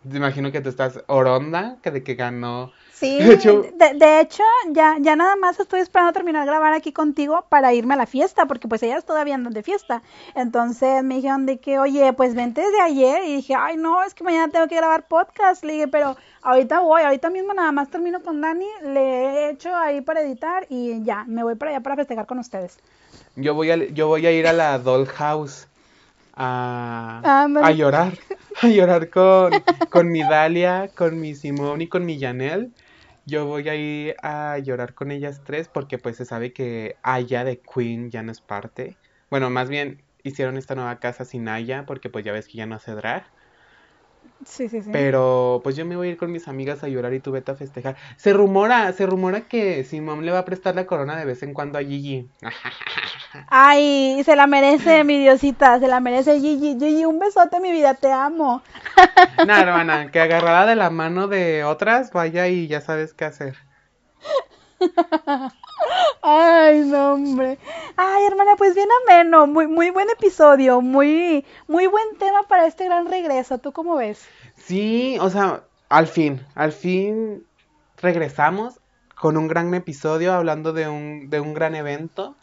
te 0.09 0.17
imagino 0.17 0.53
que 0.53 0.61
tú 0.61 0.69
estás 0.69 1.03
oronda, 1.09 1.79
que 1.83 1.91
de 1.91 2.03
que 2.03 2.14
ganó. 2.14 2.73
Sí, 2.98 3.18
De 3.22 3.34
hecho- 3.34 3.62
de, 3.74 3.94
de 3.94 4.20
hecho, 4.20 4.42
ya, 4.72 4.96
ya 4.98 5.14
nada 5.14 5.37
más 5.37 5.61
estoy 5.61 5.80
esperando 5.80 6.12
terminar 6.12 6.42
de 6.44 6.50
grabar 6.50 6.72
aquí 6.72 6.92
contigo 6.92 7.44
para 7.48 7.72
irme 7.72 7.94
a 7.94 7.96
la 7.96 8.06
fiesta, 8.06 8.46
porque 8.46 8.66
pues 8.66 8.82
ellas 8.82 9.04
todavía 9.04 9.34
andan 9.37 9.52
de 9.52 9.62
fiesta. 9.62 10.02
Entonces 10.34 11.04
me 11.04 11.16
dijeron 11.16 11.46
de 11.46 11.58
que, 11.58 11.78
oye, 11.78 12.12
pues 12.12 12.34
vente 12.34 12.61
desde 12.61 12.80
ayer. 12.80 13.24
Y 13.24 13.37
dije, 13.37 13.54
ay, 13.56 13.76
no, 13.76 14.02
es 14.02 14.14
que 14.14 14.24
mañana 14.24 14.50
tengo 14.50 14.66
que 14.66 14.74
grabar 14.76 15.06
podcast. 15.06 15.62
Le 15.64 15.74
dije, 15.74 15.88
pero 15.88 16.16
ahorita 16.42 16.80
voy, 16.80 17.02
ahorita 17.02 17.30
mismo 17.30 17.54
nada 17.54 17.70
más 17.70 17.88
termino 17.88 18.20
con 18.22 18.40
Dani, 18.40 18.66
le 18.84 19.00
he 19.00 19.50
hecho 19.50 19.74
ahí 19.76 20.00
para 20.00 20.20
editar 20.22 20.66
y 20.68 21.02
ya, 21.04 21.24
me 21.28 21.44
voy 21.44 21.54
para 21.54 21.70
allá 21.70 21.80
para 21.80 21.94
festejar 21.96 22.26
con 22.26 22.38
ustedes. 22.40 22.78
Yo 23.37 23.54
voy 23.54 23.70
a, 23.70 23.76
yo 23.76 24.08
voy 24.08 24.26
a 24.26 24.32
ir 24.32 24.46
a 24.48 24.52
la 24.52 24.78
Dollhouse 24.78 25.68
a, 26.34 27.44
a 27.62 27.70
llorar. 27.72 28.12
A 28.61 28.66
llorar 28.66 29.08
con, 29.08 29.52
con 29.88 30.08
mi 30.11 30.20
Dalia, 30.24 30.90
con 30.96 31.20
mi 31.20 31.37
Simón 31.37 31.80
y 31.80 31.87
con 31.87 32.04
mi 32.04 32.18
Janelle. 32.18 32.70
Yo 33.31 33.45
voy 33.45 33.69
a 33.69 33.75
ir 33.77 34.17
a 34.23 34.57
llorar 34.59 34.95
con 34.95 35.11
ellas 35.11 35.43
tres 35.45 35.69
porque 35.69 35.99
pues 35.99 36.17
se 36.17 36.25
sabe 36.25 36.55
que 36.55 36.99
Aya 37.03 37.45
de 37.45 37.61
Queen 37.61 38.11
ya 38.11 38.23
no 38.23 38.33
es 38.33 38.41
parte. 38.41 38.99
Bueno, 39.29 39.51
más 39.51 39.68
bien 39.68 40.03
hicieron 40.22 40.57
esta 40.57 40.74
nueva 40.74 40.99
casa 40.99 41.26
sin 41.26 41.47
Aya 41.49 41.85
porque 41.85 42.09
pues 42.09 42.24
ya 42.24 42.33
ves 42.33 42.49
que 42.49 42.57
ya 42.57 42.64
no 42.66 42.76
hace 42.76 42.93
drag. 42.93 43.31
Sí, 44.45 44.68
sí, 44.68 44.83
sí. 44.83 44.91
Pero 44.93 45.61
pues 45.62 45.76
yo 45.76 45.85
me 45.85 45.97
voy 45.97 46.09
a 46.09 46.11
ir 46.12 46.16
con 46.16 46.31
mis 46.31 46.49
amigas 46.49 46.83
a 46.83 46.89
llorar 46.89 47.12
y 47.12 47.20
tú 47.20 47.33
vete 47.33 47.51
a 47.51 47.55
festejar. 47.55 47.97
Se 48.16 48.33
rumora, 48.33 48.93
se 48.93 49.07
rumora 49.07 49.43
que 49.43 49.85
Simón 49.85 50.24
le 50.24 50.33
va 50.33 50.39
a 50.39 50.45
prestar 50.45 50.74
la 50.74 50.87
corona 50.87 51.16
de 51.16 51.24
vez 51.24 51.43
en 51.43 51.53
cuando 51.53 51.79
a 51.79 51.83
Gigi. 51.83 52.29
Ay, 53.49 54.22
se 54.24 54.37
la 54.37 54.47
merece, 54.47 55.05
mi 55.05 55.18
diosita, 55.18 55.79
se 55.81 55.89
la 55.89 56.01
merece 56.01 56.41
Gigi. 56.41 56.79
Gigi, 56.79 57.05
un 57.05 57.18
besote, 57.18 57.61
mi 57.61 57.72
vida, 57.72 57.95
te 57.95 58.12
amo. 58.12 58.62
No, 59.47 59.57
hermana, 59.57 60.11
que 60.11 60.20
agarrada 60.20 60.66
de 60.66 60.76
la 60.76 60.91
mano 60.91 61.29
de 61.29 61.64
otras, 61.64 62.12
vaya 62.12 62.49
y 62.49 62.66
ya 62.66 62.81
sabes 62.81 63.14
qué 63.14 63.24
hacer. 63.24 63.57
Ay, 66.22 66.81
no, 66.81 67.14
hombre. 67.14 67.59
Ay, 67.97 68.24
hermana, 68.26 68.57
pues 68.57 68.74
bien 68.74 68.89
ameno, 69.05 69.47
muy, 69.47 69.66
muy 69.66 69.91
buen 69.91 70.09
episodio, 70.11 70.81
muy, 70.81 71.45
muy 71.66 71.87
buen 71.87 72.16
tema 72.18 72.43
para 72.49 72.66
este 72.66 72.85
gran 72.85 73.07
regreso. 73.07 73.59
¿Tú 73.59 73.72
cómo 73.72 73.97
ves? 73.97 74.26
Sí, 74.57 75.16
o 75.20 75.31
sea, 75.31 75.62
al 75.89 76.07
fin, 76.07 76.45
al 76.55 76.72
fin 76.72 77.47
regresamos 77.97 78.81
con 79.14 79.37
un 79.37 79.49
gran 79.49 79.72
episodio 79.74 80.33
hablando 80.33 80.72
de 80.72 80.89
un, 80.89 81.31
de 81.31 81.41
un 81.41 81.55
gran 81.55 81.74
evento. 81.74 82.37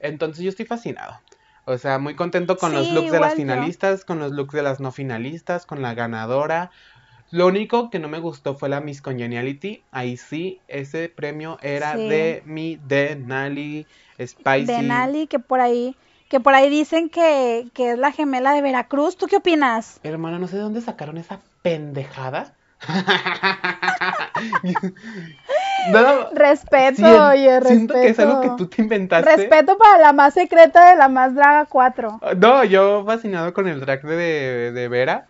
Entonces 0.00 0.44
yo 0.44 0.50
estoy 0.50 0.66
fascinado. 0.66 1.18
O 1.66 1.78
sea, 1.78 1.98
muy 1.98 2.14
contento 2.14 2.58
con 2.58 2.74
los 2.74 2.90
looks 2.90 3.10
de 3.10 3.20
las 3.20 3.32
yo. 3.32 3.36
finalistas, 3.36 4.04
con 4.04 4.18
los 4.18 4.32
looks 4.32 4.52
de 4.52 4.62
las 4.62 4.80
no 4.80 4.92
finalistas, 4.92 5.64
con 5.64 5.80
la 5.80 5.94
ganadora. 5.94 6.70
Lo 7.34 7.48
único 7.48 7.90
que 7.90 7.98
no 7.98 8.06
me 8.08 8.20
gustó 8.20 8.54
fue 8.54 8.68
la 8.68 8.80
Miss 8.80 9.02
Congeniality. 9.02 9.82
Ahí 9.90 10.16
sí, 10.16 10.60
ese 10.68 11.08
premio 11.08 11.58
era 11.62 11.94
Sí. 11.94 12.08
de 12.08 12.42
mi 12.46 12.78
Denali 12.86 13.88
Spicy. 14.24 14.66
Denali, 14.66 15.26
que 15.26 15.40
por 15.40 15.58
ahí, 15.60 15.96
que 16.28 16.38
por 16.38 16.54
ahí 16.54 16.70
dicen 16.70 17.08
que, 17.10 17.66
que 17.74 17.90
es 17.90 17.98
la 17.98 18.12
gemela 18.12 18.52
de 18.52 18.62
Veracruz. 18.62 19.16
¿Tú 19.16 19.26
qué 19.26 19.38
opinas? 19.38 19.98
Hermana, 20.04 20.38
no 20.38 20.46
sé 20.46 20.58
de 20.58 20.62
dónde 20.62 20.80
sacaron 20.80 21.18
esa 21.18 21.40
pendejada. 21.62 22.54
no, 25.90 26.30
Respeto, 26.34 26.96
sien- 26.96 27.20
oye, 27.20 27.60
respeto. 27.60 27.68
siento 27.68 27.94
que 27.94 28.06
es 28.08 28.18
algo 28.20 28.40
que 28.42 28.50
tú 28.56 28.66
te 28.68 28.82
inventaste. 28.82 29.36
Respeto 29.36 29.76
para 29.76 29.98
la 29.98 30.12
más 30.12 30.34
secreta 30.34 30.90
de 30.90 30.96
la 30.96 31.08
más 31.08 31.34
draga 31.34 31.64
4. 31.66 32.20
No, 32.36 32.62
yo 32.64 33.04
fascinado 33.04 33.52
con 33.52 33.66
el 33.68 33.80
drag 33.80 34.02
de, 34.02 34.70
de 34.72 34.88
Vera. 34.88 35.26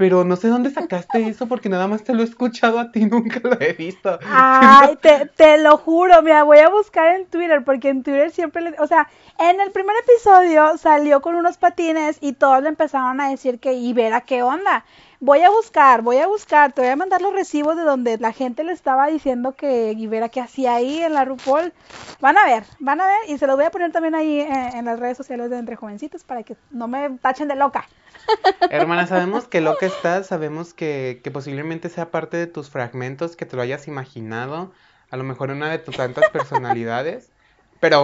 Pero 0.00 0.24
no 0.24 0.34
sé 0.36 0.48
dónde 0.48 0.70
sacaste 0.70 1.18
eso 1.28 1.46
porque 1.46 1.68
nada 1.68 1.86
más 1.86 2.02
te 2.02 2.14
lo 2.14 2.22
he 2.22 2.24
escuchado 2.24 2.78
a 2.78 2.90
ti, 2.90 3.04
nunca 3.04 3.38
lo 3.42 3.60
he 3.60 3.74
visto. 3.74 4.18
Ay, 4.32 4.96
te, 4.96 5.26
te 5.26 5.58
lo 5.58 5.76
juro, 5.76 6.22
mira, 6.22 6.42
voy 6.42 6.60
a 6.60 6.70
buscar 6.70 7.16
en 7.16 7.26
Twitter, 7.26 7.62
porque 7.62 7.90
en 7.90 8.02
Twitter 8.02 8.30
siempre 8.30 8.62
le, 8.62 8.74
o 8.78 8.86
sea, 8.86 9.10
en 9.38 9.60
el 9.60 9.70
primer 9.72 9.94
episodio 10.02 10.78
salió 10.78 11.20
con 11.20 11.34
unos 11.34 11.58
patines 11.58 12.16
y 12.22 12.32
todos 12.32 12.62
le 12.62 12.70
empezaron 12.70 13.20
a 13.20 13.28
decir 13.28 13.60
que, 13.60 13.74
y 13.74 13.92
Vera, 13.92 14.22
¿qué 14.22 14.42
onda? 14.42 14.86
Voy 15.20 15.42
a 15.42 15.50
buscar, 15.50 16.00
voy 16.00 16.16
a 16.16 16.26
buscar, 16.26 16.72
te 16.72 16.80
voy 16.80 16.90
a 16.92 16.96
mandar 16.96 17.20
los 17.20 17.34
recibos 17.34 17.76
de 17.76 17.82
donde 17.82 18.16
la 18.16 18.32
gente 18.32 18.64
le 18.64 18.72
estaba 18.72 19.06
diciendo 19.08 19.52
que 19.52 19.92
Ibera 19.92 20.30
que 20.30 20.40
hacía 20.40 20.76
ahí 20.76 21.02
en 21.02 21.12
la 21.12 21.26
RuPaul. 21.26 21.74
Van 22.22 22.38
a 22.38 22.46
ver, 22.46 22.64
van 22.78 23.02
a 23.02 23.06
ver, 23.06 23.18
y 23.28 23.36
se 23.36 23.46
los 23.46 23.56
voy 23.56 23.66
a 23.66 23.70
poner 23.70 23.92
también 23.92 24.14
ahí 24.14 24.40
en, 24.40 24.54
en 24.54 24.84
las 24.86 24.98
redes 24.98 25.18
sociales 25.18 25.50
de 25.50 25.58
Entre 25.58 25.76
Jovencitos 25.76 26.24
para 26.24 26.42
que 26.42 26.56
no 26.70 26.88
me 26.88 27.10
tachen 27.20 27.48
de 27.48 27.56
loca. 27.56 27.86
Hermana, 28.68 29.06
sabemos 29.06 29.48
que 29.48 29.60
lo 29.60 29.76
que 29.78 29.86
estás, 29.86 30.26
sabemos 30.28 30.74
que, 30.74 31.20
que 31.24 31.30
posiblemente 31.30 31.88
sea 31.88 32.10
parte 32.10 32.36
de 32.36 32.46
tus 32.46 32.70
fragmentos, 32.70 33.36
que 33.36 33.46
te 33.46 33.56
lo 33.56 33.62
hayas 33.62 33.88
imaginado, 33.88 34.72
a 35.10 35.16
lo 35.16 35.24
mejor 35.24 35.50
una 35.50 35.70
de 35.70 35.78
tus 35.78 35.96
tantas 35.96 36.28
personalidades, 36.28 37.32
pero 37.80 38.02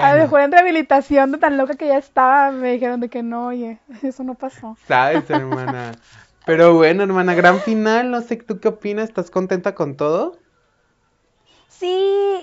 A 0.00 0.12
lo 0.14 0.20
bueno, 0.20 0.22
mejor 0.22 0.40
en 0.40 0.50
rehabilitación 0.52 1.30
de 1.32 1.38
tan 1.38 1.56
loca 1.56 1.74
que 1.76 1.86
ya 1.88 1.98
estaba, 1.98 2.50
me 2.52 2.72
dijeron 2.72 3.00
de 3.00 3.08
que 3.08 3.22
no, 3.22 3.46
oye, 3.48 3.80
eso 4.02 4.24
no 4.24 4.34
pasó. 4.34 4.76
sabes, 4.86 5.28
hermana. 5.30 6.00
Pero 6.44 6.74
bueno, 6.74 7.02
hermana, 7.02 7.34
gran 7.34 7.60
final, 7.62 8.10
no 8.10 8.20
sé, 8.22 8.36
¿tú 8.36 8.60
qué 8.60 8.68
opinas? 8.68 9.08
¿Estás 9.08 9.30
contenta 9.30 9.74
con 9.74 9.96
todo? 9.96 10.44
Sí, 11.78 11.86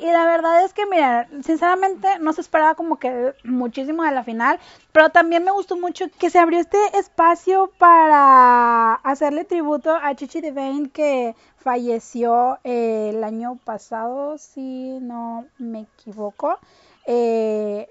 y 0.02 0.06
la 0.06 0.26
verdad 0.26 0.64
es 0.64 0.74
que, 0.74 0.86
mira, 0.86 1.28
sinceramente 1.44 2.08
no 2.20 2.32
se 2.32 2.40
esperaba 2.40 2.76
como 2.76 3.00
que 3.00 3.34
muchísimo 3.44 4.04
de 4.04 4.12
la 4.12 4.24
final, 4.24 4.60
pero 4.94 5.10
también 5.10 5.44
me 5.44 5.52
gustó 5.52 5.76
mucho 5.76 6.06
que 6.20 6.30
se 6.30 6.40
abrió 6.40 6.60
este 6.60 6.78
espacio 6.98 7.70
para 7.78 8.94
hacerle 8.94 9.44
tributo 9.44 9.94
a 9.94 10.16
Chichi 10.16 10.40
Devane 10.40 10.90
que 10.90 11.36
falleció 11.58 12.60
eh, 12.64 13.10
el 13.14 13.24
año 13.26 13.58
pasado, 13.66 14.38
si 14.38 15.00
no 15.02 15.46
me 15.58 15.82
equivoco. 15.82 16.58
Eh, 17.06 17.90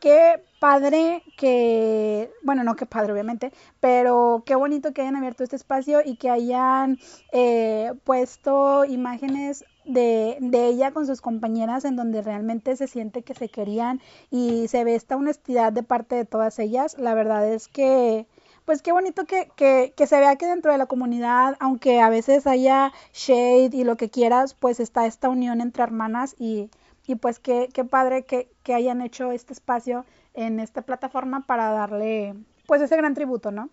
qué 0.00 0.42
padre 0.58 1.22
que, 1.36 2.32
bueno, 2.42 2.64
no 2.64 2.74
qué 2.74 2.86
padre 2.86 3.12
obviamente, 3.12 3.52
pero 3.78 4.42
qué 4.44 4.56
bonito 4.56 4.92
que 4.92 5.02
hayan 5.02 5.16
abierto 5.16 5.44
este 5.44 5.56
espacio 5.56 6.00
y 6.04 6.16
que 6.16 6.30
hayan 6.30 6.98
eh, 7.32 7.92
puesto 8.04 8.84
imágenes 8.84 9.64
de, 9.84 10.38
de 10.40 10.66
ella 10.66 10.92
con 10.92 11.06
sus 11.06 11.20
compañeras 11.20 11.84
en 11.84 11.96
donde 11.96 12.22
realmente 12.22 12.76
se 12.76 12.86
siente 12.86 13.22
que 13.22 13.34
se 13.34 13.48
querían 13.48 14.00
y 14.30 14.68
se 14.68 14.84
ve 14.84 14.94
esta 14.94 15.16
honestidad 15.16 15.72
de 15.72 15.82
parte 15.82 16.16
de 16.16 16.24
todas 16.24 16.58
ellas. 16.58 16.96
La 16.98 17.14
verdad 17.14 17.46
es 17.52 17.68
que, 17.68 18.26
pues 18.64 18.82
qué 18.82 18.92
bonito 18.92 19.24
que, 19.24 19.50
que, 19.56 19.92
que 19.96 20.06
se 20.06 20.18
vea 20.20 20.36
que 20.36 20.46
dentro 20.46 20.72
de 20.72 20.78
la 20.78 20.86
comunidad, 20.86 21.56
aunque 21.60 22.00
a 22.00 22.08
veces 22.08 22.46
haya 22.46 22.92
shade 23.12 23.70
y 23.72 23.84
lo 23.84 23.96
que 23.96 24.10
quieras, 24.10 24.54
pues 24.54 24.80
está 24.80 25.06
esta 25.06 25.28
unión 25.28 25.60
entre 25.60 25.82
hermanas 25.82 26.34
y, 26.38 26.70
y 27.06 27.16
pues 27.16 27.38
qué, 27.38 27.68
qué 27.72 27.84
padre 27.84 28.24
que, 28.24 28.50
que 28.62 28.74
hayan 28.74 29.02
hecho 29.02 29.32
este 29.32 29.52
espacio 29.52 30.04
en 30.34 30.60
esta 30.60 30.82
plataforma 30.82 31.46
para 31.46 31.70
darle 31.70 32.34
pues 32.66 32.80
ese 32.82 32.96
gran 32.96 33.14
tributo, 33.14 33.50
¿no? 33.50 33.70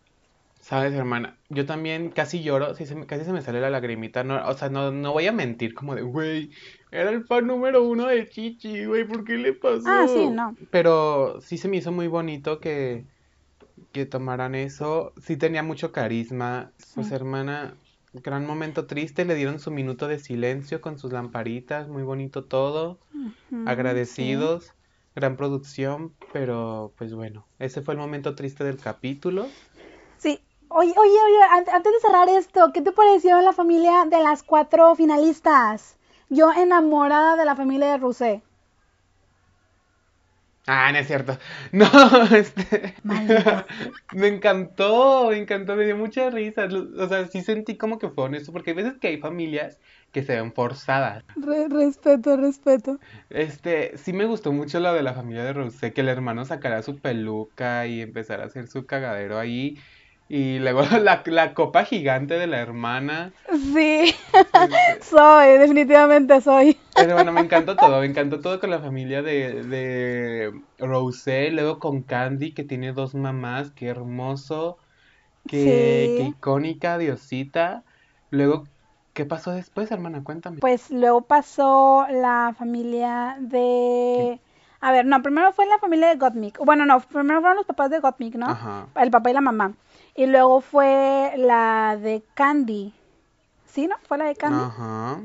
Sabes, 0.61 0.93
hermana, 0.93 1.39
yo 1.49 1.65
también 1.65 2.11
casi 2.11 2.43
lloro, 2.43 2.75
sí, 2.75 2.85
se 2.85 2.95
me- 2.95 3.07
casi 3.07 3.25
se 3.25 3.33
me 3.33 3.41
sale 3.41 3.59
la 3.61 3.69
lagrimita, 3.71 4.23
no, 4.23 4.47
o 4.47 4.53
sea, 4.53 4.69
no, 4.69 4.91
no 4.91 5.11
voy 5.11 5.25
a 5.27 5.31
mentir 5.31 5.73
como 5.73 5.95
de, 5.95 6.03
güey, 6.03 6.51
era 6.91 7.09
el 7.09 7.25
fan 7.25 7.47
número 7.47 7.83
uno 7.83 8.05
de 8.07 8.29
Chichi, 8.29 8.85
güey, 8.85 9.05
¿por 9.07 9.23
qué 9.23 9.37
le 9.37 9.53
pasó? 9.53 9.89
Ah, 9.89 10.07
sí, 10.07 10.27
no. 10.29 10.55
Pero 10.69 11.41
sí 11.41 11.57
se 11.57 11.67
me 11.67 11.77
hizo 11.77 11.91
muy 11.91 12.07
bonito 12.07 12.59
que, 12.59 13.07
que 13.93 14.05
tomaran 14.05 14.55
eso, 14.55 15.13
sí 15.17 15.37
tenía 15.37 15.63
mucho 15.63 15.91
carisma, 15.91 16.73
pues 16.93 17.11
Sí. 17.11 17.13
hermana, 17.13 17.77
gran 18.13 18.45
momento 18.45 18.87
triste, 18.87 19.25
le 19.25 19.35
dieron 19.35 19.59
su 19.59 19.71
minuto 19.71 20.07
de 20.07 20.19
silencio 20.19 20.81
con 20.81 20.99
sus 20.99 21.13
lamparitas, 21.13 21.87
muy 21.89 22.03
bonito 22.03 22.45
todo, 22.45 22.99
Ujú, 23.13 23.57
agradecidos, 23.65 24.73
gran 25.15 25.37
producción, 25.37 26.15
pero 26.31 26.93
pues 26.97 27.13
bueno, 27.13 27.47
ese 27.59 27.81
fue 27.81 27.93
el 27.95 27.99
momento 27.99 28.35
triste 28.35 28.63
del 28.63 28.79
capítulo. 28.79 29.57
Oye, 30.71 30.91
oye, 30.97 31.17
oye, 31.27 31.43
an- 31.51 31.69
antes 31.71 31.93
de 31.93 31.99
cerrar 31.99 32.27
esto, 32.27 32.71
¿qué 32.73 32.81
te 32.81 32.91
pareció 32.91 33.39
la 33.41 33.53
familia 33.53 34.05
de 34.09 34.23
las 34.23 34.41
cuatro 34.41 34.95
finalistas? 34.95 35.99
Yo 36.29 36.51
enamorada 36.51 37.35
de 37.35 37.45
la 37.45 37.55
familia 37.55 37.91
de 37.91 37.97
Rusé. 37.99 38.43
Ah, 40.67 40.91
no 40.91 40.99
es 40.99 41.07
cierto. 41.07 41.37
No, 41.71 41.85
este. 42.35 42.95
Maldita. 43.03 43.63
Me 44.11 44.27
encantó, 44.27 45.29
me 45.29 45.37
encantó, 45.37 45.75
me 45.75 45.85
dio 45.85 45.97
mucha 45.97 46.29
risa. 46.29 46.67
O 46.97 47.07
sea, 47.07 47.27
sí 47.27 47.41
sentí 47.41 47.77
como 47.77 47.97
que 47.97 48.09
fue 48.09 48.25
honesto, 48.25 48.51
porque 48.51 48.71
hay 48.71 48.75
veces 48.75 48.97
que 48.99 49.07
hay 49.07 49.17
familias 49.19 49.79
que 50.11 50.23
se 50.23 50.35
ven 50.35 50.53
forzadas. 50.53 51.23
Re- 51.35 51.67
respeto, 51.67 52.37
respeto. 52.37 52.97
Este, 53.29 53.97
sí 53.97 54.13
me 54.13 54.25
gustó 54.25 54.51
mucho 54.51 54.79
lo 54.79 54.93
de 54.93 55.01
la 55.03 55.13
familia 55.13 55.43
de 55.43 55.53
Rosé, 55.53 55.93
que 55.93 56.01
el 56.01 56.09
hermano 56.09 56.45
sacara 56.45 56.81
su 56.83 57.01
peluca 57.01 57.87
y 57.87 58.01
empezara 58.01 58.43
a 58.43 58.47
hacer 58.47 58.67
su 58.67 58.85
cagadero 58.85 59.39
ahí. 59.39 59.77
Y 60.33 60.59
luego 60.59 60.83
la, 61.01 61.23
la 61.25 61.53
copa 61.53 61.83
gigante 61.83 62.35
de 62.35 62.47
la 62.47 62.59
hermana. 62.61 63.33
Sí, 63.51 64.15
soy, 65.01 65.57
definitivamente 65.57 66.39
soy. 66.39 66.77
Pero 66.95 67.15
bueno, 67.15 67.33
me 67.33 67.41
encantó 67.41 67.75
todo, 67.75 67.99
me 67.99 68.05
encantó 68.05 68.39
todo 68.39 68.61
con 68.61 68.69
la 68.69 68.79
familia 68.79 69.21
de, 69.21 69.63
de 69.63 70.53
Rosé, 70.79 71.51
luego 71.51 71.79
con 71.79 72.03
Candy, 72.03 72.53
que 72.53 72.63
tiene 72.63 72.93
dos 72.93 73.13
mamás, 73.13 73.71
qué 73.71 73.87
hermoso, 73.87 74.77
qué, 75.49 76.25
icónica, 76.29 76.97
Diosita. 76.97 77.83
Luego, 78.29 78.69
¿qué 79.11 79.25
pasó 79.25 79.51
después, 79.51 79.91
hermana? 79.91 80.23
Cuéntame. 80.23 80.59
Pues 80.59 80.91
luego 80.91 81.23
pasó 81.23 82.07
la 82.09 82.55
familia 82.57 83.35
de... 83.37 84.39
A 84.79 84.93
ver, 84.93 85.05
no, 85.05 85.21
primero 85.21 85.51
fue 85.51 85.67
la 85.67 85.77
familia 85.77 86.07
de 86.07 86.15
Gottmik. 86.15 86.57
Bueno, 86.59 86.85
no, 86.85 87.01
primero 87.01 87.41
fueron 87.41 87.57
los 87.57 87.65
papás 87.65 87.91
de 87.91 87.99
Gottmik, 87.99 88.35
¿no? 88.35 88.47
Ajá. 88.47 88.87
El 88.95 89.11
papá 89.11 89.29
y 89.29 89.33
la 89.33 89.41
mamá. 89.41 89.73
Y 90.15 90.25
luego 90.25 90.61
fue 90.61 91.33
la 91.37 91.97
de 91.97 92.23
Candy. 92.33 92.93
¿Sí, 93.65 93.87
no? 93.87 93.95
¿Fue 94.07 94.17
la 94.17 94.25
de 94.25 94.35
Candy? 94.35 94.63
Ajá. 94.63 95.19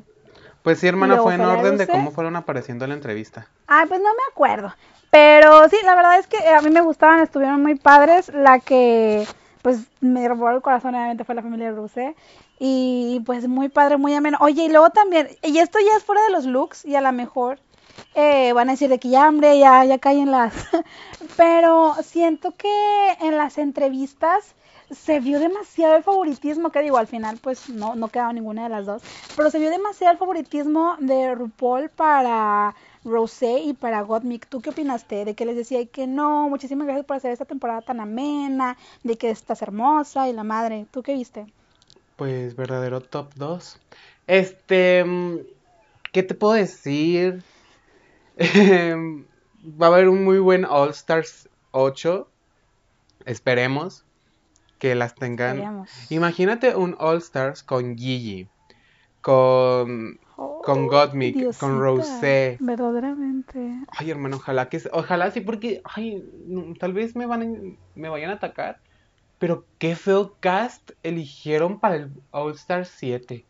Pues 0.63 0.81
sí, 0.81 0.89
hermana, 0.89 1.23
fue 1.23 1.35
en 1.35 1.43
fue 1.43 1.53
orden 1.53 1.77
de 1.77 1.87
cómo 1.87 2.11
fueron 2.11 2.35
apareciendo 2.37 2.85
en 2.85 2.91
la 2.91 2.97
entrevista. 2.97 3.49
Ay, 3.67 3.87
pues 3.87 4.01
no 4.01 4.09
me 4.09 4.23
acuerdo. 4.31 4.75
Pero 5.11 5.69
sí, 5.69 5.77
la 5.85 5.95
verdad 5.95 6.19
es 6.19 6.27
que 6.27 6.39
a 6.49 6.61
mí 6.61 6.71
me 6.71 6.81
gustaban, 6.81 7.21
estuvieron 7.21 7.63
muy 7.63 7.77
padres. 7.77 8.33
La 8.35 8.59
que 8.59 9.27
pues 9.63 9.81
me 10.01 10.29
robó 10.29 10.51
el 10.51 10.63
corazón 10.63 10.95
obviamente 10.95 11.25
fue 11.25 11.35
la 11.35 11.43
familia 11.43 11.71
de 11.71 11.77
Rusé. 11.77 12.15
Y 12.59 13.23
pues 13.27 13.49
muy 13.49 13.69
padre, 13.69 13.97
muy 13.97 14.15
ameno. 14.15 14.39
Oye, 14.41 14.65
y 14.65 14.69
luego 14.69 14.91
también, 14.91 15.29
y 15.43 15.59
esto 15.59 15.79
ya 15.79 15.97
es 15.97 16.05
fuera 16.05 16.23
de 16.23 16.31
los 16.31 16.47
looks 16.47 16.85
y 16.85 16.97
a 16.97 17.01
lo 17.01 17.13
mejor 17.13 17.59
eh, 18.15 18.53
van 18.53 18.69
a 18.69 18.73
decir 18.73 18.89
de 18.89 18.99
que 18.99 19.09
ya, 19.09 19.29
hombre, 19.29 19.59
ya, 19.59 19.85
ya 19.85 19.99
caen 19.99 20.31
las... 20.31 20.53
Pero 21.37 21.95
siento 22.03 22.53
que 22.57 23.17
en 23.21 23.37
las 23.37 23.59
entrevistas 23.59 24.55
se 24.91 25.21
vio 25.21 25.41
demasiado 25.41 25.97
el 25.97 26.03
favoritismo, 26.03 26.71
que 26.71 26.83
digo, 26.83 26.97
al 26.97 27.07
final 27.07 27.39
pues 27.41 27.69
no, 27.69 27.95
no 27.95 28.09
quedaba 28.09 28.33
ninguna 28.33 28.65
de 28.65 28.69
las 28.69 28.87
dos, 28.87 29.03
pero 29.37 29.51
se 29.51 29.59
vio 29.59 29.71
demasiado 29.71 30.13
el 30.13 30.19
favoritismo 30.19 30.97
de 31.01 31.35
RuPaul 31.35 31.91
para 31.91 32.75
Rosé 33.05 33.61
y 33.61 33.73
para 33.75 34.03
Gottmik. 34.03 34.47
¿Tú 34.47 34.61
qué 34.61 34.71
opinaste? 34.71 35.25
De 35.25 35.35
que 35.35 35.47
les 35.47 35.57
decía 35.57 35.85
que 35.87 36.07
no, 36.07 36.49
muchísimas 36.49 36.87
gracias 36.87 37.07
por 37.07 37.17
hacer 37.17 37.33
esta 37.33 37.45
temporada 37.45 37.83
tan 37.83 38.01
amena, 38.01 38.77
de 39.03 39.17
que 39.17 39.31
estás 39.31 39.63
hermosa 39.63 40.29
y 40.29 40.33
la 40.33 40.45
madre. 40.45 40.87
¿Tú 40.91 41.03
qué 41.03 41.15
viste? 41.15 41.47
Pues 42.17 42.57
verdadero 42.57 43.01
top 43.01 43.33
2. 43.35 43.81
Este, 44.27 45.05
mm, 45.05 45.39
¿qué 46.13 46.23
te 46.23 46.35
puedo 46.35 46.55
decir? 46.55 47.43
Va 49.81 49.87
a 49.87 49.91
haber 49.91 50.09
un 50.09 50.25
muy 50.25 50.39
buen 50.39 50.65
All 50.65 50.91
Stars 50.91 51.49
8. 51.73 52.29
Esperemos 53.25 54.06
que 54.87 54.95
las 54.95 55.15
tengan. 55.15 55.85
Imagínate 56.11 56.77
un 56.77 56.97
All 56.99 57.19
Stars 57.19 57.63
con 57.63 57.97
Gigi, 57.97 58.49
con, 59.21 60.19
con 60.63 60.87
Gottmik, 60.87 61.35
con 61.35 61.43
Diosita, 61.43 61.79
Rosé. 61.81 62.59
Verdaderamente. 62.61 63.59
Ay, 63.99 64.11
hermano, 64.11 64.37
ojalá 64.37 64.69
que, 64.69 64.81
ojalá 64.93 65.31
sí, 65.31 65.41
porque, 65.41 65.81
ay, 65.85 66.23
tal 66.79 66.93
vez 66.93 67.17
me 67.17 67.27
van, 67.27 67.43
a- 67.43 67.77
me 67.95 68.09
vayan 68.09 68.31
a 68.31 68.35
atacar. 68.35 68.81
pero 69.39 69.67
qué 69.79 69.97
feo 69.97 70.39
cast 70.41 70.93
eligieron 71.03 71.79
para 71.79 71.97
el 71.97 72.11
All 72.31 72.55
Star 72.55 72.87
7. 72.87 73.47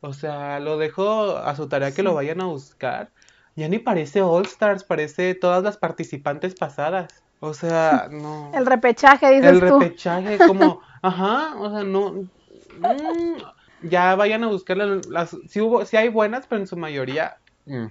O 0.00 0.12
sea, 0.12 0.58
lo 0.60 0.76
dejo 0.78 1.36
a 1.36 1.54
su 1.54 1.68
tarea 1.68 1.94
que 1.94 2.02
lo 2.02 2.14
vayan 2.14 2.40
a 2.40 2.46
buscar. 2.46 3.12
Ya 3.54 3.68
ni 3.68 3.78
parece 3.78 4.22
All 4.22 4.44
Stars, 4.46 4.82
parece 4.84 5.34
todas 5.36 5.62
las 5.62 5.78
participantes 5.78 6.56
pasadas. 6.56 7.24
O 7.40 7.54
sea, 7.54 8.08
no. 8.12 8.50
El 8.54 8.66
repechaje, 8.66 9.30
dices 9.30 9.50
El 9.52 9.60
tú. 9.60 9.78
repechaje, 9.80 10.38
como, 10.38 10.80
ajá, 11.02 11.56
o 11.58 11.70
sea, 11.70 11.82
no. 11.84 12.12
mm, 12.12 13.36
ya 13.82 14.14
vayan 14.14 14.44
a 14.44 14.48
buscar 14.48 14.76
las, 14.76 15.06
las- 15.06 15.36
sí 15.48 15.60
hubo, 15.60 15.84
sí 15.84 15.96
hay 15.96 16.08
buenas, 16.08 16.46
pero 16.46 16.60
en 16.60 16.66
su 16.66 16.76
mayoría. 16.76 17.38
mm. 17.66 17.86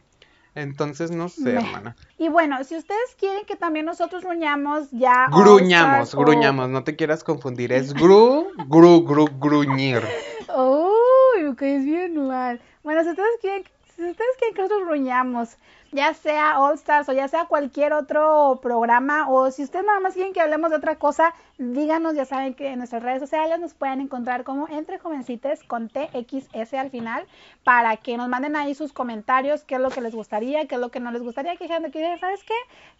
Entonces, 0.55 1.11
no 1.11 1.29
sé, 1.29 1.51
hermana. 1.53 1.95
Y 2.17 2.27
bueno, 2.27 2.63
si 2.63 2.75
ustedes 2.75 3.15
quieren 3.17 3.45
que 3.45 3.55
también 3.55 3.85
nosotros 3.85 4.23
gruñamos 4.23 4.89
ya. 4.91 5.27
Gruñamos, 5.31 6.13
o- 6.13 6.19
gruñamos, 6.19 6.69
no 6.69 6.83
te 6.83 6.95
quieras 6.95 7.23
confundir. 7.23 7.71
Es 7.71 7.93
gru, 7.95 8.51
gru, 8.67 9.03
gru, 9.05 9.29
gruñir. 9.39 10.01
Uy, 10.57 11.43
me 11.43 11.55
caes 11.55 11.85
bien 11.85 12.27
mal. 12.27 12.59
Bueno, 12.83 13.03
si 13.03 13.09
ustedes 13.11 13.37
quieren, 13.41 13.63
si 13.95 14.03
ustedes 14.09 14.35
quieren 14.37 14.55
que 14.55 14.61
nosotros 14.63 14.87
gruñamos, 14.87 15.57
ya 15.91 16.13
sea 16.13 16.59
All 16.59 16.75
Stars 16.75 17.09
o 17.09 17.13
ya 17.13 17.27
sea 17.27 17.45
cualquier 17.45 17.93
otro 17.93 18.59
programa, 18.61 19.29
o 19.29 19.49
si 19.51 19.63
ustedes 19.63 19.85
nada 19.85 19.99
más 19.99 20.13
quieren 20.13 20.33
que 20.33 20.41
hablemos 20.41 20.69
de 20.69 20.77
otra 20.77 20.95
cosa, 20.97 21.33
díganos, 21.57 22.15
ya 22.15 22.25
saben 22.25 22.53
que 22.53 22.67
en 22.67 22.77
nuestras 22.77 23.03
redes 23.03 23.19
sociales 23.21 23.59
nos 23.59 23.73
pueden 23.73 24.01
encontrar 24.01 24.43
como 24.43 24.67
Entre 24.67 24.99
Jovencites 24.99 25.63
con 25.63 25.89
TXS 25.89 26.73
al 26.75 26.89
final, 26.89 27.25
para 27.63 27.97
que 27.97 28.17
nos 28.17 28.29
manden 28.29 28.55
ahí 28.55 28.75
sus 28.75 28.93
comentarios, 28.93 29.63
qué 29.63 29.75
es 29.75 29.81
lo 29.81 29.89
que 29.89 30.01
les 30.01 30.13
gustaría, 30.13 30.67
qué 30.67 30.75
es 30.75 30.81
lo 30.81 30.89
que 30.89 30.99
no 30.99 31.11
les 31.11 31.21
gustaría, 31.21 31.55
que 31.55 31.67
que, 31.67 32.17
¿sabes 32.19 32.43
qué? 32.43 32.53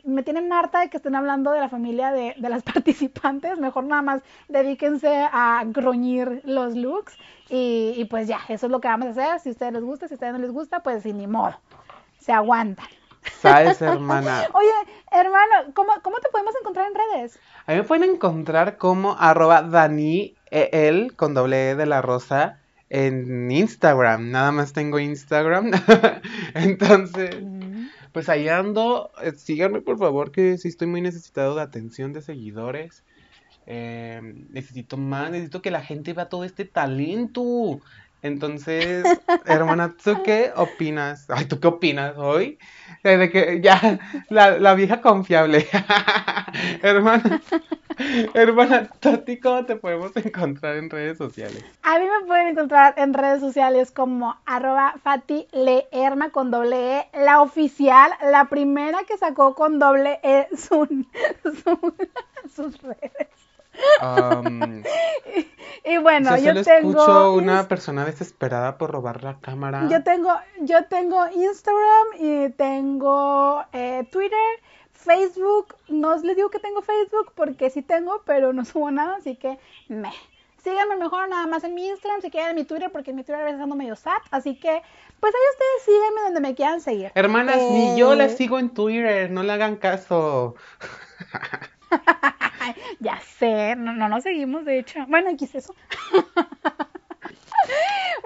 Me 0.03 0.23
tienen 0.23 0.51
harta 0.51 0.79
de 0.79 0.89
que 0.89 0.97
estén 0.97 1.15
hablando 1.15 1.51
de 1.51 1.59
la 1.59 1.69
familia 1.69 2.11
de, 2.11 2.35
de 2.37 2.49
las 2.49 2.63
participantes, 2.73 3.59
mejor 3.59 3.83
nada 3.83 4.01
más 4.01 4.21
dedíquense 4.47 5.27
a 5.31 5.63
gruñir 5.65 6.41
los 6.45 6.75
looks 6.75 7.17
y, 7.49 7.93
y 7.97 8.05
pues 8.05 8.27
ya, 8.27 8.39
eso 8.47 8.67
es 8.67 8.71
lo 8.71 8.79
que 8.79 8.87
vamos 8.87 9.07
a 9.07 9.11
hacer, 9.11 9.39
si 9.39 9.49
ustedes 9.51 9.73
les 9.73 9.83
gusta, 9.83 10.07
si 10.07 10.13
a 10.13 10.15
ustedes 10.15 10.33
no 10.33 10.39
les 10.39 10.51
gusta, 10.51 10.81
pues 10.81 11.03
sin 11.03 11.17
ni 11.17 11.27
modo, 11.27 11.55
se 12.19 12.31
aguantan. 12.31 12.87
¿Sabes, 13.41 13.81
hermana? 13.81 14.47
Oye, 14.53 14.93
hermano, 15.11 15.73
¿cómo, 15.73 15.93
cómo 16.01 16.17
te 16.17 16.29
podemos 16.29 16.53
encontrar 16.59 16.87
en 16.87 16.95
redes? 16.95 17.39
A 17.65 17.71
mí 17.71 17.77
me 17.79 17.83
pueden 17.83 18.11
encontrar 18.11 18.77
como 18.77 19.15
arroba 19.17 19.61
Dani 19.61 20.35
el 20.51 21.15
con 21.15 21.33
doble 21.33 21.71
E 21.71 21.75
de 21.75 21.85
la 21.85 22.01
rosa 22.01 22.59
en 22.89 23.51
Instagram. 23.51 24.31
Nada 24.31 24.51
más 24.51 24.73
tengo 24.73 24.99
Instagram. 24.99 25.71
Entonces, 26.53 27.37
pues 28.11 28.29
ahí 28.29 28.47
ando. 28.49 29.11
Eh, 29.21 29.33
Síganme 29.35 29.81
por 29.81 29.97
favor, 29.97 30.31
que 30.31 30.57
sí 30.57 30.67
estoy 30.67 30.87
muy 30.87 31.01
necesitado 31.01 31.55
de 31.55 31.61
atención 31.61 32.13
de 32.13 32.21
seguidores. 32.21 33.03
Eh, 33.65 34.19
necesito 34.49 34.97
más, 34.97 35.29
necesito 35.29 35.61
que 35.61 35.69
la 35.69 35.81
gente 35.81 36.13
vea 36.13 36.29
todo 36.29 36.43
este 36.43 36.65
talento. 36.65 37.79
Entonces, 38.21 39.05
hermana, 39.45 39.95
¿tú 40.03 40.21
qué 40.23 40.51
opinas? 40.55 41.25
Ay, 41.29 41.45
¿tú 41.45 41.59
qué 41.59 41.67
opinas 41.67 42.17
hoy? 42.17 42.57
Eh, 43.03 43.17
De 43.17 43.29
que 43.29 43.61
ya, 43.61 43.99
la, 44.29 44.73
vieja 44.75 45.01
confiable. 45.01 45.67
hermana, 46.81 47.41
hermana, 48.33 48.89
¿tú 48.99 49.09
a 49.09 49.17
ti 49.23 49.39
cómo 49.39 49.65
te 49.65 49.75
podemos 49.75 50.15
encontrar 50.17 50.75
en 50.77 50.89
redes 50.89 51.17
sociales? 51.17 51.63
A 51.83 51.97
mí 51.97 52.05
me 52.05 52.25
pueden 52.27 52.47
encontrar 52.49 52.93
en 52.97 53.13
redes 53.13 53.39
sociales 53.39 53.91
como 53.91 54.35
arroba 54.45 54.95
Fati 55.03 55.47
Leerma 55.51 56.29
con 56.31 56.51
doble 56.51 56.99
E, 56.99 57.09
la 57.13 57.41
oficial, 57.41 58.11
la 58.21 58.45
primera 58.45 58.99
que 59.07 59.17
sacó 59.17 59.55
con 59.55 59.79
doble 59.79 60.19
E 60.23 60.47
su- 60.55 61.05
sus 62.55 62.81
redes. 62.81 63.48
Um, 64.01 64.83
Y 65.85 65.97
bueno, 65.97 66.33
o 66.33 66.37
sea, 66.37 66.53
yo 66.53 66.63
tengo 66.63 66.89
escucho 66.91 67.33
una 67.33 67.67
persona 67.67 68.05
desesperada 68.05 68.77
por 68.77 68.91
robar 68.91 69.23
la 69.23 69.39
cámara. 69.39 69.87
yo 69.89 70.03
tengo 70.03 70.29
yo 70.61 70.85
tengo 70.85 71.25
Instagram 71.27 72.07
y 72.19 72.49
tengo 72.51 73.63
eh, 73.73 74.07
Twitter, 74.11 74.59
Facebook. 74.93 75.75
No 75.87 76.15
les 76.17 76.35
digo 76.35 76.49
que 76.49 76.59
tengo 76.59 76.81
Facebook 76.81 77.31
porque 77.33 77.69
sí 77.69 77.81
tengo, 77.81 78.21
pero 78.25 78.53
no 78.53 78.65
subo 78.71 78.91
nada, 78.91 79.15
así 79.15 79.35
que 79.35 79.57
me. 79.87 80.11
Síganme 80.63 80.97
mejor 80.97 81.29
nada 81.29 81.47
más 81.47 81.63
en 81.63 81.73
mi 81.73 81.87
Instagram, 81.87 82.21
si 82.21 82.29
quieren 82.29 82.49
en 82.49 82.55
mi 82.57 82.65
Twitter, 82.65 82.91
porque 82.91 83.11
en 83.11 83.15
mi 83.15 83.23
Twitter 83.23 83.41
a 83.41 83.45
veces 83.45 83.61
ando 83.61 83.75
medio 83.75 83.95
sad, 83.95 84.17
así 84.29 84.59
que 84.59 84.81
pues 85.21 85.33
ahí 85.33 85.41
ustedes 85.53 85.83
síganme 85.85 86.21
donde 86.23 86.41
me 86.41 86.53
quieran 86.53 86.81
seguir. 86.81 87.11
Hermanas, 87.15 87.57
ni 87.57 87.97
yo 87.97 88.13
la 88.13 88.25
Eh, 88.25 88.29
sigo 88.29 88.59
en 88.59 88.69
Twitter, 88.69 89.31
no 89.31 89.43
le 89.43 89.53
hagan 89.53 89.77
caso. 89.77 90.55
Ya 92.99 93.19
sé, 93.19 93.75
no, 93.75 93.93
no 93.93 94.09
nos 94.09 94.23
seguimos, 94.23 94.65
de 94.65 94.79
hecho. 94.79 95.05
Bueno, 95.07 95.29
¿qué 95.37 95.45
es 95.45 95.55
eso? 95.55 95.75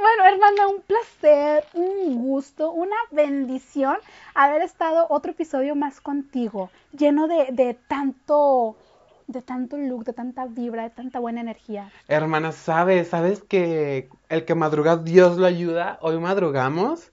Bueno, 0.04 0.26
hermana, 0.26 0.68
un 0.68 0.82
placer, 0.82 1.64
un 1.74 2.16
gusto, 2.22 2.72
una 2.72 2.96
bendición 3.12 3.96
haber 4.36 4.62
estado 4.62 5.08
otro 5.10 5.32
episodio 5.32 5.76
más 5.76 6.02
contigo, 6.02 6.70
lleno 6.92 7.28
de, 7.28 7.48
de 7.52 7.74
tanto, 7.88 8.76
de 9.28 9.42
tanto 9.42 9.78
look, 9.78 10.04
de 10.04 10.12
tanta 10.12 10.46
vibra, 10.46 10.84
de 10.84 10.90
tanta 10.90 11.20
buena 11.20 11.42
energía. 11.42 11.90
Hermanas, 12.10 12.56
¿sabes? 12.56 13.10
¿Sabes 13.10 13.44
que 13.44 14.10
el 14.30 14.46
que 14.46 14.56
madruga 14.56 14.98
Dios 14.98 15.38
lo 15.38 15.46
ayuda? 15.46 16.00
Hoy 16.02 16.20
madrugamos. 16.20 17.12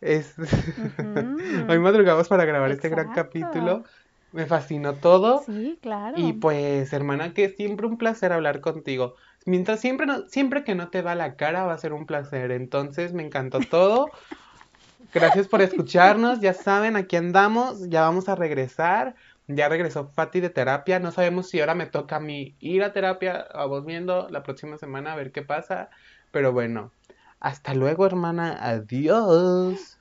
Es... 0.00 0.34
Hoy 1.68 1.78
madrugamos 1.78 2.28
para 2.28 2.44
grabar 2.44 2.70
este 2.70 2.88
gran 2.88 3.12
capítulo. 3.12 3.84
Me 4.32 4.46
fascinó 4.46 4.94
todo. 4.94 5.42
Sí, 5.44 5.78
claro. 5.82 6.18
Y 6.18 6.34
pues, 6.34 6.92
hermana, 6.92 7.32
que 7.34 7.48
siempre 7.50 7.86
un 7.86 7.98
placer 7.98 8.32
hablar 8.32 8.60
contigo. 8.60 9.14
Mientras 9.46 9.80
siempre, 9.80 10.06
no- 10.06 10.28
siempre 10.28 10.64
que 10.64 10.74
no 10.74 10.88
te 10.88 11.02
va 11.02 11.14
la 11.14 11.36
cara 11.36 11.64
va 11.64 11.72
a 11.72 11.78
ser 11.78 11.92
un 11.92 12.06
placer. 12.06 12.50
Entonces, 12.50 13.12
me 13.14 13.22
encantó 13.24 13.60
todo. 13.60 14.10
Gracias 15.14 15.48
por 15.48 15.62
escucharnos. 15.62 16.40
Ya 16.40 16.52
saben, 16.54 16.96
aquí 16.96 17.16
andamos. 17.16 17.88
Ya 17.88 18.02
vamos 18.02 18.28
a 18.28 18.34
regresar. 18.34 19.14
Ya 19.46 19.68
regresó 19.68 20.10
Fati 20.10 20.40
de 20.40 20.50
terapia. 20.50 20.98
No 21.00 21.10
sabemos 21.10 21.48
si 21.48 21.60
ahora 21.60 21.74
me 21.74 21.86
toca 21.86 22.16
a 22.16 22.20
mí 22.20 22.56
ir 22.60 22.82
a 22.82 22.92
terapia. 22.92 23.46
Vamos 23.54 23.86
viendo 23.86 24.28
la 24.28 24.42
próxima 24.42 24.76
semana 24.76 25.12
a 25.12 25.16
ver 25.16 25.32
qué 25.32 25.42
pasa. 25.42 25.88
Pero 26.30 26.52
bueno, 26.52 26.92
hasta 27.40 27.72
luego, 27.74 28.04
hermana. 28.04 28.58
Adiós. 28.60 29.98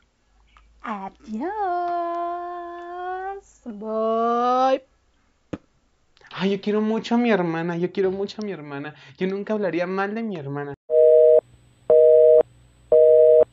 Adiós. 0.81 2.46
Bye. 3.67 4.87
Ay, 6.31 6.51
yo 6.51 6.61
quiero 6.61 6.81
mucho 6.81 7.15
a 7.15 7.17
mi 7.17 7.31
hermana. 7.31 7.77
Yo 7.77 7.91
quiero 7.91 8.11
mucho 8.11 8.41
a 8.41 8.45
mi 8.45 8.51
hermana. 8.51 8.95
Yo 9.17 9.27
nunca 9.27 9.53
hablaría 9.53 9.87
mal 9.87 10.15
de 10.15 10.23
mi 10.23 10.37
hermana. 10.37 10.73